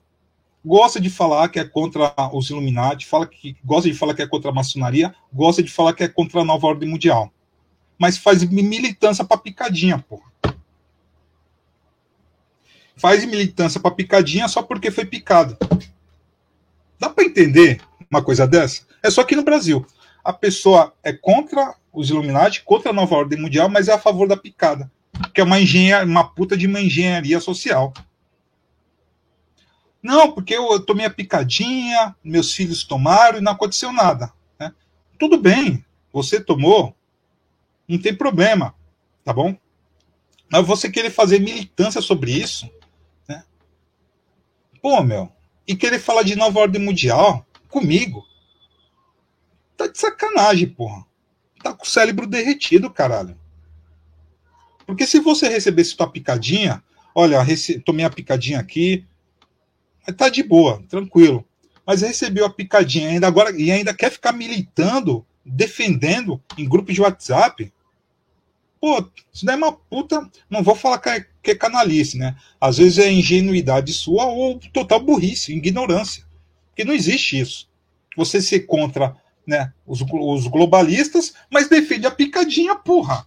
gosta 0.65 1.01
de 1.01 1.11
falar 1.11 1.49
que 1.49 1.59
é 1.59 1.65
contra 1.65 2.15
os 2.33 2.49
Illuminati, 2.49 3.07
fala 3.07 3.27
que 3.27 3.57
gosta 3.65 3.91
de 3.91 3.97
falar 3.97 4.15
que 4.15 4.23
é 4.23 4.27
contra 4.29 4.51
a 4.51 4.55
maçonaria, 4.55 5.13
gosta 5.33 5.63
de 5.63 5.71
falar 5.71 5.93
que 5.93 6.05
é 6.05 6.09
contra 6.09 6.41
a 6.41 6.45
nova 6.45 6.69
ordem 6.69 6.89
mundial. 6.89 7.34
Mas 7.99 8.19
faz 8.19 8.43
militância 8.45 9.25
para 9.25 9.39
picadinha, 9.39 9.99
porra. 9.99 10.33
Faz 12.97 13.25
militância 13.25 13.81
para 13.81 13.95
picadinha 13.95 14.49
só 14.49 14.63
porque 14.63 14.91
foi 14.91 15.05
picado. 15.05 15.57
Dá 16.99 17.11
para 17.11 17.25
entender 17.25 17.81
uma 18.11 18.23
coisa 18.23 18.47
dessa? 18.47 18.83
É 19.03 19.11
só 19.11 19.21
aqui 19.21 19.37
no 19.37 19.43
Brasil. 19.43 19.85
A 20.23 20.33
pessoa 20.33 20.95
é 21.03 21.13
contra 21.13 21.75
os 21.93 22.11
Illuminati, 22.11 22.63
contra 22.65 22.91
a 22.91 22.95
nova 22.95 23.15
ordem 23.15 23.41
mundial, 23.41 23.69
mas 23.69 23.89
é 23.89 23.93
a 23.93 23.99
favor 23.99 24.27
da 24.27 24.37
picada. 24.37 24.91
Que 25.33 25.41
é 25.41 25.45
uma 25.45 25.61
engenharia, 25.61 26.07
uma 26.07 26.25
puta 26.25 26.57
de 26.57 26.67
uma 26.67 26.81
engenharia 26.81 27.39
social. 27.41 27.93
Não, 30.03 30.33
porque 30.33 30.55
eu 30.55 30.81
tomei 30.81 31.07
a 31.07 31.11
picadinha, 31.11 32.15
meus 32.23 32.53
filhos 32.53 32.85
tomaram 32.85 33.39
e 33.39 33.41
não 33.41 33.53
aconteceu 33.53 33.93
nada. 33.93 34.33
Né? 34.59 34.73
Tudo 35.19 35.39
bem, 35.39 35.85
você 36.13 36.41
tomou, 36.41 36.95
não 37.89 37.99
tem 37.99 38.15
problema, 38.15 38.75
tá 39.25 39.33
bom? 39.33 39.57
Mas 40.51 40.67
você 40.67 40.91
querer 40.91 41.11
fazer 41.11 41.39
militância 41.41 42.01
sobre 42.01 42.33
isso, 42.33 42.71
né? 43.29 43.45
Pô, 44.81 45.03
meu, 45.03 45.31
e 45.67 45.75
querer 45.75 45.99
falar 45.99 46.23
de 46.23 46.37
nova 46.37 46.61
ordem 46.61 46.81
mundial 46.81 47.47
comigo, 47.69 48.25
tá 49.77 49.87
de 49.87 49.99
sacanagem, 49.99 50.69
porra 50.69 51.05
tá 51.65 51.73
com 51.73 51.85
o 51.85 51.89
cérebro 51.89 52.27
derretido, 52.27 52.91
caralho. 52.91 53.37
Porque 54.87 55.07
se 55.07 55.19
você 55.19 55.49
recebesse 55.49 55.97
tua 55.97 56.11
picadinha, 56.11 56.85
olha, 57.15 57.43
rece... 57.43 57.81
tomei 57.81 58.05
a 58.05 58.11
picadinha 58.11 58.61
aqui, 58.61 59.07
tá 60.19 60.29
de 60.29 60.43
boa, 60.43 60.85
tranquilo. 60.91 61.43
Mas 61.87 62.03
recebeu 62.03 62.45
a 62.45 62.51
picadinha 62.51 63.09
ainda 63.09 63.27
agora 63.27 63.51
e 63.59 63.73
ainda 63.73 63.95
quer 63.95 64.11
ficar 64.11 64.33
militando, 64.33 65.27
defendendo 65.45 66.41
em 66.59 66.69
grupos 66.69 66.95
de 66.95 67.01
WhatsApp. 67.01 67.73
Pô, 68.85 68.99
isso 69.33 69.47
daí 69.47 69.55
é 69.55 69.57
uma 69.57 69.73
puta. 69.73 70.31
Não 70.51 70.63
vou 70.63 70.75
falar 70.75 70.99
que 70.99 71.09
é, 71.09 71.27
que 71.43 71.53
é 71.53 71.55
canalice, 71.55 72.19
né? 72.19 72.37
Às 72.61 72.77
vezes 72.77 72.99
é 72.99 73.11
ingenuidade 73.11 73.95
sua 73.95 74.27
ou 74.27 74.61
total 74.75 75.01
burrice, 75.01 75.55
ignorância. 75.57 76.23
Porque 76.67 76.85
não 76.85 76.93
existe 76.93 77.41
isso. 77.41 77.67
Você 78.15 78.43
ser 78.43 78.67
contra 78.67 79.17
né, 79.47 79.73
os, 79.87 80.03
os 80.03 80.47
globalistas, 80.49 81.33
mas 81.51 81.67
defende 81.67 82.07
a 82.07 82.11
picadinha, 82.11 82.77
porra. 82.77 83.27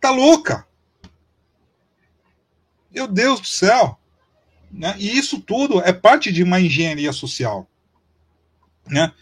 Tá 0.00 0.10
louca? 0.10 0.66
Meu 2.90 3.06
Deus 3.06 3.38
do 3.38 3.46
céu. 3.46 3.98
Né? 4.72 4.94
E 4.98 5.14
isso 5.14 5.42
tudo 5.42 5.82
é 5.82 5.92
parte 5.92 6.32
de 6.32 6.42
uma 6.42 6.58
engenharia 6.58 7.12
social. 7.12 7.68
Né? 8.86 9.12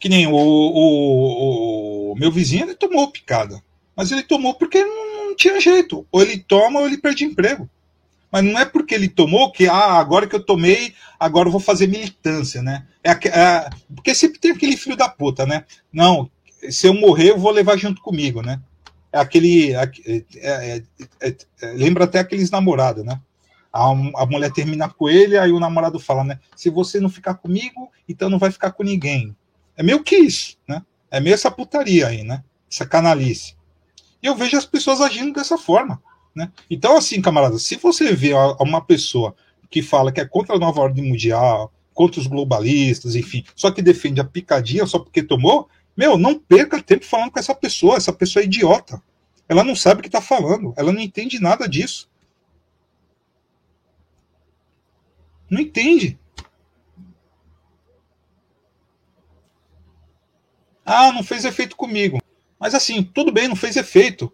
Que 0.00 0.08
nem 0.08 0.26
o, 0.26 0.34
o, 0.34 0.34
o 0.34 1.71
meu 2.16 2.30
vizinho, 2.30 2.64
ele 2.64 2.74
tomou 2.74 3.10
picada. 3.10 3.62
Mas 3.96 4.10
ele 4.10 4.22
tomou 4.22 4.54
porque 4.54 4.82
não 4.84 5.36
tinha 5.36 5.60
jeito. 5.60 6.06
Ou 6.10 6.22
ele 6.22 6.38
toma 6.38 6.80
ou 6.80 6.86
ele 6.86 6.98
perde 6.98 7.24
emprego. 7.24 7.68
Mas 8.30 8.42
não 8.44 8.58
é 8.58 8.64
porque 8.64 8.94
ele 8.94 9.08
tomou 9.08 9.52
que, 9.52 9.68
ah, 9.68 9.98
agora 9.98 10.26
que 10.26 10.34
eu 10.34 10.42
tomei, 10.42 10.94
agora 11.20 11.48
eu 11.48 11.52
vou 11.52 11.60
fazer 11.60 11.86
militância, 11.86 12.62
né? 12.62 12.86
É, 13.04 13.10
é, 13.10 13.70
porque 13.94 14.14
sempre 14.14 14.40
tem 14.40 14.52
aquele 14.52 14.74
filho 14.74 14.96
da 14.96 15.06
puta, 15.06 15.44
né? 15.44 15.64
Não, 15.92 16.30
se 16.70 16.86
eu 16.86 16.94
morrer, 16.94 17.30
eu 17.30 17.38
vou 17.38 17.50
levar 17.50 17.76
junto 17.76 18.00
comigo, 18.00 18.40
né? 18.40 18.58
É 19.12 19.18
aquele. 19.18 19.74
É, 19.74 19.90
é, 20.36 20.82
é, 21.20 21.36
é 21.60 21.72
lembra 21.74 22.04
até 22.04 22.20
aqueles 22.20 22.50
namorados, 22.50 23.04
né? 23.04 23.20
A, 23.70 23.90
a 23.90 24.26
mulher 24.26 24.50
termina 24.50 24.88
com 24.88 25.10
ele, 25.10 25.36
aí 25.36 25.52
o 25.52 25.60
namorado 25.60 26.00
fala, 26.00 26.24
né? 26.24 26.38
Se 26.56 26.70
você 26.70 27.00
não 27.00 27.10
ficar 27.10 27.34
comigo, 27.34 27.90
então 28.08 28.30
não 28.30 28.38
vai 28.38 28.50
ficar 28.50 28.72
com 28.72 28.82
ninguém. 28.82 29.36
É 29.76 29.82
meio 29.82 30.02
que 30.02 30.16
isso, 30.16 30.56
né? 30.66 30.82
É 31.12 31.20
meio 31.20 31.34
essa 31.34 31.50
putaria 31.50 32.08
aí, 32.08 32.24
né? 32.24 32.42
Essa 32.70 32.86
canalice. 32.86 33.54
E 34.22 34.26
eu 34.26 34.34
vejo 34.34 34.56
as 34.56 34.64
pessoas 34.64 35.02
agindo 35.02 35.34
dessa 35.34 35.58
forma. 35.58 36.02
Né? 36.34 36.50
Então, 36.70 36.96
assim, 36.96 37.20
camarada, 37.20 37.58
se 37.58 37.76
você 37.76 38.14
vê 38.14 38.32
uma 38.58 38.80
pessoa 38.80 39.36
que 39.70 39.82
fala 39.82 40.10
que 40.10 40.22
é 40.22 40.24
contra 40.24 40.56
a 40.56 40.58
nova 40.58 40.80
ordem 40.80 41.04
mundial, 41.04 41.70
contra 41.92 42.18
os 42.18 42.26
globalistas, 42.26 43.14
enfim, 43.14 43.44
só 43.54 43.70
que 43.70 43.82
defende 43.82 44.22
a 44.22 44.24
picadinha 44.24 44.86
só 44.86 44.98
porque 44.98 45.22
tomou, 45.22 45.68
meu, 45.94 46.16
não 46.16 46.38
perca 46.38 46.82
tempo 46.82 47.04
falando 47.04 47.30
com 47.30 47.38
essa 47.38 47.54
pessoa. 47.54 47.98
Essa 47.98 48.12
pessoa 48.14 48.42
é 48.42 48.46
idiota. 48.46 49.02
Ela 49.46 49.62
não 49.62 49.76
sabe 49.76 50.00
o 50.00 50.02
que 50.02 50.08
está 50.08 50.22
falando. 50.22 50.72
Ela 50.78 50.94
não 50.94 51.00
entende 51.00 51.38
nada 51.38 51.68
disso. 51.68 52.08
Não 55.50 55.60
entende. 55.60 56.18
Ah, 60.84 61.12
não 61.12 61.22
fez 61.22 61.44
efeito 61.44 61.76
comigo. 61.76 62.20
Mas 62.58 62.74
assim, 62.74 63.02
tudo 63.02 63.32
bem, 63.32 63.48
não 63.48 63.56
fez 63.56 63.76
efeito. 63.76 64.32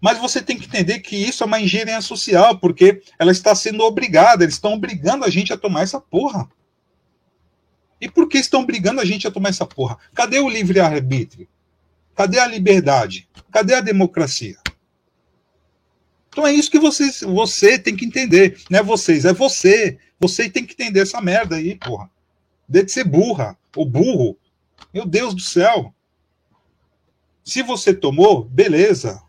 Mas 0.00 0.18
você 0.18 0.40
tem 0.40 0.56
que 0.56 0.66
entender 0.66 1.00
que 1.00 1.16
isso 1.16 1.42
é 1.42 1.46
uma 1.46 1.60
engenharia 1.60 2.00
social, 2.00 2.58
porque 2.58 3.02
ela 3.18 3.32
está 3.32 3.54
sendo 3.54 3.82
obrigada, 3.82 4.44
eles 4.44 4.54
estão 4.54 4.74
obrigando 4.74 5.24
a 5.24 5.30
gente 5.30 5.52
a 5.52 5.56
tomar 5.56 5.82
essa 5.82 6.00
porra. 6.00 6.48
E 8.00 8.08
por 8.08 8.28
que 8.28 8.38
estão 8.38 8.62
obrigando 8.62 9.00
a 9.00 9.04
gente 9.04 9.26
a 9.26 9.30
tomar 9.30 9.48
essa 9.48 9.66
porra? 9.66 9.98
Cadê 10.14 10.38
o 10.38 10.48
livre-arbítrio? 10.48 11.48
Cadê 12.14 12.38
a 12.38 12.46
liberdade? 12.46 13.28
Cadê 13.50 13.74
a 13.74 13.80
democracia? 13.80 14.56
Então 16.28 16.46
é 16.46 16.52
isso 16.52 16.70
que 16.70 16.78
você, 16.78 17.10
você 17.26 17.78
tem 17.78 17.96
que 17.96 18.04
entender. 18.04 18.60
Não 18.70 18.78
é 18.78 18.82
vocês, 18.82 19.24
é 19.24 19.32
você. 19.32 19.98
Você 20.20 20.48
tem 20.48 20.64
que 20.64 20.74
entender 20.74 21.00
essa 21.00 21.20
merda 21.20 21.56
aí, 21.56 21.74
porra. 21.74 22.08
De 22.68 22.86
ser 22.88 23.04
burra, 23.04 23.58
ou 23.74 23.84
burro. 23.84 24.38
Meu 24.92 25.04
Deus 25.04 25.34
do 25.34 25.40
céu. 25.40 25.94
Se 27.44 27.62
você 27.62 27.94
tomou, 27.94 28.44
beleza. 28.44 29.22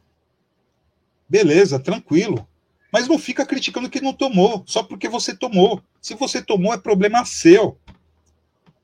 Beleza, 1.28 1.80
tranquilo. 1.80 2.48
Mas 2.92 3.08
não 3.08 3.20
fica 3.20 3.46
criticando 3.46 3.90
que 3.90 4.02
não 4.02 4.14
tomou, 4.14 4.64
só 4.66 4.82
porque 4.82 5.08
você 5.08 5.36
tomou. 5.36 5.82
Se 6.02 6.16
você 6.16 6.42
tomou, 6.42 6.74
é 6.74 6.78
problema 6.78 7.24
seu. 7.24 7.78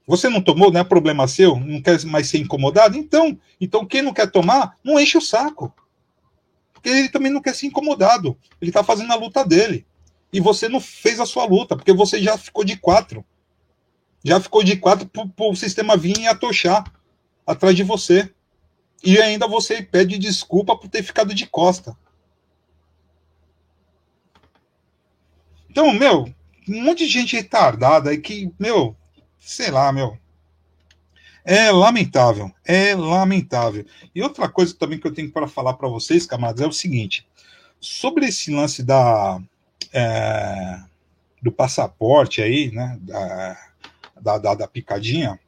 Você 0.08 0.30
não 0.30 0.42
tomou, 0.42 0.72
não 0.72 0.80
é 0.80 0.84
problema 0.84 1.28
seu, 1.28 1.60
não 1.60 1.82
quer 1.82 2.04
mais 2.06 2.30
ser 2.30 2.38
incomodado? 2.38 2.96
Então, 2.96 3.38
então 3.60 3.86
quem 3.86 4.04
não 4.04 4.14
quer 4.14 4.30
tomar, 4.30 4.78
não 4.84 5.00
enche 5.00 5.18
o 5.18 5.22
saco. 5.22 5.74
Porque 6.72 6.90
ele 6.90 7.10
também 7.10 7.32
não 7.32 7.42
quer 7.42 7.56
ser 7.56 7.66
incomodado. 7.66 8.38
Ele 8.62 8.70
está 8.70 8.84
fazendo 8.84 9.12
a 9.12 9.16
luta 9.16 9.44
dele. 9.44 9.86
E 10.32 10.40
você 10.40 10.70
não 10.70 10.80
fez 10.80 11.20
a 11.20 11.26
sua 11.26 11.46
luta, 11.46 11.76
porque 11.76 11.92
você 11.92 12.22
já 12.22 12.38
ficou 12.38 12.64
de 12.64 12.78
quatro. 12.78 13.26
Já 14.26 14.40
ficou 14.40 14.64
de 14.64 14.76
quatro 14.76 15.08
para 15.08 15.46
o 15.46 15.56
sistema 15.56 15.96
vir 15.96 16.18
e 16.18 16.28
atochar 16.28 16.92
atrás 17.46 17.76
de 17.76 17.84
você. 17.84 18.34
E 19.04 19.20
ainda 19.20 19.48
você 19.48 19.84
pede 19.84 20.18
desculpa 20.18 20.76
por 20.76 20.90
ter 20.90 21.04
ficado 21.04 21.32
de 21.32 21.46
costa. 21.46 21.96
Então, 25.70 25.94
meu, 25.94 26.34
um 26.68 26.84
monte 26.84 27.06
de 27.06 27.12
gente 27.12 27.36
retardada 27.36 28.18
que, 28.18 28.52
meu, 28.60 28.98
sei 29.40 29.70
lá, 29.70 29.92
meu. 29.92 30.18
É 31.44 31.70
lamentável, 31.70 32.52
é 32.66 32.96
lamentável. 32.96 33.86
E 34.16 34.24
outra 34.24 34.50
coisa 34.50 34.74
também 34.74 34.98
que 34.98 35.06
eu 35.06 35.14
tenho 35.14 35.32
para 35.32 35.48
falar 35.48 35.76
para 35.76 35.88
vocês, 35.88 36.26
camaradas, 36.26 36.62
é 36.62 36.68
o 36.68 36.72
seguinte: 36.72 37.28
sobre 37.80 38.26
esse 38.26 38.50
lance 38.50 38.82
da 38.82 39.40
é, 39.94 40.82
do 41.44 41.52
passaporte 41.52 42.42
aí, 42.42 42.72
né, 42.72 42.98
da, 43.02 43.56
da, 44.22 44.38
da, 44.38 44.54
da 44.56 44.68
picadinha, 44.68 45.40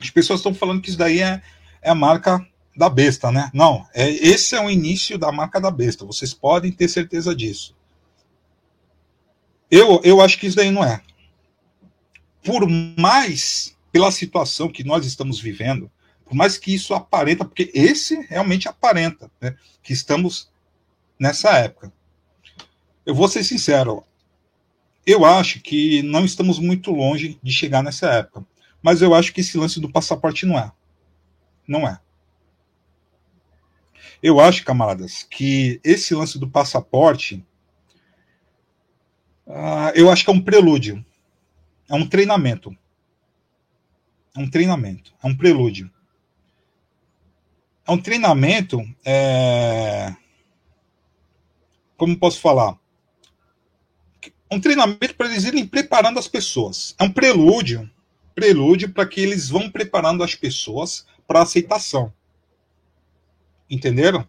as 0.00 0.10
pessoas 0.10 0.40
estão 0.40 0.54
falando 0.54 0.80
que 0.80 0.88
isso 0.88 0.98
daí 0.98 1.20
é, 1.20 1.42
é 1.82 1.90
a 1.90 1.94
marca 1.94 2.44
da 2.76 2.88
besta, 2.88 3.30
né? 3.30 3.50
Não, 3.52 3.86
é, 3.92 4.08
esse 4.08 4.54
é 4.54 4.60
o 4.60 4.70
início 4.70 5.18
da 5.18 5.30
marca 5.30 5.60
da 5.60 5.70
besta. 5.70 6.04
Vocês 6.04 6.32
podem 6.32 6.72
ter 6.72 6.88
certeza 6.88 7.34
disso. 7.34 7.76
Eu, 9.70 10.00
eu 10.02 10.20
acho 10.20 10.38
que 10.38 10.46
isso 10.46 10.56
daí 10.56 10.70
não 10.70 10.82
é. 10.82 11.00
Por 12.42 12.66
mais 12.98 13.76
pela 13.92 14.10
situação 14.10 14.68
que 14.68 14.84
nós 14.84 15.04
estamos 15.04 15.40
vivendo, 15.40 15.90
por 16.24 16.34
mais 16.34 16.56
que 16.56 16.74
isso 16.74 16.94
aparenta, 16.94 17.44
porque 17.44 17.70
esse 17.74 18.20
realmente 18.22 18.68
aparenta, 18.68 19.30
né, 19.40 19.54
que 19.82 19.92
estamos 19.92 20.50
nessa 21.18 21.50
época. 21.50 21.92
Eu 23.04 23.14
vou 23.14 23.28
ser 23.28 23.44
sincero, 23.44 24.04
eu 25.06 25.24
acho 25.24 25.60
que 25.60 26.02
não 26.02 26.24
estamos 26.24 26.58
muito 26.58 26.90
longe 26.90 27.38
de 27.42 27.52
chegar 27.52 27.82
nessa 27.82 28.10
época, 28.10 28.46
mas 28.82 29.02
eu 29.02 29.14
acho 29.14 29.32
que 29.32 29.40
esse 29.40 29.56
lance 29.58 29.80
do 29.80 29.90
passaporte 29.90 30.46
não 30.46 30.58
é. 30.58 30.72
Não 31.66 31.86
é. 31.86 31.98
Eu 34.22 34.38
acho, 34.38 34.64
camaradas, 34.64 35.22
que 35.22 35.80
esse 35.82 36.14
lance 36.14 36.38
do 36.38 36.48
passaporte 36.48 37.44
Uh, 39.50 39.90
eu 39.96 40.08
acho 40.08 40.24
que 40.24 40.30
é 40.30 40.32
um 40.32 40.40
prelúdio. 40.40 41.04
É 41.88 41.94
um 41.94 42.06
treinamento. 42.06 42.76
É 44.36 44.38
um 44.38 44.48
treinamento. 44.48 45.12
É 45.22 45.26
um 45.26 45.36
prelúdio. 45.36 45.90
É 47.84 47.90
um 47.90 47.98
treinamento. 48.00 48.80
É... 49.04 50.14
Como 51.96 52.16
posso 52.16 52.40
falar? 52.40 52.78
Um 54.50 54.60
treinamento 54.60 55.14
para 55.14 55.28
eles 55.30 55.44
irem 55.44 55.66
preparando 55.66 56.18
as 56.18 56.26
pessoas. 56.26 56.94
É 56.98 57.04
um 57.04 57.10
prelúdio. 57.10 57.88
Prelúdio 58.34 58.92
para 58.92 59.06
que 59.06 59.20
eles 59.20 59.48
vão 59.48 59.70
preparando 59.70 60.24
as 60.24 60.34
pessoas 60.34 61.06
para 61.26 61.42
aceitação. 61.42 62.12
Entenderam? 63.68 64.26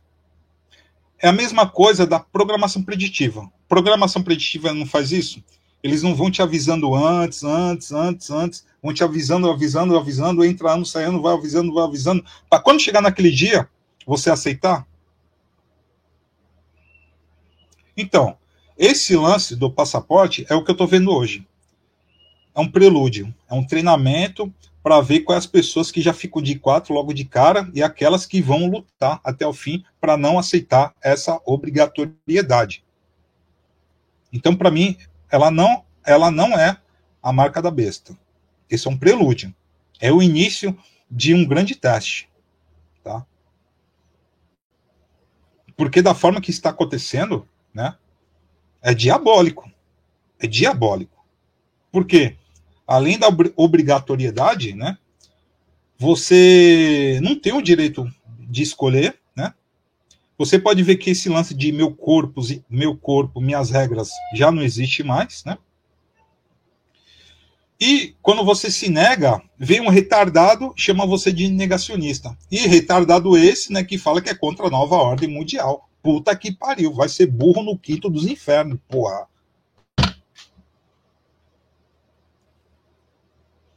É 1.18 1.28
a 1.28 1.32
mesma 1.32 1.68
coisa 1.68 2.06
da 2.06 2.20
programação 2.20 2.84
preditiva. 2.84 3.52
Programação 3.68 4.22
preditiva 4.22 4.74
não 4.74 4.86
faz 4.86 5.12
isso? 5.12 5.44
Eles 5.84 6.04
não 6.04 6.16
vão 6.16 6.30
te 6.30 6.42
avisando 6.42 6.94
antes, 6.94 7.44
antes, 7.44 7.92
antes, 7.92 8.30
antes, 8.30 8.66
vão 8.82 8.94
te 8.94 9.04
avisando, 9.04 9.50
avisando, 9.50 9.98
avisando, 9.98 10.46
entra 10.46 10.74
ano, 10.74 10.86
sai 10.86 11.06
ano, 11.06 11.22
vai 11.22 11.34
avisando, 11.34 11.74
vai 11.74 11.84
avisando, 11.84 12.24
para 12.50 12.62
quando 12.62 12.82
chegar 12.82 13.02
naquele 13.02 13.32
dia, 13.32 13.68
você 14.06 14.30
aceitar? 14.30 14.86
Então, 17.98 18.38
esse 18.78 19.16
lance 19.16 19.56
do 19.56 19.72
passaporte 19.72 20.46
é 20.50 20.56
o 20.56 20.64
que 20.64 20.72
eu 20.72 20.74
estou 20.74 20.88
vendo 20.88 21.12
hoje. 21.12 21.48
É 22.54 22.60
um 22.60 22.68
prelúdio, 22.68 23.34
é 23.50 23.54
um 23.54 23.66
treinamento 23.66 24.54
para 24.84 25.00
ver 25.00 25.22
quais 25.22 25.44
as 25.44 25.48
pessoas 25.50 25.92
que 25.92 26.02
já 26.02 26.14
ficam 26.14 26.42
de 26.42 26.58
quatro 26.58 26.94
logo 26.94 27.14
de 27.14 27.24
cara 27.24 27.70
e 27.74 27.84
aquelas 27.84 28.26
que 28.26 28.42
vão 28.42 28.68
lutar 28.68 29.22
até 29.24 29.46
o 29.46 29.54
fim 29.54 29.84
para 30.00 30.18
não 30.18 30.40
aceitar 30.40 30.94
essa 31.02 31.40
obrigatoriedade. 31.46 32.84
Então, 34.34 34.56
para 34.56 34.72
mim, 34.72 34.98
ela 35.30 35.52
não, 35.52 35.84
ela 36.04 36.32
não 36.32 36.58
é 36.58 36.78
a 37.22 37.32
marca 37.32 37.62
da 37.62 37.70
besta. 37.70 38.18
Esse 38.70 38.88
é 38.88 38.92
um 38.92 38.98
prelúdio. 38.98 39.54
É 40.00 40.12
o 40.12 40.22
início 40.22 40.78
de 41.10 41.34
um 41.34 41.46
grande 41.46 41.76
teste, 41.76 42.30
tá? 43.04 43.26
Porque 45.76 46.02
da 46.02 46.16
forma 46.16 46.42
que 46.42 46.52
está 46.52 46.70
acontecendo, 46.70 47.48
né, 47.74 47.96
é 48.82 48.94
diabólico. 48.94 49.70
É 50.40 50.48
diabólico. 50.48 51.24
Por 51.92 52.06
quê? 52.06 52.38
além 52.92 53.18
da 53.18 53.28
obrigatoriedade, 53.56 54.74
né, 54.74 54.98
você 55.98 57.20
não 57.24 57.40
tem 57.40 57.54
o 57.54 57.62
direito 57.62 58.06
de 58.40 58.64
escolher, 58.64 59.18
né? 59.36 59.54
Você 60.38 60.60
pode 60.60 60.84
ver 60.84 60.98
que 60.98 61.12
esse 61.12 61.30
lance 61.30 61.54
de 61.54 61.72
meu 61.72 61.94
corpo, 61.94 62.42
meu 62.70 62.98
corpo, 62.98 63.40
minhas 63.40 63.70
regras 63.70 64.10
já 64.36 64.52
não 64.52 64.62
existe 64.62 65.04
mais, 65.04 65.44
né? 65.46 65.58
E 67.80 68.16
quando 68.22 68.44
você 68.44 68.70
se 68.70 68.90
nega, 68.90 69.42
vem 69.58 69.80
um 69.80 69.90
retardado, 69.90 70.74
chama 70.76 71.06
você 71.06 71.32
de 71.32 71.48
negacionista. 71.48 72.38
E 72.52 72.58
retardado 72.68 73.38
esse, 73.38 73.72
né, 73.72 73.84
que 73.84 73.98
fala 73.98 74.22
que 74.22 74.30
é 74.30 74.36
contra 74.36 74.68
a 74.68 74.70
nova 74.70 74.96
ordem 74.96 75.30
mundial. 75.30 75.90
Puta 76.02 76.36
que 76.36 76.52
pariu, 76.52 76.94
vai 76.94 77.08
ser 77.08 77.28
burro 77.28 77.62
no 77.62 77.78
quinto 77.78 78.10
dos 78.10 78.26
infernos, 78.26 78.80
porra. 78.88 79.28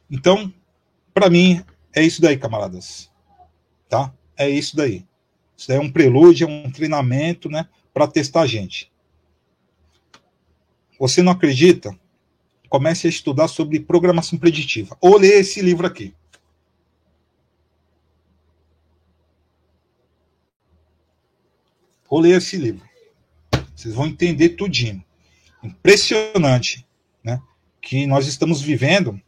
Então, 0.09 0.53
para 1.13 1.29
mim, 1.29 1.63
é 1.93 2.01
isso 2.01 2.21
daí, 2.21 2.37
camaradas. 2.37 3.11
Tá? 3.87 4.13
É 4.37 4.49
isso 4.49 4.75
daí. 4.75 5.05
Isso 5.57 5.67
daí 5.67 5.77
é 5.77 5.81
um 5.81 5.91
prelúdio, 5.91 6.47
é 6.47 6.49
um 6.49 6.71
treinamento, 6.71 7.49
né? 7.49 7.67
Para 7.93 8.07
testar 8.07 8.41
a 8.41 8.47
gente. 8.47 8.91
Você 10.99 11.21
não 11.21 11.31
acredita? 11.31 11.97
Comece 12.69 13.07
a 13.07 13.09
estudar 13.09 13.47
sobre 13.47 13.79
programação 13.79 14.37
preditiva. 14.37 14.97
Ou 14.99 15.17
ler 15.17 15.39
esse 15.39 15.61
livro 15.61 15.85
aqui. 15.85 16.13
Ou 22.15 22.21
ler 22.21 22.37
esse 22.37 22.55
livro. 22.55 22.81
Vocês 23.75 23.93
vão 23.93 24.07
entender 24.07 24.51
tudinho. 24.51 25.03
Impressionante, 25.61 26.87
né? 27.21 27.41
Que 27.81 28.07
nós 28.07 28.25
estamos 28.25 28.61
vivendo 28.61 29.21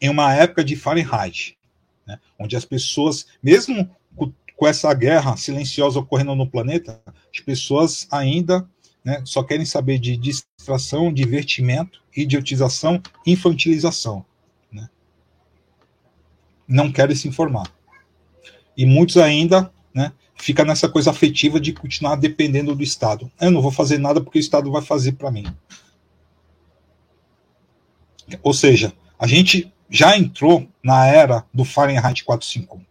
em 0.00 0.08
uma 0.08 0.34
época 0.34 0.64
de 0.64 0.76
Fahrenheit, 0.76 1.58
né, 2.06 2.18
onde 2.38 2.56
as 2.56 2.64
pessoas, 2.64 3.26
mesmo 3.42 3.94
com 4.16 4.66
essa 4.66 4.94
guerra 4.94 5.36
silenciosa 5.36 5.98
ocorrendo 5.98 6.34
no 6.34 6.48
planeta, 6.48 7.02
as 7.06 7.40
pessoas 7.40 8.08
ainda 8.10 8.66
né, 9.04 9.20
só 9.26 9.42
querem 9.42 9.66
saber 9.66 9.98
de 9.98 10.16
distração, 10.16 11.12
divertimento, 11.12 12.02
idiotização, 12.16 13.02
infantilização. 13.26 14.24
Né? 14.72 14.88
Não 16.66 16.90
querem 16.90 17.14
se 17.14 17.28
informar. 17.28 17.70
E 18.74 18.86
muitos 18.86 19.18
ainda 19.18 19.70
né, 19.92 20.12
ficam 20.40 20.64
nessa 20.64 20.88
coisa 20.88 21.10
afetiva 21.10 21.60
de 21.60 21.72
continuar 21.72 22.16
dependendo 22.16 22.74
do 22.74 22.82
Estado. 22.82 23.30
Eu 23.40 23.50
não 23.50 23.60
vou 23.60 23.70
fazer 23.70 23.98
nada 23.98 24.20
porque 24.20 24.38
o 24.38 24.40
Estado 24.40 24.70
vai 24.70 24.82
fazer 24.82 25.12
para 25.12 25.30
mim. 25.30 25.46
Ou 28.42 28.54
seja, 28.54 28.92
a 29.18 29.26
gente 29.26 29.72
já 29.88 30.16
entrou 30.16 30.68
na 30.82 31.06
era 31.06 31.44
do 31.52 31.64
Fahrenheit 31.64 32.24
451. 32.24 32.84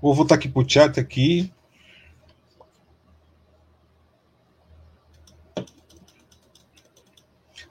Vou 0.00 0.14
voltar 0.14 0.34
aqui 0.34 0.48
para 0.48 0.62
o 0.62 0.68
chat 0.68 0.98
aqui. 0.98 1.52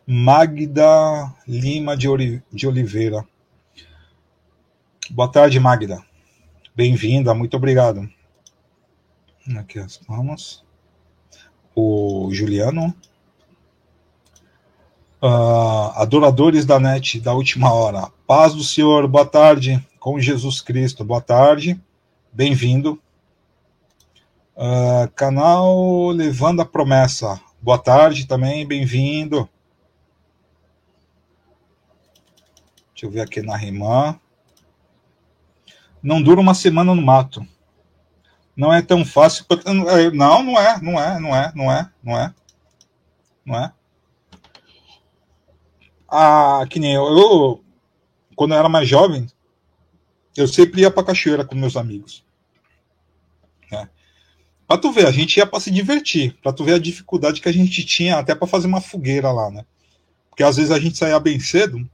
Magda 0.05 1.34
Lima 1.47 1.95
de 1.95 2.68
Oliveira. 2.68 3.26
Boa 5.09 5.32
tarde, 5.32 5.59
Magda. 5.59 6.03
Bem-vinda, 6.76 7.36
muito 7.36 7.55
obrigado. 7.55 8.09
Aqui 9.59 9.78
as 9.78 9.95
palmas. 9.95 10.63
O 11.76 12.30
Juliano. 12.32 12.91
Uh, 15.21 15.93
adoradores 15.95 16.65
da 16.65 16.80
net 16.80 17.19
da 17.19 17.32
última 17.32 17.71
hora. 17.71 18.11
Paz 18.26 18.55
do 18.55 18.63
Senhor, 18.63 19.07
boa 19.07 19.24
tarde, 19.24 19.88
com 19.99 20.19
Jesus 20.19 20.61
Cristo, 20.61 21.05
boa 21.05 21.21
tarde, 21.21 21.80
bem-vindo. 22.32 22.99
Uh, 24.55 25.07
canal 25.15 26.07
Levando 26.07 26.63
a 26.63 26.65
Promessa, 26.65 27.39
boa 27.61 27.78
tarde 27.78 28.26
também, 28.26 28.65
bem-vindo. 28.65 29.47
Deixa 32.95 33.05
eu 33.05 33.11
ver 33.11 33.21
aqui 33.21 33.43
na 33.43 33.55
Rimã. 33.55 34.19
Não 36.04 36.22
dura 36.22 36.41
uma 36.41 36.54
semana 36.54 36.93
no 36.93 37.01
mato. 37.01 37.47
Não 38.56 38.74
é 38.74 38.82
tão 38.82 39.06
fácil. 39.06 39.45
Não, 40.14 40.43
não 40.43 40.60
é, 40.60 40.82
não 40.82 40.99
é, 40.99 41.20
não 41.20 41.36
é, 41.36 41.54
não 41.54 41.72
é, 41.72 41.93
não 42.04 42.18
é. 42.20 42.34
Não 43.45 43.56
é. 43.58 43.74
Ah, 46.10 46.66
que 46.70 46.80
nem 46.80 46.93
eu, 46.93 47.06
eu 47.06 47.64
quando 48.36 48.54
eu 48.54 48.60
era 48.60 48.70
mais 48.70 48.88
jovem, 48.88 49.28
eu 50.36 50.47
sempre 50.47 50.82
ia 50.82 50.91
para 50.91 51.06
cachoeira 51.06 51.45
com 51.45 51.56
meus 51.56 51.78
amigos. 51.78 52.24
É. 53.72 53.88
Para 54.68 54.78
tu 54.78 54.91
ver, 54.91 55.08
a 55.08 55.12
gente 55.12 55.38
ia 55.38 55.45
para 55.45 55.60
se 55.60 55.72
divertir, 55.72 56.38
para 56.41 56.54
tu 56.54 56.64
ver 56.64 56.74
a 56.74 56.80
dificuldade 56.80 57.41
que 57.41 57.49
a 57.49 57.54
gente 57.54 57.86
tinha 57.86 58.18
até 58.18 58.36
para 58.36 58.47
fazer 58.47 58.68
uma 58.68 58.82
fogueira 58.82 59.32
lá, 59.32 59.49
né? 59.49 59.66
Porque 60.30 60.43
às 60.43 60.58
vezes 60.58 60.72
a 60.72 60.80
gente 60.80 60.97
saía 60.97 61.20
bem 61.20 61.39
cedo 61.39 61.88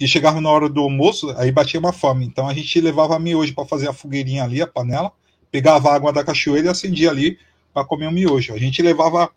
e 0.00 0.06
chegava 0.06 0.40
na 0.40 0.48
hora 0.50 0.68
do 0.68 0.80
almoço, 0.80 1.30
aí 1.36 1.50
batia 1.50 1.80
uma 1.80 1.92
fome. 1.92 2.24
Então 2.24 2.48
a 2.48 2.54
gente 2.54 2.80
levava 2.80 3.18
miojo 3.18 3.54
para 3.54 3.66
fazer 3.66 3.88
a 3.88 3.92
fogueirinha 3.92 4.44
ali, 4.44 4.62
a 4.62 4.66
panela, 4.66 5.12
pegava 5.50 5.90
a 5.90 5.94
água 5.94 6.12
da 6.12 6.24
cachoeira 6.24 6.68
e 6.68 6.70
acendia 6.70 7.10
ali 7.10 7.38
para 7.74 7.84
comer 7.84 8.06
o 8.06 8.12
miojo. 8.12 8.54
A 8.54 8.58
gente 8.58 8.80
levava 8.80 9.30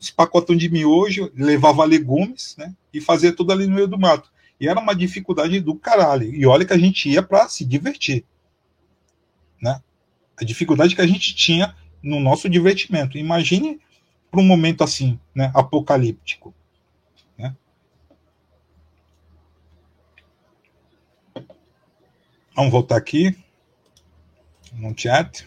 os 0.00 0.10
pacotões 0.10 0.58
de 0.58 0.68
miojo, 0.68 1.30
levava 1.34 1.84
legumes, 1.84 2.54
né? 2.56 2.72
E 2.92 3.00
fazia 3.00 3.34
tudo 3.34 3.52
ali 3.52 3.66
no 3.66 3.74
meio 3.74 3.88
do 3.88 3.98
mato. 3.98 4.30
E 4.60 4.68
era 4.68 4.78
uma 4.78 4.94
dificuldade 4.94 5.60
do 5.60 5.74
caralho. 5.74 6.32
E 6.32 6.46
olha 6.46 6.64
que 6.64 6.72
a 6.72 6.78
gente 6.78 7.08
ia 7.08 7.22
para 7.22 7.48
se 7.48 7.64
divertir. 7.64 8.24
Né? 9.60 9.80
A 10.36 10.44
dificuldade 10.44 10.94
que 10.94 11.00
a 11.00 11.06
gente 11.06 11.34
tinha 11.34 11.74
no 12.02 12.20
nosso 12.20 12.48
divertimento. 12.48 13.18
Imagine 13.18 13.80
para 14.30 14.40
um 14.40 14.44
momento 14.44 14.84
assim, 14.84 15.18
né, 15.34 15.50
apocalíptico. 15.54 16.53
Vamos 22.54 22.72
voltar 22.72 22.96
aqui 22.96 23.36
chat. 24.96 25.46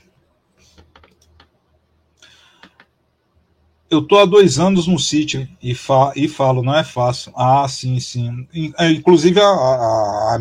eu 3.89 4.01
tô 4.01 4.17
há 4.17 4.25
dois 4.25 4.59
anos 4.59 4.85
no 4.87 4.99
sítio 4.99 5.47
e, 5.61 5.73
fa 5.73 6.11
e 6.15 6.27
falo, 6.27 6.61
não 6.61 6.75
é 6.75 6.83
fácil. 6.83 7.31
Ah, 7.35 7.65
sim, 7.69 7.99
sim. 7.99 8.47
É, 8.77 8.91
inclusive, 8.91 9.39
a, 9.39 9.47
a, 9.47 10.39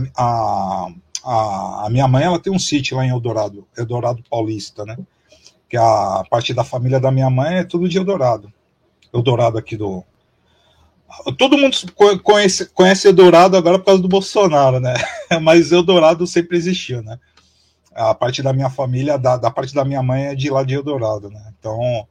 a, 1.24 1.84
a, 1.84 1.88
minha 1.90 2.08
mãe 2.08 2.24
ela 2.24 2.40
tem 2.40 2.52
um 2.52 2.58
sítio 2.58 2.96
lá 2.96 3.06
em 3.06 3.10
Eldorado, 3.10 3.66
Eldorado 3.76 4.22
Paulista, 4.28 4.84
né? 4.84 4.98
Que 5.68 5.76
a 5.76 6.24
parte 6.28 6.52
da 6.52 6.64
família 6.64 6.98
da 6.98 7.10
minha 7.10 7.30
mãe 7.30 7.58
é 7.58 7.64
tudo 7.64 7.88
de 7.88 7.98
Eldorado. 7.98 8.52
Eldorado 9.12 9.58
aqui 9.58 9.76
do. 9.76 10.04
Todo 11.38 11.56
mundo 11.56 11.76
conhece, 12.22 12.66
conhece 12.66 13.08
Eldorado 13.08 13.56
agora 13.56 13.78
por 13.78 13.86
causa 13.86 14.02
do 14.02 14.08
Bolsonaro, 14.08 14.80
né? 14.80 14.94
Mas 15.42 15.72
Eldorado 15.72 16.26
sempre 16.26 16.56
existiu, 16.56 17.02
né? 17.02 17.18
A 17.94 18.14
parte 18.14 18.42
da 18.42 18.52
minha 18.52 18.68
família, 18.68 19.18
da, 19.18 19.36
da 19.36 19.50
parte 19.50 19.74
da 19.74 19.84
minha 19.84 20.02
mãe 20.02 20.26
é 20.26 20.34
de 20.34 20.50
lá 20.50 20.62
de 20.62 20.74
Eldorado, 20.74 21.30
né? 21.30 21.52
Então 21.58 22.06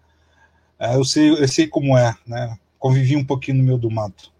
é, 0.79 0.95
eu, 0.95 1.03
sei, 1.05 1.29
eu 1.29 1.47
sei 1.47 1.67
como 1.67 1.97
é, 1.97 2.15
né? 2.25 2.57
Convivi 2.77 3.15
um 3.15 3.25
pouquinho 3.25 3.57
no 3.57 3.63
meio 3.63 3.77
do 3.77 3.89
mato. 3.89 4.31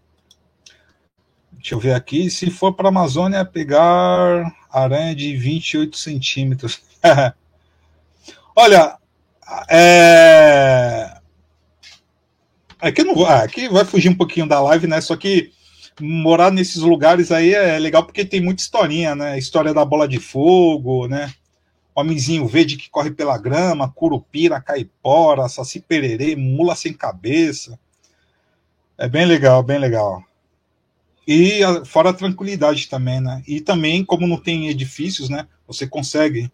Deixa 1.53 1.73
eu 1.73 1.79
ver 1.79 1.93
aqui. 1.93 2.29
Se 2.29 2.51
for 2.51 2.73
para 2.73 2.87
a 2.87 2.89
Amazônia, 2.89 3.43
pegar 3.43 4.53
aranha 4.71 5.15
de 5.15 5.35
28 5.35 5.97
centímetros. 5.97 6.81
Olha, 8.55 8.97
é. 9.69 11.14
Aqui 12.80 13.03
não. 13.03 13.26
Ah, 13.26 13.43
aqui 13.43 13.69
vai 13.69 13.86
fugir 13.86 14.09
um 14.09 14.15
pouquinho 14.15 14.47
da 14.47 14.59
live, 14.61 14.88
né? 14.88 15.01
Só 15.01 15.15
que 15.15 15.51
morar 15.99 16.51
nesses 16.51 16.82
lugares 16.82 17.32
aí 17.32 17.53
é 17.53 17.80
legal 17.80 18.03
porque 18.03 18.26
tem 18.26 18.41
muita 18.41 18.61
historinha, 18.61 19.15
né? 19.15 19.38
História 19.38 19.73
da 19.73 19.86
bola 19.86 20.07
de 20.07 20.19
fogo, 20.19 21.07
né? 21.07 21.34
homenzinho 21.95 22.45
verde 22.45 22.76
que 22.76 22.89
corre 22.89 23.09
pela 23.09 23.38
grama, 23.38 23.89
curupira, 23.89 24.61
caipora, 24.61 25.47
saci 25.47 25.80
pererê, 25.80 26.36
mula 26.36 26.76
sem 26.76 26.91
cabeça. 26.93 27.80
É 28.97 29.07
bem 29.07 29.26
legal, 29.26 29.63
bem 29.63 29.80
legal. 29.80 30.21
E 31.26 31.61
fora 31.86 32.09
a 32.09 32.13
tranquilidade 32.13 32.88
também, 32.89 33.21
né? 33.21 33.41
E 33.47 33.61
também, 33.61 34.03
como 34.03 34.28
não 34.28 34.38
tem 34.38 34.67
edifícios, 34.67 35.30
né? 35.30 35.47
Você 35.65 35.88
consegue 35.88 36.51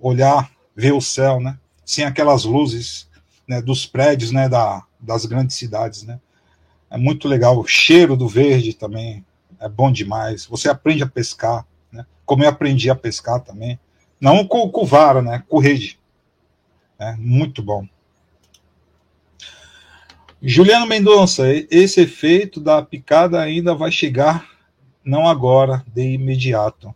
olhar, 0.00 0.50
ver 0.74 0.92
o 0.92 1.00
céu, 1.00 1.40
né? 1.40 1.56
Sem 1.84 2.04
aquelas 2.04 2.44
luzes 2.44 3.08
né, 3.48 3.62
dos 3.62 3.86
prédios, 3.86 4.32
né? 4.32 4.48
Da, 4.48 4.84
das 5.00 5.24
grandes 5.26 5.56
cidades, 5.56 6.02
né? 6.02 6.20
É 6.90 6.98
muito 6.98 7.28
legal. 7.28 7.58
O 7.58 7.66
cheiro 7.66 8.16
do 8.16 8.28
verde 8.28 8.74
também 8.74 9.24
é 9.60 9.68
bom 9.68 9.90
demais. 9.90 10.46
Você 10.46 10.68
aprende 10.68 11.02
a 11.02 11.08
pescar, 11.08 11.66
né? 11.92 12.04
Como 12.24 12.42
eu 12.42 12.48
aprendi 12.48 12.90
a 12.90 12.94
pescar 12.94 13.40
também. 13.40 13.78
Não 14.20 14.46
com, 14.46 14.68
com 14.68 14.84
vara, 14.84 15.22
né? 15.22 15.42
Com 15.48 15.58
rede. 15.58 15.98
É, 16.98 17.14
muito 17.16 17.62
bom. 17.62 17.86
Juliano 20.42 20.86
Mendonça, 20.86 21.44
esse 21.70 22.00
efeito 22.00 22.60
da 22.60 22.82
picada 22.82 23.40
ainda 23.40 23.74
vai 23.74 23.92
chegar, 23.92 24.48
não 25.04 25.28
agora, 25.28 25.84
de 25.86 26.14
imediato. 26.14 26.94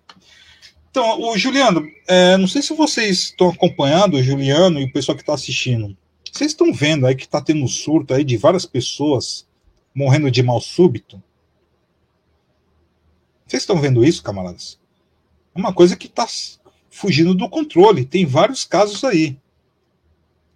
Então, 0.90 1.20
o 1.20 1.36
Juliano, 1.36 1.86
é, 2.09 2.36
não 2.38 2.46
sei 2.46 2.62
se 2.62 2.74
vocês 2.74 3.24
estão 3.24 3.50
acompanhando, 3.50 4.14
o 4.14 4.22
Juliano 4.22 4.80
e 4.80 4.84
o 4.84 4.92
pessoal 4.92 5.14
que 5.16 5.22
está 5.22 5.34
assistindo. 5.34 5.94
Vocês 6.35 6.51
estão 6.51 6.74
vendo 6.74 7.07
aí 7.07 7.14
que 7.14 7.26
está 7.26 7.41
tendo 7.41 7.62
um 7.62 7.68
surto 7.68 8.12
aí 8.12 8.24
de 8.24 8.37
várias 8.37 8.66
pessoas 8.66 9.47
morrendo 9.95 10.28
de 10.32 10.43
mal 10.43 10.61
súbito? 10.61 11.22
Vocês 13.47 13.62
estão 13.62 13.80
vendo 13.80 14.05
isso, 14.05 14.20
camaradas? 14.20 14.80
É 15.55 15.59
uma 15.61 15.72
coisa 15.72 15.95
que 15.95 16.09
está 16.09 16.26
fugindo 16.91 17.37
do 17.37 17.49
controle. 17.49 18.05
Tem 18.05 18.26
vários 18.26 18.64
casos 18.64 19.05
aí. 19.05 19.39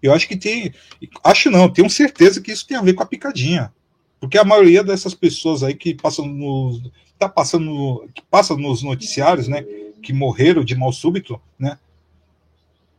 Eu 0.03 0.13
acho 0.13 0.27
que 0.27 0.37
tem. 0.37 0.75
Acho 1.23 1.49
não, 1.49 1.73
tenho 1.73 1.89
certeza 1.89 2.41
que 2.41 2.51
isso 2.51 2.67
tem 2.67 2.77
a 2.77 2.83
ver 2.83 2.95
com 2.95 3.05
a 3.05 3.07
picadinha. 3.07 3.73
Porque 4.19 4.37
a 4.37 4.45
maioria 4.45 4.83
dessas 4.83 5.15
pessoas 5.15 5.63
aí 5.63 5.75
que 5.75 5.95
passam 5.95 6.27
no. 6.27 6.91
tá 7.17 7.29
passando. 7.29 8.11
que 8.13 8.23
passa 8.23 8.57
nos 8.57 8.83
noticiários, 8.83 9.47
né? 9.47 9.63
Que 10.03 10.13
morreram 10.13 10.65
de 10.65 10.75
mal 10.75 10.93
súbito, 10.93 11.41
né? 11.57 11.79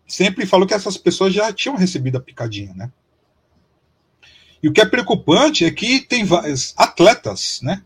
Sempre 0.09 0.45
falou 0.45 0.67
que 0.67 0.73
essas 0.73 0.97
pessoas 0.97 1.33
já 1.33 1.53
tinham 1.53 1.77
recebido 1.77 2.17
a 2.17 2.21
picadinha, 2.21 2.73
né? 2.73 2.91
E 4.61 4.67
o 4.67 4.73
que 4.73 4.81
é 4.81 4.85
preocupante 4.85 5.63
é 5.63 5.71
que 5.71 6.01
tem 6.01 6.25
vários 6.25 6.73
atletas, 6.75 7.61
né? 7.61 7.83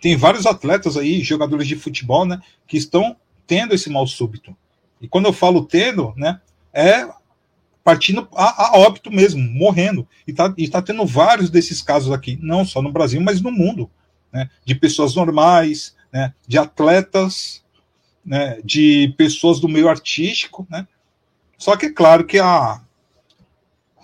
Tem 0.00 0.16
vários 0.16 0.46
atletas 0.46 0.96
aí, 0.96 1.22
jogadores 1.22 1.68
de 1.68 1.76
futebol, 1.76 2.24
né? 2.24 2.40
Que 2.66 2.78
estão 2.78 3.16
tendo 3.46 3.74
esse 3.74 3.90
mal 3.90 4.06
súbito. 4.06 4.56
E 5.00 5.06
quando 5.06 5.26
eu 5.26 5.32
falo 5.32 5.66
tendo, 5.66 6.14
né, 6.16 6.40
é 6.72 7.06
partindo 7.84 8.26
a, 8.34 8.68
a 8.68 8.78
óbito 8.78 9.10
mesmo, 9.12 9.40
morrendo. 9.40 10.08
E 10.26 10.32
está 10.32 10.52
tá 10.72 10.82
tendo 10.82 11.06
vários 11.06 11.50
desses 11.50 11.80
casos 11.82 12.10
aqui, 12.10 12.38
não 12.40 12.64
só 12.64 12.82
no 12.82 12.90
Brasil, 12.90 13.20
mas 13.20 13.40
no 13.40 13.52
mundo, 13.52 13.88
né, 14.32 14.50
de 14.64 14.74
pessoas 14.74 15.14
normais, 15.14 15.94
né, 16.12 16.34
de 16.48 16.58
atletas, 16.58 17.62
né, 18.24 18.60
de 18.64 19.14
pessoas 19.16 19.60
do 19.60 19.68
meio 19.68 19.88
artístico, 19.88 20.66
né. 20.68 20.88
Só 21.58 21.76
que 21.76 21.86
é 21.86 21.92
claro 21.92 22.26
que 22.26 22.38
a, 22.38 22.80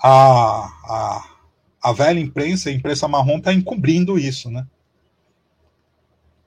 a, 0.02 0.66
a, 0.84 1.30
a 1.82 1.92
velha 1.92 2.18
imprensa, 2.18 2.70
a 2.70 2.72
imprensa 2.72 3.06
marrom, 3.06 3.38
está 3.38 3.52
encobrindo 3.52 4.18
isso, 4.18 4.50
né. 4.50 4.66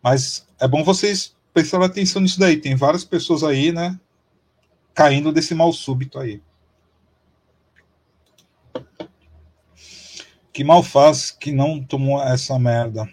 Mas 0.02 0.48
é 0.60 0.68
bom 0.68 0.84
vocês 0.84 1.36
prestarem 1.54 1.86
atenção 1.86 2.22
nisso 2.22 2.40
daí. 2.40 2.58
Tem 2.58 2.76
várias 2.76 3.04
pessoas 3.04 3.44
aí, 3.44 3.72
né, 3.72 4.00
caindo 4.94 5.32
desse 5.32 5.54
mal 5.54 5.72
súbito 5.72 6.20
aí. 6.20 6.42
Que 10.52 10.64
mal 10.64 10.82
faz 10.82 11.32
que 11.32 11.52
não 11.52 11.84
tomou 11.84 12.22
essa 12.22 12.58
merda. 12.58 13.08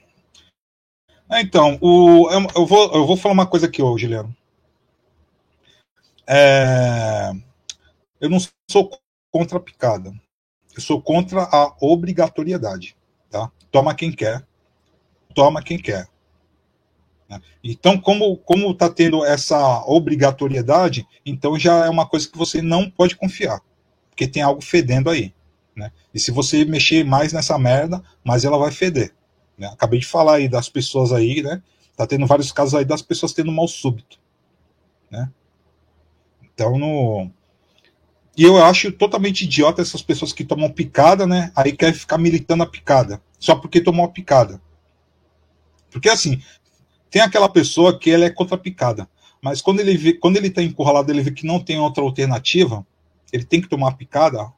É, 1.29 1.41
então, 1.41 1.79
o, 1.81 2.31
eu, 2.31 2.47
eu, 2.55 2.67
vou, 2.67 2.93
eu 2.95 3.07
vou 3.07 3.17
falar 3.17 3.33
uma 3.33 3.47
coisa 3.47 3.67
aqui, 3.67 3.83
ô, 3.83 3.97
Juliano. 3.97 4.37
É, 6.27 7.33
eu 8.23 8.31
não 8.31 8.39
sou 8.71 8.89
contra 9.31 9.59
a 9.59 9.61
picada. 9.61 10.15
Eu 10.75 10.81
sou 10.81 11.03
contra 11.03 11.43
a 11.43 11.75
obrigatoriedade. 11.81 12.97
Tá? 13.29 13.51
Toma 13.71 13.95
quem 13.95 14.13
quer. 14.13 14.47
Toma 15.35 15.61
quem 15.61 15.77
quer. 15.77 16.07
Né? 17.29 17.41
Então, 17.65 17.99
como 17.99 18.37
como 18.39 18.71
está 18.71 18.89
tendo 18.89 19.25
essa 19.25 19.85
obrigatoriedade, 19.87 21.07
então 21.27 21.59
já 21.59 21.85
é 21.85 21.91
uma 21.91 22.07
coisa 22.07 22.29
que 22.29 22.39
você 22.39 22.63
não 22.63 22.89
pode 22.89 23.17
confiar, 23.17 23.61
porque 24.09 24.29
tem 24.29 24.43
algo 24.43 24.63
fedendo 24.63 25.11
aí. 25.11 25.35
Né? 25.75 25.91
E 26.15 26.21
se 26.21 26.31
você 26.31 26.65
mexer 26.65 27.05
mais 27.05 27.33
nessa 27.33 27.59
merda, 27.59 28.03
mais 28.23 28.45
ela 28.45 28.57
vai 28.57 28.71
feder. 28.71 29.13
Né? 29.59 29.67
Acabei 29.67 29.99
de 29.99 30.07
falar 30.07 30.37
aí 30.37 30.49
das 30.49 30.69
pessoas 30.69 31.13
aí, 31.13 31.43
né? 31.43 31.63
Tá 31.97 32.07
tendo 32.07 32.27
vários 32.27 32.53
casos 32.53 32.75
aí 32.75 32.85
das 32.85 33.03
pessoas 33.03 33.33
tendo 33.33 33.51
mal 33.51 33.67
súbito, 33.67 34.19
né? 35.11 35.31
Então, 36.43 36.79
no... 36.79 37.31
E 38.37 38.45
eu 38.45 38.63
acho 38.65 38.93
totalmente 38.93 39.45
idiota 39.45 39.83
essas 39.83 40.03
pessoas 40.03 40.33
que 40.33 40.45
tomam 40.45 40.71
picada, 40.71 41.27
né? 41.27 41.53
Aí 41.55 41.73
quer 41.73 41.93
ficar 41.95 42.19
militando 42.19 42.63
a 42.63 42.67
picada, 42.67 43.23
só 43.39 43.55
porque 43.55 43.81
tomou 43.81 44.05
a 44.07 44.09
picada. 44.09 44.61
Porque 45.91 46.09
assim, 46.09 46.41
Tem 47.13 47.21
aquela 47.21 47.49
pessoa 47.49 47.99
que 47.99 48.11
ela 48.11 48.25
é 48.25 48.31
contrapicada, 48.31 49.07
mas 49.43 49.61
quando 49.61 49.81
ele 49.81 49.95
vê, 49.99 50.15
quando 50.15 50.39
ele 50.39 50.47
está 50.49 50.63
encurralado, 50.63 51.13
ele 51.13 51.21
vê 51.21 51.31
que 51.31 51.47
não 51.47 51.61
tem 51.61 51.79
outra 51.79 52.03
alternativa, 52.03 52.87
ele 53.31 53.45
tem 53.45 53.61
que 53.61 53.69
tomar 53.69 53.89
a 53.91 53.93
picada, 53.95 54.51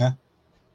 né? 0.00 0.16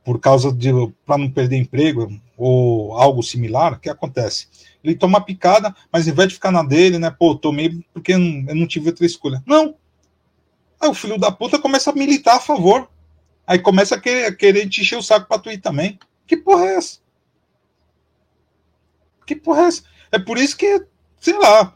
Por 0.06 0.20
causa 0.20 0.54
de 0.54 0.70
para 1.04 1.18
não 1.18 1.32
perder 1.32 1.58
emprego 1.58 2.08
ou 2.38 2.94
algo 2.96 3.24
similar, 3.24 3.74
o 3.74 3.80
que 3.80 3.90
acontece? 3.90 4.48
Ele 4.84 4.96
toma 4.96 5.18
a 5.18 5.22
picada, 5.22 5.76
mas 5.92 6.08
ao 6.08 6.14
invés 6.14 6.30
de 6.30 6.36
ficar 6.36 6.52
na 6.52 6.62
dele, 6.62 7.00
né? 7.00 7.10
Pô, 7.10 7.34
tomei 7.34 7.84
porque 7.92 8.14
eu 8.14 8.20
não 8.20 8.68
tive 8.68 8.90
outra 8.90 9.06
escolha. 9.06 9.42
Não. 9.48 9.76
Aí 10.84 10.90
o 10.90 10.94
filho 10.94 11.18
da 11.18 11.32
puta 11.32 11.58
começa 11.58 11.92
a 11.92 11.96
militar 11.96 12.36
a 12.36 12.42
favor. 12.42 12.90
Aí 13.48 13.58
começa 13.58 13.96
a 13.96 14.00
querer, 14.00 14.36
querer 14.36 14.68
te 14.68 14.82
encher 14.82 14.98
o 14.98 15.02
saco 15.02 15.30
pra 15.30 15.40
tu 15.40 15.50
ir 15.50 15.60
também. 15.60 15.98
Que 16.28 16.36
porra 16.36 16.66
é 16.66 16.76
essa? 16.76 17.00
Que 19.26 19.34
porra 19.34 19.62
é 19.62 19.66
essa? 19.68 19.84
É 20.12 20.20
por 20.20 20.38
isso 20.38 20.58
que, 20.58 20.86
sei 21.22 21.40
lá. 21.40 21.74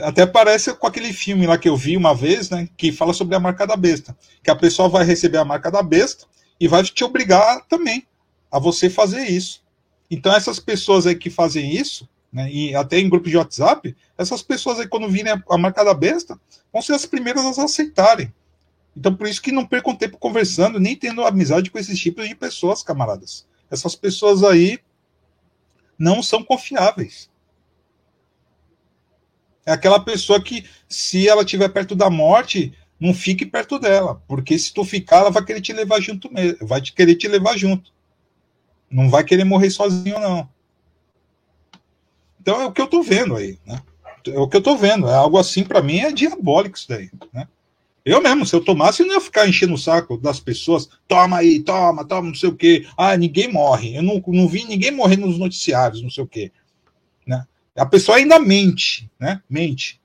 Até 0.00 0.26
parece 0.26 0.74
com 0.74 0.86
aquele 0.86 1.12
filme 1.12 1.46
lá 1.46 1.56
que 1.56 1.68
eu 1.68 1.76
vi 1.76 1.96
uma 1.96 2.12
vez, 2.12 2.50
né? 2.50 2.68
Que 2.76 2.90
fala 2.90 3.12
sobre 3.12 3.36
a 3.36 3.40
marca 3.40 3.64
da 3.64 3.76
besta. 3.76 4.18
Que 4.42 4.50
a 4.50 4.56
pessoa 4.56 4.88
vai 4.88 5.04
receber 5.04 5.38
a 5.38 5.44
marca 5.44 5.70
da 5.70 5.82
besta 5.82 6.26
e 6.58 6.66
vai 6.66 6.82
te 6.82 7.04
obrigar 7.04 7.64
também 7.68 8.04
a 8.50 8.58
você 8.58 8.90
fazer 8.90 9.28
isso. 9.28 9.62
Então, 10.10 10.34
essas 10.34 10.58
pessoas 10.58 11.06
aí 11.06 11.14
que 11.14 11.30
fazem 11.30 11.72
isso, 11.72 12.08
né, 12.32 12.50
e 12.50 12.74
até 12.74 12.98
em 12.98 13.08
grupos 13.08 13.30
de 13.30 13.36
WhatsApp, 13.36 13.96
essas 14.16 14.42
pessoas 14.42 14.78
aí, 14.78 14.88
quando 14.88 15.08
virem 15.08 15.32
a, 15.32 15.42
a 15.50 15.58
marca 15.58 15.84
da 15.84 15.94
besta, 15.94 16.38
vão 16.72 16.80
ser 16.80 16.94
as 16.94 17.06
primeiras 17.06 17.58
a 17.58 17.64
aceitarem. 17.64 18.32
Então, 18.96 19.14
por 19.14 19.26
isso 19.26 19.42
que 19.42 19.52
não 19.52 19.66
percam 19.66 19.94
tempo 19.94 20.18
conversando, 20.18 20.78
nem 20.78 20.96
tendo 20.96 21.24
amizade 21.24 21.70
com 21.70 21.78
esses 21.78 21.98
tipos 21.98 22.28
de 22.28 22.34
pessoas, 22.34 22.82
camaradas. 22.82 23.46
Essas 23.70 23.94
pessoas 23.94 24.42
aí 24.42 24.78
não 25.98 26.22
são 26.22 26.42
confiáveis. 26.42 27.30
É 29.64 29.72
aquela 29.72 30.00
pessoa 30.00 30.42
que, 30.42 30.64
se 30.88 31.28
ela 31.28 31.42
estiver 31.42 31.68
perto 31.68 31.94
da 31.94 32.10
morte, 32.10 32.76
não 32.98 33.14
fique 33.14 33.46
perto 33.46 33.78
dela, 33.78 34.22
porque 34.26 34.58
se 34.58 34.72
tu 34.72 34.84
ficar, 34.84 35.18
ela 35.18 35.30
vai 35.30 35.44
querer 35.44 35.60
te 35.60 35.72
levar 35.72 36.00
junto 36.00 36.32
mesmo, 36.32 36.66
vai 36.66 36.80
te 36.80 36.92
querer 36.92 37.14
te 37.14 37.28
levar 37.28 37.56
junto. 37.56 37.92
Não 38.90 39.08
vai 39.08 39.22
querer 39.22 39.44
morrer 39.44 39.70
sozinho, 39.70 40.18
não. 40.18 40.48
Então 42.40 42.60
é 42.60 42.66
o 42.66 42.72
que 42.72 42.80
eu 42.80 42.86
tô 42.86 43.02
vendo 43.02 43.36
aí, 43.36 43.58
né? 43.66 43.82
É 44.26 44.38
o 44.38 44.48
que 44.48 44.56
eu 44.56 44.62
tô 44.62 44.76
vendo. 44.76 45.08
É 45.08 45.14
algo 45.14 45.38
assim, 45.38 45.64
para 45.64 45.82
mim, 45.82 45.98
é 45.98 46.12
diabólico 46.12 46.76
isso 46.76 46.88
daí, 46.88 47.10
né? 47.32 47.46
Eu 48.04 48.22
mesmo, 48.22 48.46
se 48.46 48.54
eu 48.54 48.64
tomasse, 48.64 49.02
eu 49.02 49.06
não 49.06 49.14
ia 49.14 49.20
ficar 49.20 49.46
enchendo 49.46 49.74
o 49.74 49.78
saco 49.78 50.16
das 50.16 50.40
pessoas. 50.40 50.88
Toma 51.06 51.38
aí, 51.38 51.60
toma, 51.60 52.04
toma, 52.04 52.28
não 52.28 52.34
sei 52.34 52.48
o 52.48 52.56
quê. 52.56 52.86
Ah, 52.96 53.16
ninguém 53.16 53.52
morre. 53.52 53.94
Eu 53.94 54.02
não, 54.02 54.22
não 54.26 54.48
vi 54.48 54.64
ninguém 54.64 54.90
morrer 54.90 55.16
nos 55.16 55.38
noticiários, 55.38 56.02
não 56.02 56.10
sei 56.10 56.24
o 56.24 56.26
quê. 56.26 56.50
Né? 57.26 57.44
A 57.76 57.84
pessoa 57.84 58.16
ainda 58.16 58.38
mente, 58.38 59.10
né? 59.18 59.42
Mente. 59.48 60.00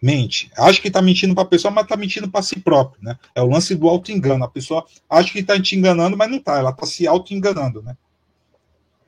Mente. 0.00 0.50
Acha 0.56 0.80
que 0.80 0.88
está 0.88 1.00
mentindo 1.00 1.34
para 1.34 1.44
a 1.44 1.48
pessoa, 1.48 1.72
mas 1.72 1.84
está 1.84 1.96
mentindo 1.96 2.30
para 2.30 2.42
si 2.42 2.60
próprio, 2.60 3.02
né? 3.02 3.16
É 3.34 3.40
o 3.40 3.46
lance 3.46 3.74
do 3.74 3.88
auto-engano. 3.88 4.44
A 4.44 4.48
pessoa 4.48 4.84
acha 5.08 5.32
que 5.32 5.38
está 5.38 5.60
te 5.60 5.74
enganando, 5.74 6.16
mas 6.16 6.28
não 6.28 6.36
está. 6.36 6.58
Ela 6.58 6.70
está 6.70 6.84
se 6.84 7.06
auto-enganando, 7.06 7.82
né? 7.82 7.96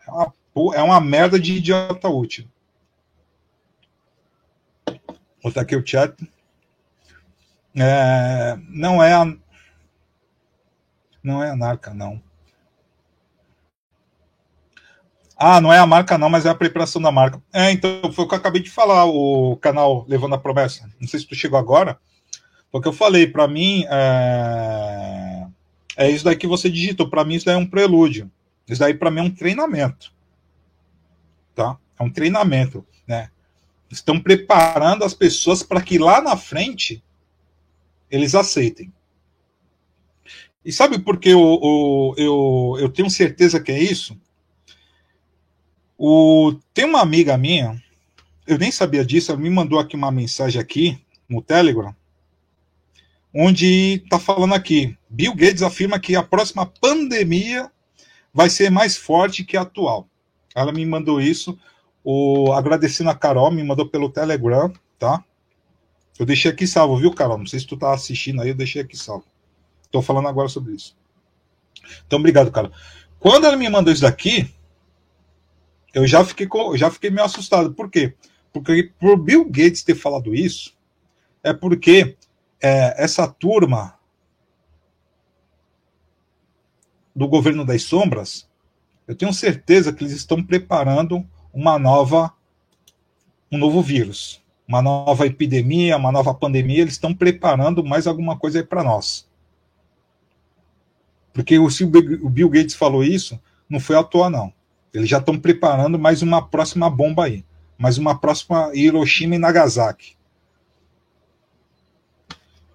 É 0.06 0.10
uma, 0.10 0.32
é 0.74 0.82
uma 0.82 1.00
merda 1.00 1.38
de 1.38 1.54
idiota 1.54 2.08
útil. 2.08 2.46
Vou 4.86 5.50
botar 5.50 5.62
aqui 5.62 5.76
o 5.76 5.86
chat. 5.86 6.14
É, 7.76 8.56
não 8.68 9.02
é 9.02 9.12
a, 9.12 9.36
não 11.22 11.42
é 11.42 11.50
a 11.50 11.56
marca, 11.56 11.92
não. 11.92 12.22
Ah, 15.36 15.60
não 15.60 15.72
é 15.72 15.78
a 15.78 15.86
marca, 15.86 16.16
não, 16.16 16.30
mas 16.30 16.46
é 16.46 16.48
a 16.48 16.54
preparação 16.54 17.02
da 17.02 17.10
marca. 17.10 17.42
É, 17.52 17.70
então, 17.72 18.12
foi 18.12 18.24
o 18.24 18.28
que 18.28 18.34
eu 18.34 18.38
acabei 18.38 18.62
de 18.62 18.70
falar, 18.70 19.04
o 19.04 19.56
canal 19.56 20.06
Levando 20.08 20.34
a 20.34 20.38
Promessa. 20.38 20.88
Não 21.00 21.08
sei 21.08 21.20
se 21.20 21.26
tu 21.26 21.34
chegou 21.34 21.58
agora. 21.58 21.98
Porque 22.70 22.88
eu 22.88 22.92
falei, 22.92 23.26
para 23.26 23.48
mim, 23.48 23.84
é... 23.90 25.46
é 25.96 26.10
isso 26.10 26.24
daí 26.24 26.36
que 26.36 26.46
você 26.46 26.70
digitou. 26.70 27.10
Para 27.10 27.24
mim, 27.24 27.34
isso 27.34 27.46
daí 27.46 27.56
é 27.56 27.58
um 27.58 27.66
prelúdio. 27.66 28.30
Isso 28.68 28.80
daí, 28.80 28.94
para 28.94 29.10
mim, 29.10 29.20
é 29.20 29.22
um 29.24 29.30
treinamento. 29.30 30.13
Tá? 31.54 31.78
É 31.98 32.02
um 32.02 32.10
treinamento, 32.10 32.84
né? 33.06 33.30
Estão 33.90 34.18
preparando 34.18 35.04
as 35.04 35.14
pessoas 35.14 35.62
para 35.62 35.80
que 35.80 35.98
lá 35.98 36.20
na 36.20 36.36
frente 36.36 37.02
eles 38.10 38.34
aceitem. 38.34 38.92
E 40.64 40.72
sabe 40.72 40.98
por 40.98 41.18
que 41.18 41.28
eu, 41.28 41.60
eu, 41.62 42.14
eu, 42.16 42.76
eu 42.80 42.88
tenho 42.88 43.10
certeza 43.10 43.60
que 43.60 43.70
é 43.70 43.78
isso? 43.78 44.18
O, 45.96 46.54
tem 46.72 46.86
uma 46.86 47.00
amiga 47.00 47.36
minha, 47.36 47.80
eu 48.46 48.58
nem 48.58 48.72
sabia 48.72 49.04
disso, 49.04 49.30
ela 49.30 49.40
me 49.40 49.50
mandou 49.50 49.78
aqui 49.78 49.94
uma 49.94 50.10
mensagem 50.10 50.60
aqui 50.60 50.98
no 51.28 51.42
Telegram, 51.42 51.94
onde 53.32 54.02
está 54.04 54.18
falando 54.18 54.54
aqui, 54.54 54.96
Bill 55.08 55.34
Gates 55.34 55.62
afirma 55.62 56.00
que 56.00 56.16
a 56.16 56.22
próxima 56.22 56.66
pandemia 56.66 57.70
vai 58.32 58.50
ser 58.50 58.70
mais 58.70 58.96
forte 58.96 59.44
que 59.44 59.56
a 59.56 59.62
atual. 59.62 60.08
Ela 60.54 60.72
me 60.72 60.84
mandou 60.86 61.20
isso, 61.20 61.58
o, 62.02 62.52
agradecendo 62.52 63.10
a 63.10 63.14
Carol, 63.14 63.50
me 63.50 63.64
mandou 63.64 63.88
pelo 63.88 64.10
Telegram, 64.10 64.72
tá? 64.98 65.24
Eu 66.18 66.24
deixei 66.24 66.50
aqui 66.50 66.66
salvo, 66.66 66.96
viu, 66.96 67.12
Carol? 67.12 67.38
Não 67.38 67.46
sei 67.46 67.58
se 67.58 67.66
tu 67.66 67.76
tá 67.76 67.92
assistindo 67.92 68.40
aí, 68.40 68.50
eu 68.50 68.54
deixei 68.54 68.82
aqui 68.82 68.96
salvo. 68.96 69.24
Estou 69.82 70.00
falando 70.00 70.28
agora 70.28 70.48
sobre 70.48 70.74
isso. 70.74 70.96
Então, 72.06 72.18
obrigado, 72.18 72.52
Carol. 72.52 72.70
Quando 73.18 73.46
ela 73.46 73.56
me 73.56 73.68
mandou 73.68 73.92
isso 73.92 74.02
daqui, 74.02 74.54
eu 75.92 76.06
já 76.06 76.24
fiquei, 76.24 76.48
já 76.76 76.90
fiquei 76.90 77.10
meio 77.10 77.24
assustado. 77.24 77.72
Por 77.72 77.90
quê? 77.90 78.14
Porque 78.52 78.92
por 79.00 79.16
Bill 79.16 79.44
Gates 79.46 79.82
ter 79.82 79.94
falado 79.94 80.34
isso, 80.34 80.76
é 81.42 81.52
porque 81.52 82.16
é, 82.60 83.02
essa 83.02 83.26
turma 83.26 83.98
do 87.14 87.28
governo 87.28 87.64
das 87.64 87.82
sombras, 87.82 88.48
eu 89.06 89.14
tenho 89.14 89.32
certeza 89.32 89.92
que 89.92 90.02
eles 90.02 90.14
estão 90.14 90.42
preparando 90.42 91.24
uma 91.52 91.78
nova, 91.78 92.32
um 93.50 93.58
novo 93.58 93.82
vírus 93.82 94.44
uma 94.66 94.80
nova 94.80 95.26
epidemia, 95.26 95.96
uma 95.96 96.10
nova 96.10 96.34
pandemia, 96.34 96.80
eles 96.80 96.94
estão 96.94 97.14
preparando 97.14 97.84
mais 97.84 98.06
alguma 98.06 98.36
coisa 98.36 98.58
aí 98.58 98.64
para 98.64 98.82
nós. 98.82 99.28
Porque 101.32 101.58
o, 101.58 101.66
o 101.66 102.30
Bill 102.30 102.48
Gates 102.48 102.74
falou 102.74 103.04
isso, 103.04 103.38
não 103.68 103.78
foi 103.78 103.96
à 103.96 104.02
toa, 104.02 104.30
não. 104.30 104.52
Eles 104.92 105.08
já 105.08 105.18
estão 105.18 105.38
preparando 105.38 105.98
mais 105.98 106.22
uma 106.22 106.46
próxima 106.46 106.88
bomba 106.88 107.24
aí. 107.24 107.44
Mais 107.76 107.98
uma 107.98 108.16
próxima 108.16 108.70
Hiroshima 108.72 109.34
e 109.34 109.38
Nagasaki. 109.38 110.16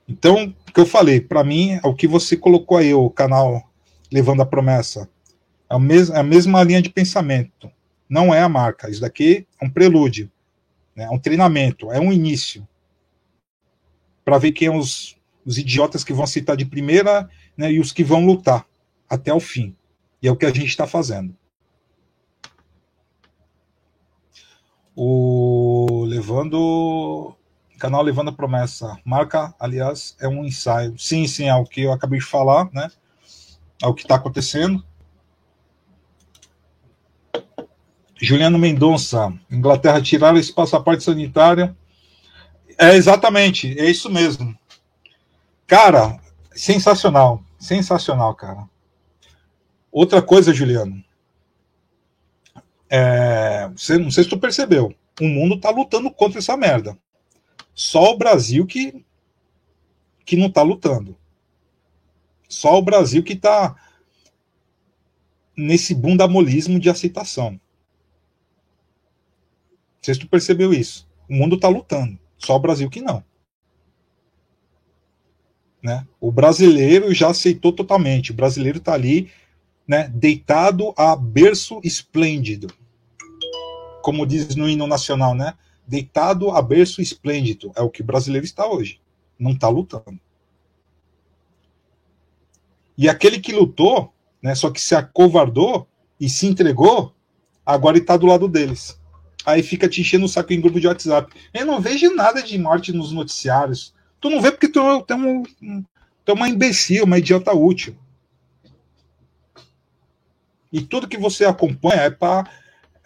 Então, 0.08 0.54
o 0.68 0.72
que 0.74 0.80
eu 0.80 0.86
falei, 0.86 1.22
para 1.22 1.44
mim, 1.44 1.80
é 1.82 1.88
o 1.88 1.96
que 1.96 2.08
você 2.08 2.36
colocou 2.36 2.78
aí, 2.78 2.94
o 2.94 3.10
canal 3.10 3.64
Levando 4.12 4.42
a 4.42 4.46
Promessa. 4.46 5.10
A, 5.70 5.78
mes 5.78 6.10
a 6.10 6.24
mesma 6.24 6.64
linha 6.64 6.82
de 6.82 6.90
pensamento. 6.90 7.72
Não 8.10 8.34
é 8.34 8.42
a 8.42 8.50
marca. 8.50 8.90
Isso 8.90 9.02
daqui 9.02 9.48
é 9.62 9.66
um 9.66 9.70
prelúdio. 9.70 10.32
Né? 10.96 11.04
É 11.06 11.10
um 11.10 11.20
treinamento, 11.20 11.92
é 11.92 12.00
um 12.00 12.12
início. 12.12 12.68
Para 14.26 14.38
ver 14.38 14.52
quem 14.52 14.68
é 14.68 14.72
os, 14.72 15.16
os 15.46 15.58
idiotas 15.58 16.04
que 16.04 16.14
vão 16.14 16.24
aceitar 16.24 16.56
de 16.56 16.66
primeira 16.66 17.30
né, 17.56 17.72
e 17.72 17.80
os 17.80 17.92
que 17.92 18.04
vão 18.04 18.26
lutar 18.26 18.66
até 19.10 19.34
o 19.34 19.40
fim. 19.40 19.76
E 20.22 20.28
é 20.28 20.32
o 20.32 20.36
que 20.36 20.46
a 20.46 20.54
gente 20.54 20.68
está 20.68 20.86
fazendo. 20.86 21.36
O 24.96 26.04
levando 26.06 27.36
canal 27.80 28.04
levando 28.04 28.30
a 28.30 28.34
promessa. 28.34 29.00
Marca, 29.06 29.56
aliás, 29.58 30.16
é 30.20 30.28
um 30.28 30.44
ensaio. 30.46 31.00
Sim, 31.00 31.26
sim, 31.26 31.46
é 31.46 31.56
o 31.56 31.64
que 31.64 31.82
eu 31.82 31.94
acabei 31.94 32.20
de 32.20 32.26
falar, 32.26 32.70
né? 32.74 32.92
É 33.82 33.88
o 33.88 33.94
que 33.94 34.02
está 34.02 34.16
acontecendo. 34.16 34.84
Juliano 38.22 38.60
Mendonça, 38.60 39.34
Inglaterra 39.50 40.02
tiraram 40.02 40.38
esse 40.38 40.54
passaporte 40.54 41.04
sanitário. 41.04 41.76
É 42.78 42.96
exatamente, 42.96 43.80
é 43.80 43.90
isso 43.90 44.10
mesmo. 44.10 44.58
Cara, 45.66 46.20
sensacional, 46.52 47.42
sensacional, 47.58 48.36
cara. 48.36 48.68
Outra 49.92 50.22
coisa, 50.22 50.54
Juliano. 50.54 51.04
É, 52.90 53.70
você, 53.70 53.98
não 53.98 54.12
sei 54.12 54.24
se 54.24 54.30
tu 54.30 54.38
percebeu. 54.38 54.94
O 55.22 55.28
mundo 55.28 55.60
tá 55.60 55.70
lutando 55.70 56.12
contra 56.12 56.40
essa 56.40 56.58
merda. 56.58 56.98
Só 57.74 58.12
o 58.12 58.18
Brasil 58.18 58.66
que, 58.66 59.06
que 60.26 60.36
não 60.36 60.50
tá 60.50 60.62
lutando. 60.62 61.18
Só 62.50 62.78
o 62.78 62.82
Brasil 62.82 63.24
que 63.24 63.36
tá 63.36 63.76
nesse 65.56 65.94
bundamolismo 65.96 66.80
de 66.80 66.90
aceitação. 66.90 67.60
Não 70.00 70.04
sei 70.04 70.14
se 70.14 70.20
tu 70.22 70.30
percebeu 70.30 70.74
isso. 70.74 71.08
O 71.30 71.34
mundo 71.36 71.56
está 71.56 71.68
lutando. 71.68 72.18
Só 72.38 72.56
o 72.56 72.60
Brasil 72.60 72.90
que 72.90 73.02
não. 73.02 73.24
Né? 75.84 76.08
O 76.20 76.32
brasileiro 76.32 77.14
já 77.14 77.30
aceitou 77.30 77.74
totalmente. 77.74 78.32
O 78.32 78.34
brasileiro 78.34 78.78
está 78.80 78.94
ali, 78.94 79.30
né, 79.88 80.08
deitado 80.10 80.94
a 80.98 81.16
berço 81.16 81.80
esplêndido. 81.84 82.68
como 84.02 84.26
diz 84.26 84.56
no 84.56 84.68
hino 84.68 84.88
nacional, 84.88 85.36
né? 85.36 85.54
Deitado 85.86 86.52
a 86.52 86.62
berço 86.62 87.02
esplêndido. 87.02 87.72
É 87.76 87.82
o 87.82 87.90
que 87.90 88.02
o 88.02 88.06
brasileiro 88.06 88.46
está 88.46 88.68
hoje. 88.68 89.02
Não 89.38 89.52
está 89.52 89.68
lutando. 89.68 90.20
E 92.98 93.08
aquele 93.08 93.40
que 93.40 93.52
lutou, 93.54 94.14
né, 94.42 94.56
só 94.56 94.70
que 94.70 94.82
se 94.82 94.96
acovardou 94.96 95.88
e 96.20 96.30
se 96.30 96.48
entregou, 96.48 97.14
agora 97.66 97.98
está 97.98 98.18
do 98.18 98.26
lado 98.26 98.48
deles. 98.48 98.99
Aí 99.50 99.64
fica 99.64 99.90
te 99.90 100.02
enchendo 100.02 100.26
o 100.26 100.30
saco 100.30 100.54
em 100.54 100.62
grupo 100.62 100.80
de 100.80 100.88
WhatsApp. 100.88 101.34
Eu 101.54 101.66
não 101.66 101.82
vejo 101.82 102.14
nada 102.16 102.42
de 102.42 102.58
morte 102.58 102.94
nos 102.94 103.12
noticiários. 103.12 103.94
Tu 104.20 104.30
não 104.30 104.42
vê 104.42 104.52
porque 104.52 104.68
tu, 104.68 104.80
é, 104.80 105.16
um, 105.16 105.44
tu 106.24 106.32
é 106.32 106.34
uma 106.34 106.48
imbecil, 106.50 107.06
uma 107.06 107.18
idiota 107.18 107.52
útil. 107.54 107.96
E 110.72 110.82
tudo 110.82 111.08
que 111.08 111.18
você 111.18 111.46
acompanha 111.46 112.02
é 112.02 112.10
para. 112.10 112.50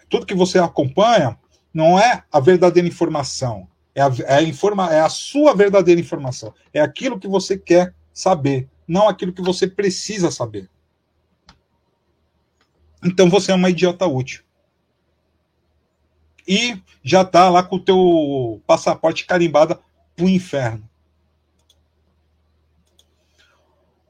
Tudo 0.08 0.26
que 0.26 0.34
você 0.34 0.58
acompanha 0.58 1.38
não 1.72 1.98
é 1.98 2.22
a 2.30 2.38
verdadeira 2.38 2.86
informação. 2.86 3.66
É 3.94 4.02
a, 4.02 4.12
é, 4.26 4.34
a 4.34 4.42
informa, 4.42 4.92
é 4.92 5.00
a 5.00 5.08
sua 5.08 5.54
verdadeira 5.54 6.00
informação. 6.00 6.52
É 6.72 6.80
aquilo 6.80 7.18
que 7.18 7.26
você 7.26 7.56
quer 7.56 7.94
saber, 8.12 8.68
não 8.86 9.08
aquilo 9.08 9.32
que 9.32 9.42
você 9.42 9.66
precisa 9.66 10.30
saber. 10.30 10.68
Então 13.02 13.28
você 13.28 13.50
é 13.50 13.54
uma 13.54 13.70
idiota 13.70 14.06
útil. 14.06 14.43
E 16.46 16.80
já 17.02 17.24
tá 17.24 17.48
lá 17.48 17.62
com 17.62 17.76
o 17.76 17.80
teu 17.80 18.62
passaporte 18.66 19.26
carimbado 19.26 19.78
pro 20.14 20.28
inferno. 20.28 20.88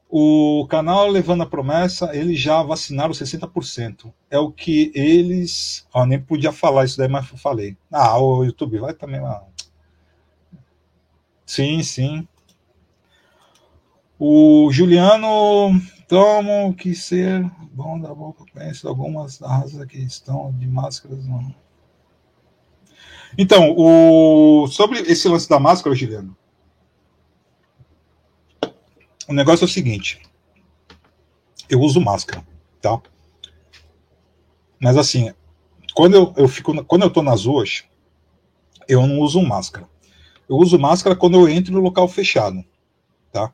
O 0.09 0.65
canal 0.69 1.09
Levando 1.09 1.43
a 1.43 1.45
Promessa, 1.45 2.15
eles 2.15 2.39
já 2.39 2.63
vacinaram 2.63 3.11
60%. 3.11 4.13
É 4.29 4.39
o 4.39 4.51
que 4.51 4.91
eles. 4.95 5.85
Ó, 5.93 6.05
nem 6.05 6.21
podia 6.21 6.53
falar 6.53 6.85
isso 6.85 6.97
daí, 6.97 7.09
mas 7.09 7.27
falei. 7.27 7.75
Ah, 7.91 8.17
o 8.17 8.43
YouTube 8.43 8.79
vai 8.79 8.93
também 8.93 9.19
lá. 9.19 9.43
Sim, 11.45 11.83
sim. 11.83 12.27
O 14.17 14.71
Juliano 14.71 15.79
tomo 16.07 16.73
que 16.73 16.95
ser 16.95 17.43
bom 17.73 17.99
da 17.99 18.13
boca. 18.13 18.45
Conheço 18.53 18.87
algumas 18.87 19.39
raças 19.39 19.85
que 19.85 19.97
estão 19.97 20.53
de 20.53 20.65
máscaras. 20.65 21.25
Não. 21.25 21.53
Então, 23.37 23.73
o... 23.77 24.67
sobre 24.67 24.99
esse 24.99 25.27
lance 25.27 25.49
da 25.49 25.59
máscara, 25.59 25.95
Juliano, 25.95 26.35
o 29.27 29.33
negócio 29.33 29.63
é 29.63 29.67
o 29.67 29.71
seguinte. 29.71 30.21
Eu 31.69 31.81
uso 31.81 31.99
máscara, 31.99 32.45
tá? 32.81 33.01
Mas 34.79 34.97
assim, 34.97 35.33
quando 35.93 36.15
eu, 36.15 36.33
eu 36.37 36.47
fico, 36.47 36.83
quando 36.85 37.03
eu 37.03 37.09
tô 37.09 37.21
nas 37.23 37.45
ruas, 37.45 37.83
eu 38.87 39.05
não 39.07 39.19
uso 39.19 39.41
máscara. 39.41 39.87
Eu 40.47 40.57
uso 40.57 40.77
máscara 40.77 41.15
quando 41.15 41.37
eu 41.37 41.49
entro 41.49 41.73
no 41.73 41.79
local 41.79 42.07
fechado, 42.07 42.63
tá? 43.31 43.51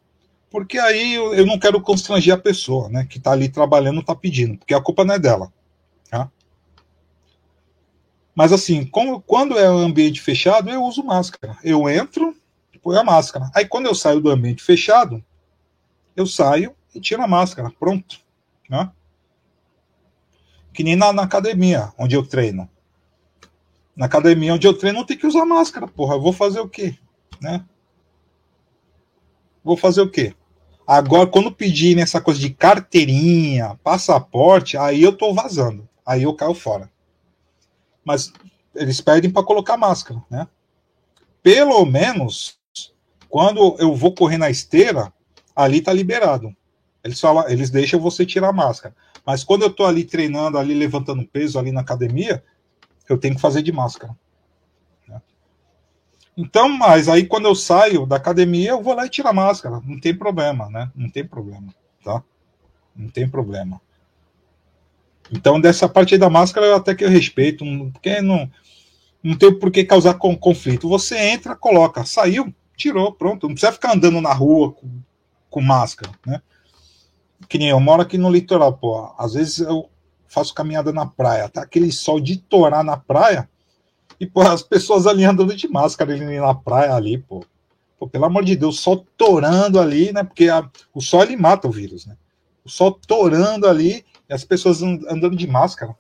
Porque 0.50 0.78
aí 0.78 1.14
eu, 1.14 1.34
eu 1.34 1.46
não 1.46 1.58
quero 1.58 1.80
constranger 1.80 2.34
a 2.34 2.38
pessoa, 2.38 2.90
né, 2.90 3.06
que 3.06 3.20
tá 3.20 3.32
ali 3.32 3.48
trabalhando, 3.48 4.04
tá 4.04 4.14
pedindo, 4.14 4.58
porque 4.58 4.74
a 4.74 4.82
culpa 4.82 5.06
não 5.06 5.16
é 5.16 5.20
dela, 5.20 5.54
tá? 6.10 6.30
Mas 8.36 8.54
assim, 8.54 8.86
como, 8.86 9.22
quando 9.22 9.58
é 9.58 9.66
ambiente 9.66 10.22
fechado, 10.22 10.70
eu 10.70 10.84
uso 10.84 11.04
máscara. 11.04 11.58
Eu 11.64 11.90
entro, 11.90 12.36
põe 12.82 12.98
a 12.98 13.04
máscara. 13.04 13.50
Aí 13.54 13.66
quando 13.66 13.86
eu 13.86 13.96
saio 13.96 14.20
do 14.20 14.30
ambiente 14.30 14.64
fechado, 14.64 15.24
eu 16.16 16.26
saio 16.26 16.76
e 16.94 17.00
tiro 17.00 17.22
a 17.22 17.28
máscara, 17.28 17.72
pronto. 17.80 18.20
Né? 18.70 18.90
Que 20.74 20.84
nem 20.84 20.96
na, 20.96 21.12
na, 21.14 21.24
academia, 21.24 21.94
onde 21.98 22.16
eu 22.16 22.26
treino. 22.26 22.70
Na 23.96 24.06
academia 24.06 24.54
onde 24.54 24.66
eu 24.66 24.78
treino, 24.78 25.00
não 25.00 25.06
tem 25.06 25.18
que 25.18 25.28
usar 25.28 25.46
máscara, 25.46 25.88
porra. 25.88 26.16
Eu 26.16 26.22
vou 26.22 26.34
fazer 26.34 26.60
o 26.60 26.70
quê? 26.70 26.98
Né? 27.40 27.64
Vou 29.64 29.78
fazer 29.78 30.02
o 30.02 30.10
quê? 30.10 30.34
Agora, 30.88 31.28
quando 31.28 31.52
pedirem 31.52 32.02
essa 32.04 32.20
coisa 32.20 32.40
de 32.40 32.50
carteirinha, 32.50 33.80
passaporte, 33.84 34.78
aí 34.78 35.04
eu 35.04 35.16
tô 35.16 35.34
vazando. 35.34 35.88
Aí 36.06 36.24
eu 36.24 36.34
caio 36.34 36.54
fora. 36.54 36.90
Mas 38.04 38.32
eles 38.76 39.02
pedem 39.02 39.30
para 39.30 39.44
colocar 39.44 39.78
máscara, 39.78 40.22
né? 40.30 40.48
Pelo 41.44 41.86
menos, 41.86 42.60
quando 43.30 43.76
eu 43.80 43.96
vou 43.96 44.14
correr 44.14 44.38
na 44.38 44.50
esteira, 44.50 45.12
ali 45.56 45.80
está 45.80 45.92
liberado. 45.92 46.56
Eles, 47.04 47.20
falam, 47.20 47.48
eles 47.50 47.70
deixam 47.70 48.00
você 48.00 48.26
tirar 48.26 48.50
a 48.50 48.54
máscara. 48.54 48.96
Mas 49.26 49.44
quando 49.44 49.64
eu 49.64 49.70
estou 49.70 49.86
ali 49.86 50.04
treinando, 50.04 50.58
ali 50.58 50.74
levantando 50.74 51.28
peso, 51.28 51.58
ali 51.58 51.72
na 51.72 51.82
academia, 51.82 52.44
eu 53.10 53.18
tenho 53.18 53.36
que 53.36 53.42
fazer 53.42 53.62
de 53.62 53.72
máscara. 53.72 54.16
Né? 55.08 55.22
Então, 56.38 56.70
mas 56.70 57.10
aí 57.10 57.26
quando 57.26 57.46
eu 57.46 57.56
saio 57.56 58.06
da 58.06 58.16
academia, 58.16 58.72
eu 58.72 58.82
vou 58.82 58.94
lá 58.94 59.06
e 59.06 59.10
tiro 59.10 59.28
a 59.28 59.34
máscara. 59.34 59.82
Não 59.84 60.00
tem 60.00 60.16
problema, 60.16 60.70
né? 60.70 60.92
Não 60.96 61.10
tem 61.10 61.26
problema, 61.26 61.74
tá? 62.04 62.24
Não 62.96 63.10
tem 63.10 63.28
problema. 63.28 63.82
Então, 65.32 65.60
dessa 65.62 65.88
parte 65.88 66.18
da 66.18 66.30
máscara, 66.30 66.76
até 66.76 66.94
que 66.94 67.04
eu 67.04 67.10
respeito, 67.10 67.64
porque 67.94 68.22
não, 68.22 68.50
não 69.24 69.36
tem 69.38 69.58
por 69.58 69.72
que 69.72 69.84
causar 69.84 70.16
conflito. 70.16 70.90
Você 70.90 71.18
entra, 71.18 71.56
coloca, 71.56 72.06
saiu, 72.06 72.54
tirou, 72.76 73.14
pronto. 73.14 73.48
Não 73.48 73.54
precisa 73.56 73.72
ficar 73.72 73.96
andando 73.96 74.20
na 74.20 74.34
rua 74.34 74.72
com 74.72 75.02
com 75.52 75.62
máscara, 75.62 76.12
né? 76.26 76.42
Que 77.48 77.58
nem 77.58 77.70
eu 77.70 77.80
moro 77.80 78.02
aqui 78.02 78.18
no 78.18 78.32
litoral, 78.32 78.74
pô. 78.74 79.14
Às 79.18 79.34
vezes 79.34 79.60
eu 79.60 79.90
faço 80.28 80.54
caminhada 80.54 80.94
na 80.94 81.06
praia, 81.06 81.50
tá 81.50 81.62
aquele 81.62 81.92
sol 81.92 82.20
de 82.20 82.38
torar 82.38 82.84
na 82.84 82.96
praia, 82.96 83.50
e 84.18 84.26
pô, 84.26 84.42
as 84.42 84.64
pessoas 84.64 85.06
ali 85.06 85.26
andando 85.26 85.54
de 85.54 85.68
máscara 85.68 86.14
ali 86.14 86.40
na 86.40 86.56
praia 86.56 86.96
ali, 86.96 87.18
pô. 87.18 87.44
Pô, 88.00 88.08
pelo 88.08 88.26
amor 88.26 88.44
de 88.44 88.56
Deus, 88.56 88.80
sol 88.80 89.06
torando 89.18 89.80
ali, 89.80 90.12
né? 90.12 90.24
Porque 90.24 90.48
a, 90.48 90.68
o 90.94 91.02
sol 91.02 91.22
ele 91.24 91.36
mata 91.36 91.68
o 91.68 91.72
vírus, 91.72 92.06
né? 92.06 92.16
O 92.64 92.70
sol 92.70 92.92
torando 92.92 93.68
ali 93.68 94.06
e 94.32 94.34
as 94.34 94.46
pessoas 94.46 94.82
andando 94.82 95.36
de 95.36 95.46
máscara, 95.46 95.94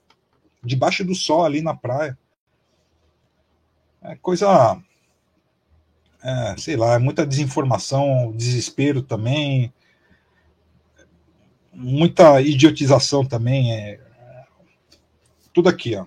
debaixo 0.63 1.03
do 1.03 1.13
sol 1.13 1.43
ali 1.43 1.61
na 1.61 1.75
praia. 1.75 2.17
É 4.01 4.15
coisa 4.15 4.81
é, 6.23 6.55
sei 6.57 6.77
lá, 6.77 6.97
muita 6.97 7.25
desinformação, 7.25 8.31
desespero 8.31 9.01
também, 9.01 9.73
muita 11.73 12.39
idiotização 12.41 13.25
também, 13.25 13.73
é, 13.73 13.99
tudo 15.53 15.67
aqui, 15.67 15.97
ó. 15.97 16.05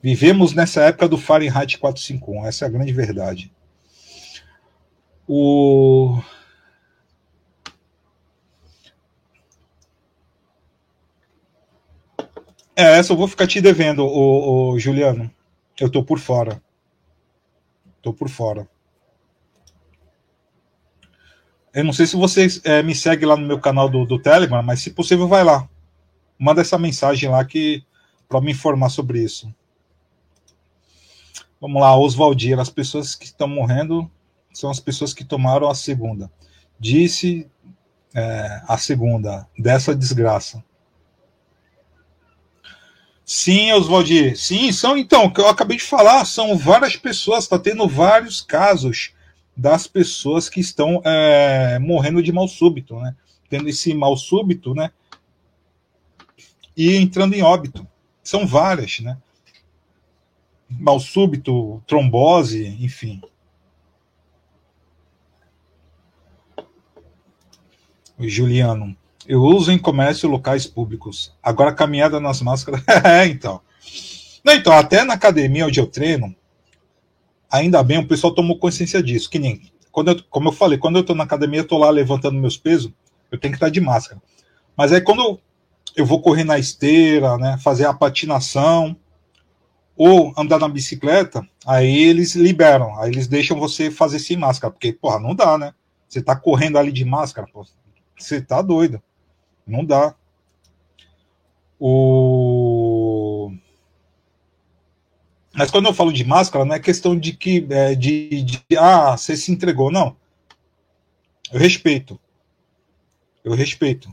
Vivemos 0.00 0.54
nessa 0.54 0.80
época 0.84 1.08
do 1.08 1.18
Fahrenheit 1.18 1.76
451, 1.76 2.46
essa 2.46 2.64
é 2.64 2.68
a 2.68 2.70
grande 2.70 2.92
verdade. 2.92 3.52
O 5.26 6.22
É, 12.78 12.96
essa 12.96 13.12
eu 13.12 13.16
vou 13.16 13.26
ficar 13.26 13.48
te 13.48 13.60
devendo, 13.60 14.06
o, 14.06 14.78
Juliano. 14.78 15.28
Eu 15.80 15.90
tô 15.90 16.04
por 16.04 16.20
fora. 16.20 16.62
Tô 18.00 18.14
por 18.14 18.28
fora. 18.28 18.68
Eu 21.74 21.82
não 21.82 21.92
sei 21.92 22.06
se 22.06 22.14
você 22.14 22.46
é, 22.62 22.80
me 22.80 22.94
segue 22.94 23.26
lá 23.26 23.36
no 23.36 23.44
meu 23.44 23.58
canal 23.58 23.88
do, 23.88 24.06
do 24.06 24.22
Telegram, 24.22 24.62
mas 24.62 24.80
se 24.80 24.92
possível, 24.92 25.26
vai 25.26 25.42
lá. 25.42 25.68
Manda 26.38 26.60
essa 26.60 26.78
mensagem 26.78 27.28
lá 27.28 27.44
que 27.44 27.82
para 28.28 28.40
me 28.40 28.52
informar 28.52 28.90
sobre 28.90 29.24
isso. 29.24 29.52
Vamos 31.60 31.82
lá, 31.82 31.98
Oswaldir. 31.98 32.60
As 32.60 32.70
pessoas 32.70 33.16
que 33.16 33.24
estão 33.24 33.48
morrendo 33.48 34.08
são 34.54 34.70
as 34.70 34.78
pessoas 34.78 35.12
que 35.12 35.24
tomaram 35.24 35.68
a 35.68 35.74
segunda. 35.74 36.30
Disse 36.78 37.50
é, 38.14 38.62
a 38.68 38.78
segunda 38.78 39.48
dessa 39.58 39.96
desgraça. 39.96 40.62
Sim, 43.28 43.72
Oswaldir. 43.72 44.38
Sim, 44.38 44.72
são 44.72 44.96
então, 44.96 45.26
o 45.26 45.30
que 45.30 45.38
eu 45.38 45.48
acabei 45.48 45.76
de 45.76 45.82
falar, 45.82 46.24
são 46.24 46.56
várias 46.56 46.96
pessoas, 46.96 47.44
está 47.44 47.58
tendo 47.58 47.86
vários 47.86 48.40
casos 48.40 49.12
das 49.54 49.86
pessoas 49.86 50.48
que 50.48 50.60
estão 50.60 51.02
é, 51.04 51.78
morrendo 51.78 52.22
de 52.22 52.32
mal 52.32 52.48
súbito, 52.48 52.98
né? 52.98 53.14
Tendo 53.50 53.68
esse 53.68 53.92
mal 53.92 54.16
súbito, 54.16 54.74
né? 54.74 54.90
E 56.74 56.96
entrando 56.96 57.34
em 57.34 57.42
óbito. 57.42 57.86
São 58.22 58.46
várias, 58.46 59.00
né? 59.00 59.18
Mal 60.66 60.98
súbito, 60.98 61.82
trombose, 61.86 62.66
enfim. 62.80 63.20
O 68.18 68.26
Juliano. 68.26 68.96
Eu 69.28 69.42
uso 69.42 69.70
em 69.70 69.78
comércio 69.78 70.26
locais 70.26 70.66
públicos. 70.66 71.36
Agora, 71.42 71.74
caminhada 71.74 72.18
nas 72.18 72.40
máscaras. 72.40 72.82
é, 73.04 73.26
então. 73.26 73.60
Não, 74.42 74.54
então, 74.54 74.72
até 74.72 75.04
na 75.04 75.12
academia 75.12 75.66
onde 75.66 75.78
eu 75.78 75.86
treino, 75.86 76.34
ainda 77.50 77.82
bem, 77.82 77.98
o 77.98 78.08
pessoal 78.08 78.34
tomou 78.34 78.58
consciência 78.58 79.02
disso. 79.02 79.28
Que 79.28 79.38
nem, 79.38 79.70
quando 79.92 80.12
eu, 80.12 80.22
como 80.30 80.48
eu 80.48 80.52
falei, 80.52 80.78
quando 80.78 80.96
eu 80.96 81.04
tô 81.04 81.14
na 81.14 81.24
academia, 81.24 81.60
eu 81.60 81.66
tô 81.66 81.76
lá 81.76 81.90
levantando 81.90 82.40
meus 82.40 82.56
pesos, 82.56 82.90
eu 83.30 83.38
tenho 83.38 83.52
que 83.52 83.56
estar 83.56 83.68
de 83.68 83.82
máscara. 83.82 84.18
Mas 84.74 84.94
aí 84.94 85.02
quando 85.02 85.38
eu 85.94 86.06
vou 86.06 86.22
correr 86.22 86.44
na 86.44 86.58
esteira, 86.58 87.36
né, 87.36 87.58
fazer 87.62 87.84
a 87.84 87.92
patinação, 87.92 88.96
ou 89.94 90.32
andar 90.38 90.58
na 90.58 90.68
bicicleta, 90.68 91.46
aí 91.66 92.04
eles 92.04 92.34
liberam, 92.34 92.98
aí 92.98 93.10
eles 93.10 93.26
deixam 93.26 93.58
você 93.58 93.90
fazer 93.90 94.20
sem 94.20 94.38
máscara, 94.38 94.72
porque, 94.72 94.92
porra, 94.92 95.18
não 95.18 95.34
dá, 95.34 95.58
né? 95.58 95.74
Você 96.08 96.22
tá 96.22 96.34
correndo 96.34 96.78
ali 96.78 96.92
de 96.92 97.04
máscara, 97.04 97.46
pô, 97.52 97.66
você 98.16 98.40
tá 98.40 98.62
doido. 98.62 99.02
Não 99.68 99.84
dá. 99.84 100.14
O... 101.78 103.52
Mas 105.54 105.70
quando 105.70 105.86
eu 105.86 105.94
falo 105.94 106.12
de 106.12 106.24
máscara, 106.24 106.64
não 106.64 106.74
é 106.74 106.80
questão 106.80 107.16
de 107.18 107.32
que 107.34 107.66
é, 107.70 107.94
de, 107.94 108.42
de 108.42 108.62
ah, 108.78 109.16
você 109.16 109.36
se 109.36 109.52
entregou, 109.52 109.90
não. 109.90 110.16
Eu 111.52 111.60
respeito. 111.60 112.18
Eu 113.44 113.54
respeito. 113.54 114.12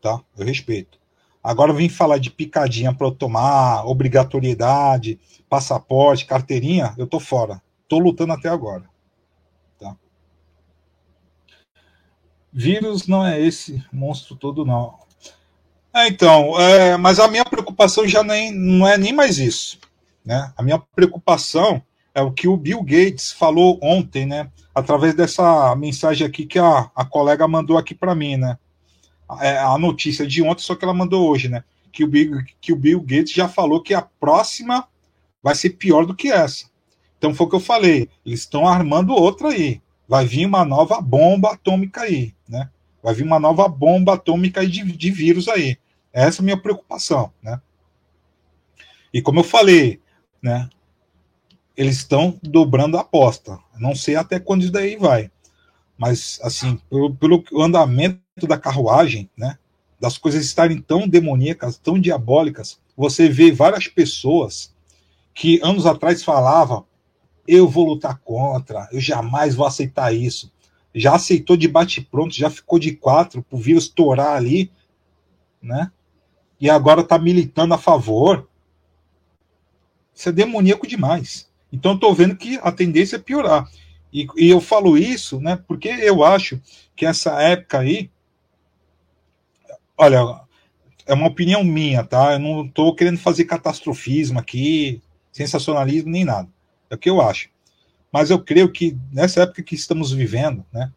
Tá? 0.00 0.20
Eu 0.36 0.46
respeito. 0.46 0.98
Agora 1.42 1.72
vim 1.72 1.88
falar 1.88 2.18
de 2.18 2.30
picadinha 2.30 2.92
para 2.92 3.06
eu 3.06 3.12
tomar, 3.12 3.84
obrigatoriedade, 3.86 5.18
passaporte, 5.48 6.26
carteirinha, 6.26 6.94
eu 6.98 7.06
tô 7.06 7.20
fora. 7.20 7.62
Tô 7.86 7.98
lutando 7.98 8.32
até 8.32 8.48
agora. 8.48 8.84
Vírus 12.58 13.06
não 13.06 13.24
é 13.24 13.40
esse 13.40 13.82
monstro 13.92 14.34
todo, 14.34 14.64
não. 14.64 14.98
É, 15.94 16.08
então, 16.08 16.58
é, 16.60 16.96
mas 16.96 17.18
a 17.18 17.28
minha 17.28 17.44
preocupação 17.44 18.06
já 18.06 18.22
nem, 18.22 18.52
não 18.52 18.86
é 18.86 18.98
nem 18.98 19.12
mais 19.12 19.38
isso. 19.38 19.78
Né? 20.24 20.52
A 20.56 20.62
minha 20.62 20.78
preocupação 20.78 21.80
é 22.14 22.20
o 22.20 22.32
que 22.32 22.48
o 22.48 22.56
Bill 22.56 22.82
Gates 22.82 23.32
falou 23.32 23.78
ontem, 23.82 24.26
né? 24.26 24.50
Através 24.74 25.14
dessa 25.14 25.74
mensagem 25.76 26.26
aqui 26.26 26.44
que 26.44 26.58
a, 26.58 26.90
a 26.94 27.04
colega 27.04 27.46
mandou 27.46 27.78
aqui 27.78 27.94
para 27.94 28.14
mim, 28.14 28.36
né? 28.36 28.58
é, 29.40 29.58
a 29.58 29.76
notícia 29.78 30.26
de 30.26 30.42
ontem, 30.42 30.62
só 30.62 30.74
que 30.74 30.84
ela 30.84 30.94
mandou 30.94 31.28
hoje, 31.28 31.48
né? 31.48 31.62
Que 31.92 32.04
o, 32.04 32.08
Bill, 32.08 32.42
que 32.60 32.72
o 32.72 32.76
Bill 32.76 33.00
Gates 33.00 33.32
já 33.32 33.48
falou 33.48 33.82
que 33.82 33.94
a 33.94 34.02
próxima 34.02 34.86
vai 35.42 35.54
ser 35.54 35.70
pior 35.70 36.06
do 36.06 36.14
que 36.14 36.30
essa. 36.30 36.66
Então 37.18 37.34
foi 37.34 37.46
o 37.46 37.50
que 37.50 37.56
eu 37.56 37.60
falei. 37.60 38.08
Eles 38.24 38.40
estão 38.40 38.66
armando 38.66 39.12
outra 39.12 39.48
aí. 39.48 39.80
Vai 40.08 40.24
vir 40.24 40.46
uma 40.46 40.64
nova 40.64 41.00
bomba 41.00 41.52
atômica 41.52 42.00
aí, 42.00 42.34
né? 42.48 42.70
Vai 43.02 43.14
vir 43.14 43.24
uma 43.24 43.38
nova 43.38 43.68
bomba 43.68 44.14
atômica 44.14 44.66
de, 44.66 44.82
de 44.82 45.10
vírus 45.10 45.48
aí. 45.48 45.76
Essa 46.12 46.40
é 46.40 46.42
a 46.42 46.44
minha 46.44 46.56
preocupação, 46.56 47.32
né? 47.42 47.60
E 49.12 49.20
como 49.20 49.40
eu 49.40 49.44
falei, 49.44 50.00
né? 50.42 50.68
Eles 51.76 51.98
estão 51.98 52.38
dobrando 52.42 52.96
a 52.96 53.02
aposta. 53.02 53.58
Não 53.78 53.94
sei 53.94 54.16
até 54.16 54.40
quando 54.40 54.62
isso 54.62 54.72
daí 54.72 54.96
vai. 54.96 55.30
Mas, 55.96 56.38
assim, 56.42 56.80
pelo, 56.88 57.14
pelo 57.14 57.44
andamento 57.62 58.46
da 58.46 58.56
carruagem, 58.56 59.28
né, 59.36 59.58
das 60.00 60.16
coisas 60.16 60.44
estarem 60.44 60.80
tão 60.80 61.08
demoníacas, 61.08 61.76
tão 61.76 61.98
diabólicas, 61.98 62.80
você 62.96 63.28
vê 63.28 63.50
várias 63.50 63.88
pessoas 63.88 64.72
que 65.34 65.60
anos 65.62 65.86
atrás 65.86 66.22
falavam: 66.22 66.86
eu 67.48 67.66
vou 67.66 67.86
lutar 67.86 68.18
contra, 68.18 68.88
eu 68.92 69.00
jamais 69.00 69.54
vou 69.54 69.66
aceitar 69.66 70.14
isso. 70.14 70.52
Já 70.94 71.14
aceitou 71.14 71.56
de 71.56 71.66
bate-pronto, 71.66 72.34
já 72.34 72.50
ficou 72.50 72.78
de 72.78 72.94
quatro 72.94 73.42
para 73.42 73.56
o 73.56 73.60
vírus 73.60 73.84
estourar 73.84 74.36
ali, 74.36 74.70
né? 75.60 75.90
E 76.60 76.68
agora 76.68 77.00
está 77.00 77.18
militando 77.18 77.74
a 77.74 77.78
favor. 77.78 78.48
Isso 80.14 80.28
é 80.28 80.32
demoníaco 80.32 80.86
demais. 80.86 81.48
Então, 81.72 81.94
estou 81.94 82.14
vendo 82.14 82.36
que 82.36 82.58
a 82.62 82.70
tendência 82.72 83.16
é 83.16 83.20
piorar. 83.20 83.68
E, 84.12 84.26
e, 84.36 84.48
eu 84.48 84.60
falo 84.60 84.98
isso, 84.98 85.40
né? 85.40 85.56
Porque 85.68 85.88
eu 85.88 86.24
acho 86.24 86.60
que 86.96 87.06
essa 87.06 87.40
época 87.42 87.78
aí 87.78 88.10
Olha, 90.00 90.40
é 91.04 91.12
uma 91.12 91.26
opinião 91.26 91.64
minha, 91.64 92.04
tá? 92.04 92.34
Eu 92.34 92.38
não 92.38 92.64
estou 92.64 92.94
querendo 92.94 93.18
fazer 93.18 93.46
catastrofismo 93.46 94.38
aqui, 94.38 95.02
sensacionalismo, 95.32 96.08
nem 96.08 96.24
nada. 96.24 96.48
É 96.90 96.94
o 96.94 96.98
que 96.98 97.10
eu 97.10 97.20
acho. 97.20 97.48
Mas 98.12 98.30
eu 98.30 98.38
creio 98.38 98.70
que 98.70 98.96
nessa 99.12 99.42
época 99.42 99.62
que 99.62 99.74
estamos 99.74 100.12
vivendo, 100.12 100.64
né? 100.72 100.90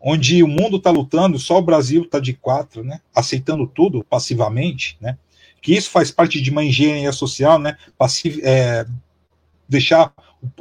Onde 0.00 0.42
o 0.42 0.48
mundo 0.48 0.76
está 0.76 0.90
lutando, 0.90 1.38
só 1.38 1.58
o 1.58 1.62
Brasil 1.62 2.02
está 2.02 2.20
de 2.20 2.34
quatro, 2.34 2.84
né? 2.84 3.00
Aceitando 3.14 3.66
tudo 3.66 4.04
passivamente, 4.04 4.96
né? 5.00 5.18
Que 5.60 5.74
isso 5.74 5.90
faz 5.90 6.10
parte 6.10 6.40
de 6.40 6.50
uma 6.50 6.62
engenharia 6.62 7.12
social, 7.12 7.58
né? 7.58 7.76
Passiv 7.98 8.40
é, 8.44 8.86
deixar 9.68 10.12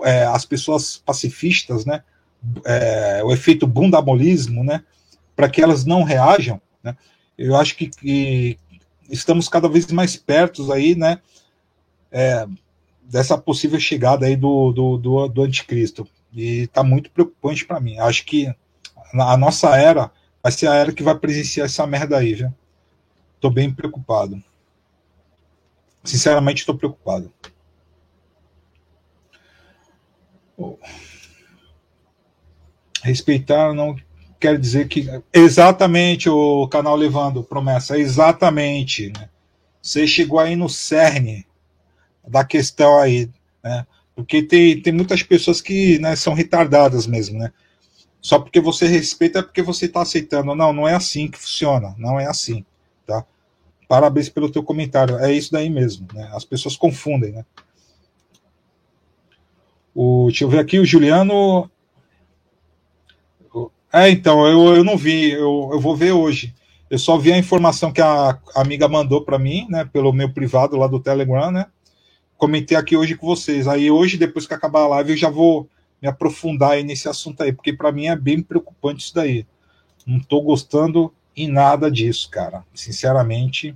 é, 0.04 0.26
as 0.26 0.46
pessoas 0.46 0.98
pacifistas, 0.98 1.86
né? 1.86 2.04
É, 2.64 3.22
o 3.24 3.32
efeito 3.32 3.68
bundamolismo, 3.68 4.64
né? 4.64 4.84
Para 5.36 5.50
que 5.50 5.62
elas 5.62 5.86
não 5.86 6.04
reajam, 6.04 6.62
né? 6.84 6.96
eu 7.38 7.56
acho 7.56 7.76
que, 7.76 7.88
que 7.88 8.58
estamos 9.10 9.50
cada 9.50 9.68
vez 9.68 9.92
mais 9.92 10.16
perto 10.16 10.72
aí, 10.72 10.96
né, 10.96 11.20
é, 12.12 12.48
dessa 13.10 13.38
possível 13.38 13.80
chegada 13.80 14.26
aí 14.26 14.36
do, 14.36 14.72
do, 14.72 14.98
do, 14.98 15.28
do 15.28 15.42
anticristo. 15.44 16.08
E 16.34 16.64
está 16.64 16.84
muito 16.84 17.10
preocupante 17.12 17.66
para 17.66 17.80
mim. 17.80 17.98
Acho 18.00 18.26
que 18.26 18.54
a 19.14 19.38
nossa 19.38 19.76
era 19.78 20.12
vai 20.44 20.52
ser 20.52 20.68
a 20.68 20.76
era 20.76 20.92
que 20.92 21.02
vai 21.02 21.18
presenciar 21.18 21.66
essa 21.66 21.88
merda 21.88 22.18
aí, 22.18 22.36
viu? 22.36 22.54
Tô 23.40 23.50
bem 23.50 23.74
preocupado. 23.74 24.42
Sinceramente, 26.04 26.60
estou 26.60 26.78
preocupado. 26.78 27.34
Respeitar 33.02 33.74
não 33.74 33.96
quer 34.40 34.60
dizer 34.60 34.88
que. 34.88 35.08
Exatamente, 35.34 36.30
o 36.30 36.68
canal 36.68 36.96
Levando 36.96 37.44
Promessa, 37.44 37.98
exatamente. 37.98 39.12
Né? 39.18 39.30
Você 39.82 40.06
chegou 40.08 40.40
aí 40.40 40.56
no 40.56 40.70
cerne 40.70 41.46
da 42.28 42.44
questão 42.44 43.00
aí, 43.00 43.30
né? 43.64 43.86
Porque 44.16 44.42
tem, 44.42 44.82
tem 44.82 44.94
muitas 44.94 45.22
pessoas 45.24 45.62
que 45.62 46.00
né, 46.00 46.16
são 46.16 46.34
retardadas 46.34 47.06
mesmo, 47.06 47.38
né? 47.38 47.52
Só 48.22 48.40
porque 48.40 48.60
você 48.60 48.88
respeita 48.88 49.40
é 49.40 49.42
porque 49.42 49.62
você 49.62 49.86
está 49.86 50.02
aceitando. 50.02 50.56
Não, 50.56 50.74
não 50.74 50.88
é 50.88 50.96
assim 50.96 51.28
que 51.28 51.38
funciona. 51.38 51.94
Não 51.98 52.20
é 52.20 52.26
assim, 52.26 52.66
tá? 53.06 53.26
Parabéns 53.88 54.30
pelo 54.30 54.50
teu 54.50 54.64
comentário. 54.64 55.18
É 55.18 55.32
isso 55.32 55.52
daí 55.52 55.70
mesmo, 55.70 56.08
né? 56.14 56.30
As 56.34 56.46
pessoas 56.46 56.76
confundem, 56.76 57.34
né? 57.34 57.46
O, 59.94 60.28
deixa 60.28 60.44
eu 60.44 60.50
ver 60.50 60.60
aqui, 60.60 60.80
o 60.80 60.86
Juliano 60.86 61.70
é, 63.96 64.10
então, 64.10 64.46
eu, 64.46 64.76
eu 64.76 64.84
não 64.84 64.98
vi, 64.98 65.32
eu, 65.32 65.70
eu 65.72 65.80
vou 65.80 65.96
ver 65.96 66.12
hoje. 66.12 66.54
Eu 66.90 67.00
só 67.00 67.18
vi 67.18 67.32
a 67.32 67.38
informação 67.38 67.94
que 67.94 68.02
a 68.02 68.38
amiga 68.54 68.90
mandou 68.90 69.24
para 69.24 69.40
mim, 69.40 69.66
né, 69.70 69.86
pelo 69.86 70.12
meu 70.12 70.30
privado 70.34 70.76
lá 70.76 70.86
do 70.86 71.00
Telegram, 71.00 71.50
né? 71.50 71.68
Comentei 72.38 72.78
aqui 72.78 72.98
hoje 72.98 73.16
com 73.16 73.28
vocês. 73.28 73.68
Aí 73.68 73.90
hoje, 73.90 74.18
depois 74.18 74.46
que 74.46 74.54
acabar 74.54 74.82
a 74.82 74.88
live, 74.88 75.12
eu 75.12 75.18
já 75.18 75.30
vou 75.30 75.70
me 76.02 76.08
aprofundar 76.08 76.72
aí 76.72 76.84
nesse 76.84 77.08
assunto 77.08 77.42
aí, 77.42 77.54
porque 77.54 77.74
para 77.74 77.92
mim 77.92 78.08
é 78.08 78.16
bem 78.16 78.42
preocupante 78.42 79.06
isso 79.06 79.16
daí. 79.16 79.46
Não 80.06 80.18
estou 80.18 80.42
gostando 80.42 81.14
em 81.36 81.48
nada 81.48 81.90
disso, 81.90 82.30
cara. 82.30 82.64
Sinceramente. 82.74 83.76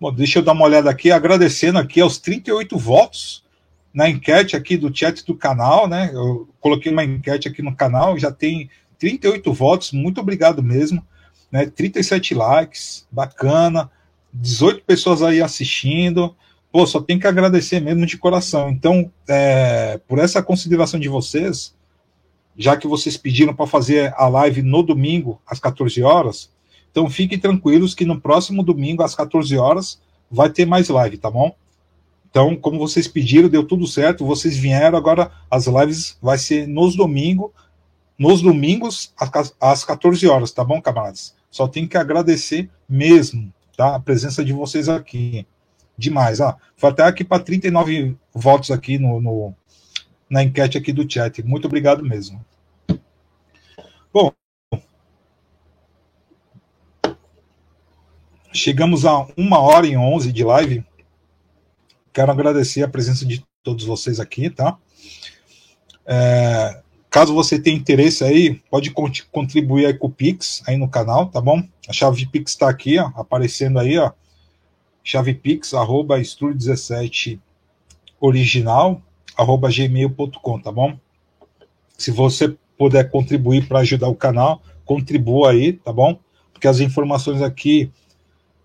Bom, 0.00 0.12
deixa 0.12 0.38
eu 0.38 0.42
dar 0.42 0.52
uma 0.52 0.64
olhada 0.64 0.90
aqui, 0.90 1.10
agradecendo 1.10 1.78
aqui 1.78 2.00
aos 2.00 2.18
38 2.18 2.76
votos 2.78 3.44
na 3.92 4.08
enquete 4.08 4.56
aqui 4.56 4.76
do 4.76 4.94
chat 4.94 5.24
do 5.24 5.36
canal, 5.36 5.86
né? 5.86 6.10
Eu 6.12 6.48
coloquei 6.60 6.90
uma 6.90 7.04
enquete 7.04 7.48
aqui 7.48 7.62
no 7.62 7.74
canal, 7.74 8.18
já 8.18 8.32
tem 8.32 8.70
38 8.98 9.52
votos, 9.52 9.92
muito 9.92 10.20
obrigado 10.20 10.62
mesmo, 10.62 11.06
né? 11.50 11.66
37 11.66 12.34
likes, 12.34 13.06
bacana, 13.10 13.90
18 14.32 14.84
pessoas 14.84 15.22
aí 15.22 15.42
assistindo. 15.42 16.34
Pô, 16.72 16.86
só 16.86 17.02
tem 17.02 17.18
que 17.18 17.26
agradecer 17.26 17.80
mesmo 17.80 18.06
de 18.06 18.16
coração. 18.16 18.70
Então, 18.70 19.12
é, 19.28 20.00
por 20.08 20.18
essa 20.18 20.42
consideração 20.42 20.98
de 20.98 21.06
vocês, 21.06 21.74
já 22.56 22.78
que 22.78 22.86
vocês 22.86 23.16
pediram 23.18 23.54
para 23.54 23.66
fazer 23.66 24.14
a 24.16 24.26
live 24.26 24.62
no 24.62 24.82
domingo 24.82 25.38
às 25.46 25.60
14 25.60 26.02
horas, 26.02 26.50
então 26.90 27.10
fiquem 27.10 27.38
tranquilos 27.38 27.94
que 27.94 28.06
no 28.06 28.18
próximo 28.18 28.62
domingo 28.62 29.02
às 29.02 29.14
14 29.14 29.54
horas 29.58 30.00
vai 30.30 30.48
ter 30.48 30.64
mais 30.64 30.88
live, 30.88 31.18
tá 31.18 31.30
bom? 31.30 31.54
Então, 32.30 32.56
como 32.56 32.78
vocês 32.78 33.06
pediram, 33.06 33.50
deu 33.50 33.62
tudo 33.62 33.86
certo, 33.86 34.24
vocês 34.24 34.56
vieram, 34.56 34.96
agora 34.96 35.30
as 35.50 35.66
lives 35.66 36.16
vai 36.22 36.38
ser 36.38 36.66
nos 36.66 36.96
domingos, 36.96 37.50
nos 38.18 38.40
domingos 38.40 39.12
às 39.60 39.84
14 39.84 40.26
horas, 40.26 40.50
tá 40.52 40.64
bom, 40.64 40.80
camaradas? 40.80 41.34
Só 41.50 41.68
tenho 41.68 41.86
que 41.86 41.98
agradecer 41.98 42.70
mesmo, 42.88 43.52
tá? 43.76 43.94
A 43.96 44.00
presença 44.00 44.42
de 44.42 44.54
vocês 44.54 44.88
aqui. 44.88 45.46
Demais, 45.96 46.40
ah, 46.40 46.56
foi 46.76 46.90
até 46.90 47.04
aqui 47.04 47.22
para 47.24 47.42
39 47.42 48.16
votos 48.34 48.70
aqui 48.70 48.98
no, 48.98 49.20
no, 49.20 49.54
na 50.28 50.42
enquete 50.42 50.78
aqui 50.78 50.92
do 50.92 51.10
chat. 51.10 51.42
Muito 51.42 51.66
obrigado 51.66 52.02
mesmo. 52.04 52.44
Bom, 54.12 54.32
chegamos 58.52 59.04
a 59.04 59.26
uma 59.36 59.58
hora 59.58 59.86
e 59.86 59.96
onze 59.96 60.32
de 60.32 60.44
live. 60.44 60.84
Quero 62.12 62.32
agradecer 62.32 62.82
a 62.82 62.88
presença 62.88 63.24
de 63.24 63.44
todos 63.62 63.84
vocês 63.84 64.20
aqui, 64.20 64.50
tá? 64.50 64.76
É, 66.04 66.82
caso 67.08 67.34
você 67.34 67.58
tenha 67.58 67.76
interesse 67.76 68.24
aí, 68.24 68.60
pode 68.70 68.92
contribuir 69.30 69.86
aí 69.86 69.94
com 69.94 70.08
o 70.08 70.12
Pix 70.12 70.62
aí 70.66 70.76
no 70.76 70.88
canal, 70.88 71.26
tá 71.26 71.40
bom? 71.40 71.62
A 71.88 71.92
chave 71.92 72.26
Pix 72.26 72.52
está 72.52 72.68
aqui, 72.68 72.98
ó, 72.98 73.10
aparecendo 73.14 73.78
aí, 73.78 73.98
ó. 73.98 74.12
Chave 75.04 75.34
Pix, 75.34 75.74
arroba 75.74 76.20
estúdio17 76.20 77.40
original, 78.20 79.02
arroba 79.36 79.68
gmail.com, 79.70 80.60
tá 80.60 80.70
bom? 80.70 80.96
Se 81.98 82.10
você 82.10 82.56
puder 82.78 83.10
contribuir 83.10 83.66
para 83.66 83.80
ajudar 83.80 84.08
o 84.08 84.14
canal, 84.14 84.62
contribua 84.84 85.50
aí, 85.50 85.72
tá 85.72 85.92
bom? 85.92 86.18
Porque 86.52 86.68
as 86.68 86.80
informações 86.80 87.42
aqui 87.42 87.90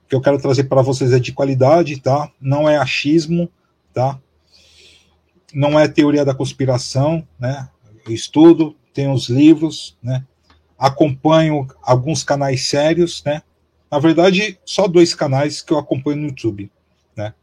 que 0.08 0.16
eu 0.16 0.22
quero 0.22 0.42
trazer 0.42 0.66
para 0.66 0.82
vocês 0.82 1.12
é 1.12 1.20
de 1.20 1.34
qualidade, 1.34 2.00
tá? 2.00 2.32
Não 2.40 2.70
é 2.70 2.78
achismo, 2.78 3.50
tá? 3.94 4.20
Não 5.54 5.80
é 5.80 5.88
teoria 5.88 6.24
da 6.24 6.34
conspiração, 6.34 7.28
né? 7.40 7.68
Eu 8.06 8.14
estudo, 8.14 8.76
tenho 8.94 9.12
os 9.12 9.30
livros, 9.30 9.98
né? 10.02 10.24
Acompanho 10.78 11.68
alguns 11.82 12.24
canais 12.24 12.68
sérios, 12.68 13.24
né? 13.26 13.42
Na 13.90 14.00
verdade, 14.00 14.60
só 14.66 14.88
dois 14.88 15.16
canais 15.16 15.62
que 15.62 15.72
eu 15.72 15.78
acompanho 15.78 16.18
no 16.18 16.28
YouTube, 16.28 16.70
né? 17.16 17.34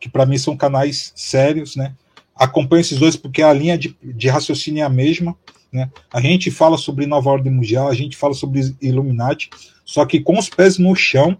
Que 0.00 0.08
para 0.08 0.26
mim 0.26 0.38
são 0.38 0.56
canais 0.56 1.12
sérios, 1.14 1.76
né? 1.76 1.94
Acompanho 2.34 2.80
esses 2.80 2.98
dois 2.98 3.16
porque 3.16 3.42
a 3.42 3.52
linha 3.52 3.76
de, 3.76 3.96
de 4.02 4.28
raciocínio 4.28 4.82
é 4.82 4.84
a 4.84 4.88
mesma, 4.88 5.36
né? 5.72 5.90
A 6.12 6.20
gente 6.20 6.50
fala 6.50 6.78
sobre 6.78 7.06
nova 7.06 7.30
ordem 7.30 7.52
mundial, 7.52 7.88
a 7.88 7.94
gente 7.94 8.16
fala 8.16 8.34
sobre 8.34 8.74
Illuminati, 8.80 9.50
só 9.84 10.04
que 10.06 10.20
com 10.20 10.38
os 10.38 10.48
pés 10.48 10.78
no 10.78 10.94
chão, 10.94 11.36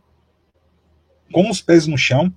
com 1.33 1.49
os 1.49 1.61
pés 1.63 1.87
no 1.87 1.97
chão, 1.97 2.33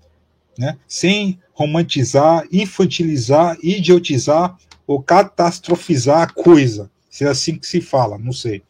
né? 0.57 0.77
Sem 0.87 1.39
romantizar, 1.53 2.45
infantilizar, 2.51 3.57
idiotizar 3.61 4.57
ou 4.87 5.01
catastrofizar 5.01 6.21
a 6.21 6.27
coisa. 6.27 6.89
Se 7.09 7.23
é 7.23 7.27
assim 7.27 7.57
que 7.57 7.65
se 7.65 7.81
fala, 7.81 8.17
não 8.17 8.33
sei. 8.33 8.61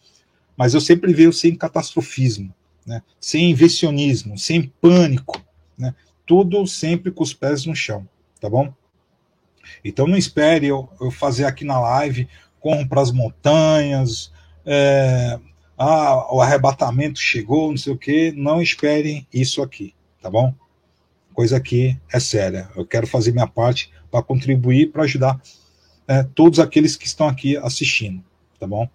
Mas 0.56 0.74
eu 0.74 0.82
sempre 0.82 1.14
vejo 1.14 1.34
sem 1.34 1.56
catastrofismo, 1.56 2.54
né? 2.86 3.02
sem 3.20 3.52
invencionismo, 3.52 4.38
sem 4.38 4.72
pânico, 4.82 5.42
né? 5.78 5.94
tudo 6.26 6.66
sempre 6.68 7.12
com 7.12 7.24
os 7.24 7.34
pés 7.34 7.66
no 7.66 7.76
chão, 7.76 8.08
tá 8.40 8.50
bom? 8.50 8.74
Então 9.84 10.08
não 10.08 10.18
espere 10.18 10.68
eu, 10.68 10.90
eu 11.02 11.10
fazer 11.10 11.46
aqui 11.46 11.66
na 11.66 11.80
live, 11.80 12.28
corram 12.60 12.88
para 12.88 13.02
as 13.02 13.12
montanhas, 13.12 14.32
é, 14.66 15.40
ah, 15.78 16.34
o 16.34 16.42
arrebatamento 16.42 17.20
chegou, 17.20 17.70
não 17.70 17.78
sei 17.78 17.94
o 17.94 17.98
que, 17.98 18.32
não 18.32 18.62
esperem 18.62 19.28
isso 19.34 19.62
aqui, 19.62 19.94
tá 20.22 20.30
bom? 20.30 20.54
Coisa 21.34 21.58
aqui 21.58 22.00
é 22.12 22.20
séria. 22.20 22.70
Eu 22.76 22.86
quero 22.86 23.06
fazer 23.06 23.34
minha 23.34 23.48
parte 23.48 23.92
para 24.10 24.24
contribuir, 24.24 24.92
para 24.92 25.04
ajudar 25.04 25.42
é, 26.08 26.24
todos 26.24 26.60
aqueles 26.60 26.96
que 26.96 27.06
estão 27.06 27.28
aqui 27.28 27.58
assistindo, 27.58 28.24
tá 28.60 28.66
bom? 28.66 28.88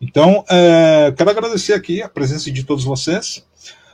Então, 0.00 0.44
é, 0.48 1.12
quero 1.16 1.30
agradecer 1.30 1.74
aqui 1.74 2.02
a 2.02 2.08
presença 2.08 2.50
de 2.50 2.64
todos 2.64 2.84
vocês, 2.84 3.44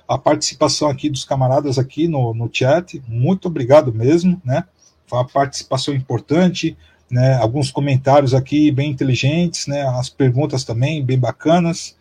a 0.06 0.16
participação 0.16 0.88
aqui 0.88 1.10
dos 1.10 1.24
camaradas 1.24 1.78
aqui 1.78 2.06
no, 2.06 2.32
no 2.32 2.48
chat, 2.52 3.02
muito 3.08 3.48
obrigado 3.48 3.92
mesmo, 3.92 4.40
né? 4.44 4.64
Foi 5.06 5.18
uma 5.18 5.26
participação 5.26 5.94
importante, 5.94 6.76
né? 7.10 7.34
Alguns 7.36 7.72
comentários 7.72 8.34
aqui 8.34 8.70
bem 8.70 8.90
inteligentes, 8.90 9.66
né? 9.66 9.82
As 9.82 10.08
perguntas 10.08 10.62
também 10.62 11.04
bem 11.04 11.18
bacanas. 11.18 11.96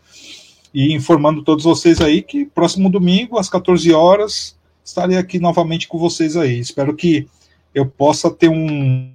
E 0.72 0.94
informando 0.94 1.42
todos 1.42 1.64
vocês 1.64 2.00
aí 2.00 2.22
que 2.22 2.46
próximo 2.46 2.90
domingo, 2.92 3.40
às 3.40 3.50
14 3.50 3.92
horas, 3.92 4.56
estarei 4.84 5.18
aqui 5.18 5.40
novamente 5.40 5.88
com 5.88 5.98
vocês 5.98 6.38
aí. 6.38 6.60
Espero 6.60 6.96
que 6.96 7.28
eu 7.74 7.88
possa 7.88 8.30
ter 8.30 8.50
um, 8.50 9.12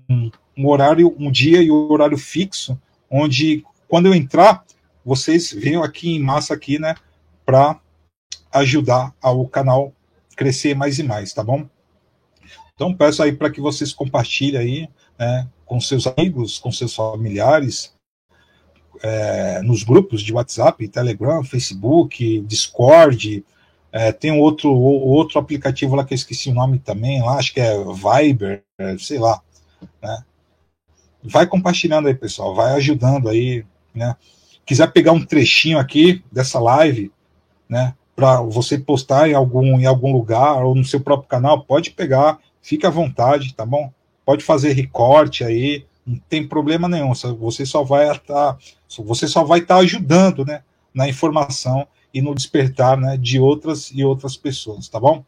um 0.56 0.66
horário, 0.66 1.14
um 1.18 1.30
dia 1.30 1.62
e 1.62 1.70
um 1.70 1.92
horário 1.92 2.18
fixo, 2.18 2.76
onde 3.10 3.64
quando 3.86 4.06
eu 4.06 4.14
entrar, 4.14 4.64
vocês 5.04 5.52
venham 5.52 5.82
aqui 5.82 6.10
em 6.10 6.20
massa 6.20 6.54
aqui, 6.54 6.78
né, 6.78 6.94
para 7.44 7.80
ajudar 8.52 9.14
ao 9.20 9.46
canal 9.46 9.92
crescer 10.36 10.74
mais 10.74 10.98
e 10.98 11.02
mais, 11.02 11.32
tá 11.32 11.42
bom? 11.42 11.68
Então 12.74 12.94
peço 12.94 13.22
aí 13.22 13.32
para 13.32 13.50
que 13.50 13.60
vocês 13.60 13.92
compartilhem 13.92 14.60
aí, 14.60 14.88
né, 15.18 15.48
com 15.66 15.80
seus 15.80 16.06
amigos, 16.06 16.58
com 16.58 16.72
seus 16.72 16.94
familiares, 16.94 17.94
é, 19.02 19.62
nos 19.62 19.82
grupos 19.82 20.22
de 20.22 20.32
WhatsApp, 20.32 20.88
Telegram, 20.88 21.42
Facebook, 21.44 22.40
Discord, 22.40 23.44
é, 23.92 24.12
tem 24.12 24.32
outro 24.32 24.72
outro 24.72 25.38
aplicativo 25.38 25.94
lá 25.94 26.04
que 26.04 26.14
eu 26.14 26.16
esqueci 26.16 26.50
o 26.50 26.54
nome 26.54 26.78
também, 26.78 27.20
lá 27.22 27.36
acho 27.36 27.52
que 27.52 27.60
é 27.60 27.74
Viber, 27.76 28.62
sei 28.98 29.18
lá, 29.18 29.40
né? 30.02 30.24
vai 31.22 31.46
compartilhando 31.46 32.08
aí, 32.08 32.14
pessoal, 32.14 32.54
vai 32.54 32.74
ajudando 32.74 33.28
aí, 33.28 33.64
né? 33.94 34.16
Quiser 34.70 34.86
pegar 34.92 35.10
um 35.10 35.24
trechinho 35.26 35.80
aqui 35.80 36.22
dessa 36.30 36.60
live, 36.60 37.10
né, 37.68 37.92
para 38.14 38.40
você 38.40 38.78
postar 38.78 39.28
em 39.28 39.34
algum, 39.34 39.80
em 39.80 39.84
algum 39.84 40.12
lugar 40.12 40.64
ou 40.64 40.76
no 40.76 40.84
seu 40.84 41.00
próprio 41.00 41.28
canal, 41.28 41.64
pode 41.64 41.90
pegar, 41.90 42.38
fique 42.62 42.86
à 42.86 42.88
vontade, 42.88 43.52
tá 43.52 43.66
bom? 43.66 43.92
Pode 44.24 44.44
fazer 44.44 44.70
recorte 44.70 45.42
aí, 45.42 45.84
não 46.06 46.20
tem 46.28 46.46
problema 46.46 46.88
nenhum. 46.88 47.12
Você 47.12 47.66
só 47.66 47.82
vai 47.82 48.08
estar, 48.12 48.56
você 48.96 49.26
só 49.26 49.42
vai 49.42 49.58
estar 49.58 49.78
ajudando, 49.78 50.44
né, 50.44 50.62
na 50.94 51.08
informação 51.08 51.84
e 52.14 52.22
no 52.22 52.32
despertar, 52.32 52.96
né, 52.96 53.16
de 53.16 53.40
outras 53.40 53.90
e 53.92 54.04
outras 54.04 54.36
pessoas, 54.36 54.88
tá 54.88 55.00
bom? 55.00 55.24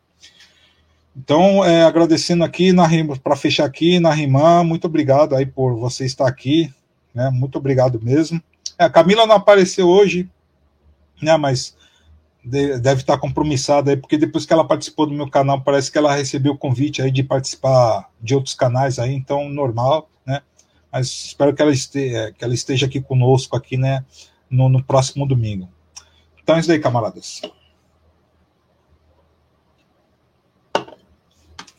Então, 1.16 1.64
é, 1.64 1.82
agradecendo 1.82 2.44
aqui 2.44 2.72
para 3.20 3.34
fechar 3.34 3.64
aqui, 3.64 3.98
Narimã, 3.98 4.62
muito 4.62 4.86
obrigado 4.86 5.34
aí 5.34 5.46
por 5.46 5.74
você 5.74 6.04
estar 6.06 6.28
aqui, 6.28 6.72
né? 7.12 7.28
Muito 7.28 7.58
obrigado 7.58 8.00
mesmo. 8.00 8.40
É, 8.78 8.84
a 8.84 8.90
Camila 8.90 9.26
não 9.26 9.36
apareceu 9.36 9.88
hoje, 9.88 10.28
né? 11.20 11.36
Mas 11.36 11.76
deve 12.44 13.02
estar 13.02 13.18
compromissada 13.18 13.92
aí, 13.92 13.96
porque 13.96 14.18
depois 14.18 14.44
que 14.44 14.52
ela 14.52 14.66
participou 14.66 15.06
do 15.06 15.14
meu 15.14 15.30
canal, 15.30 15.60
parece 15.60 15.92
que 15.92 15.98
ela 15.98 16.14
recebeu 16.14 16.54
o 16.54 16.58
convite 16.58 17.00
aí 17.00 17.10
de 17.10 17.22
participar 17.22 18.10
de 18.20 18.34
outros 18.34 18.54
canais 18.54 18.98
aí, 18.98 19.14
então 19.14 19.48
normal, 19.48 20.10
né? 20.26 20.42
Mas 20.90 21.06
espero 21.26 21.54
que 21.54 21.62
ela 21.62 21.70
esteja, 21.70 22.32
que 22.32 22.44
ela 22.44 22.54
esteja 22.54 22.86
aqui 22.86 23.00
conosco 23.00 23.56
aqui, 23.56 23.76
né? 23.76 24.04
No, 24.50 24.68
no 24.68 24.82
próximo 24.82 25.26
domingo. 25.26 25.68
Então 26.42 26.56
é 26.56 26.60
isso 26.60 26.72
aí, 26.72 26.80
camaradas. 26.80 27.40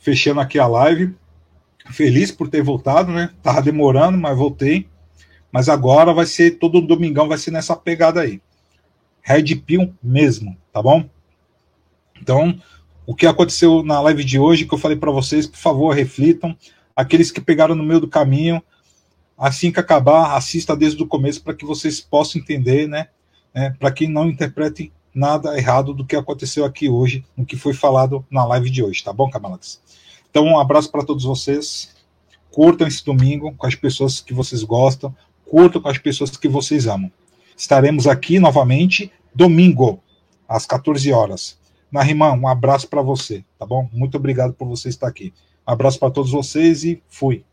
fechando 0.03 0.41
aqui 0.41 0.60
a 0.60 0.68
live. 0.68 1.15
Feliz 1.91 2.31
por 2.31 2.49
ter 2.49 2.61
voltado, 2.61 3.11
né? 3.11 3.30
Tava 3.41 3.61
demorando, 3.61 4.18
mas 4.18 4.38
voltei. 4.38 4.88
Mas 5.54 5.70
agora 5.70 6.12
vai 6.12 6.26
ser 6.26 6.58
todo 6.58 6.82
domingão, 6.82 7.28
vai 7.28 7.38
ser 7.38 7.52
nessa 7.52 7.76
pegada 7.76 8.22
aí. 8.22 8.42
Red 9.22 9.56
Pill 9.58 9.94
mesmo, 10.02 10.58
tá 10.74 10.82
bom? 10.82 11.08
Então, 12.20 12.60
o 13.06 13.14
que 13.14 13.28
aconteceu 13.28 13.84
na 13.84 14.02
live 14.02 14.24
de 14.24 14.40
hoje, 14.40 14.66
que 14.66 14.74
eu 14.74 14.80
falei 14.80 14.98
para 14.98 15.12
vocês, 15.12 15.46
por 15.46 15.60
favor, 15.60 15.94
reflitam. 15.94 16.58
Aqueles 16.96 17.30
que 17.30 17.40
pegaram 17.40 17.76
no 17.76 17.84
meio 17.84 18.00
do 18.00 18.08
caminho, 18.08 18.64
assim 19.38 19.72
que 19.72 19.80
acabar, 19.80 20.36
assista 20.36 20.76
desde 20.76 21.04
o 21.04 21.08
começo 21.08 21.44
para 21.44 21.54
que 21.54 21.66
vocês 21.66 22.02
possam 22.02 22.42
entender, 22.42 22.88
né? 22.88 23.10
né 23.54 23.76
para 23.80 23.92
que 23.92 24.08
não 24.08 24.28
interpretem 24.28 24.92
nada 25.14 25.56
errado 25.56 25.94
do 25.94 26.04
que 26.04 26.16
aconteceu 26.16 26.66
aqui 26.66 26.90
hoje, 26.90 27.24
no 27.38 27.46
que 27.46 27.56
foi 27.56 27.76
falado 27.76 28.26
na 28.28 28.44
live 28.44 28.72
de 28.72 28.84
hoje, 28.84 29.04
tá 29.04 29.14
bom, 29.14 29.30
camaradas? 29.30 29.80
Então, 30.32 30.46
um 30.46 30.58
abraço 30.58 30.92
para 30.92 31.06
todos 31.06 31.24
vocês. 31.24 31.94
Curtam 32.52 32.88
esse 32.88 33.06
domingo 33.06 33.54
com 33.54 33.68
as 33.68 33.76
pessoas 33.76 34.20
que 34.20 34.34
vocês 34.34 34.64
gostam, 34.64 35.16
curtam 35.54 35.80
com 35.80 35.88
as 35.88 36.00
pessoas 36.00 36.36
que 36.36 36.48
vocês 36.48 36.88
amam. 36.88 37.12
Estaremos 37.56 38.08
aqui 38.08 38.40
novamente 38.40 39.12
domingo, 39.36 40.02
às 40.50 40.66
14 40.66 41.12
horas. 41.12 41.60
Narimã, 41.92 42.32
um 42.32 42.48
abraço 42.48 42.88
para 42.88 43.04
você, 43.04 43.46
tá 43.60 43.64
bom? 43.64 43.88
Muito 43.94 44.18
obrigado 44.18 44.54
por 44.54 44.68
você 44.68 44.90
estar 44.90 45.08
aqui. 45.08 45.32
Um 45.68 45.72
abraço 45.72 46.00
para 46.00 46.10
todos 46.10 46.32
vocês 46.32 46.84
e 46.84 47.04
fui. 47.08 47.46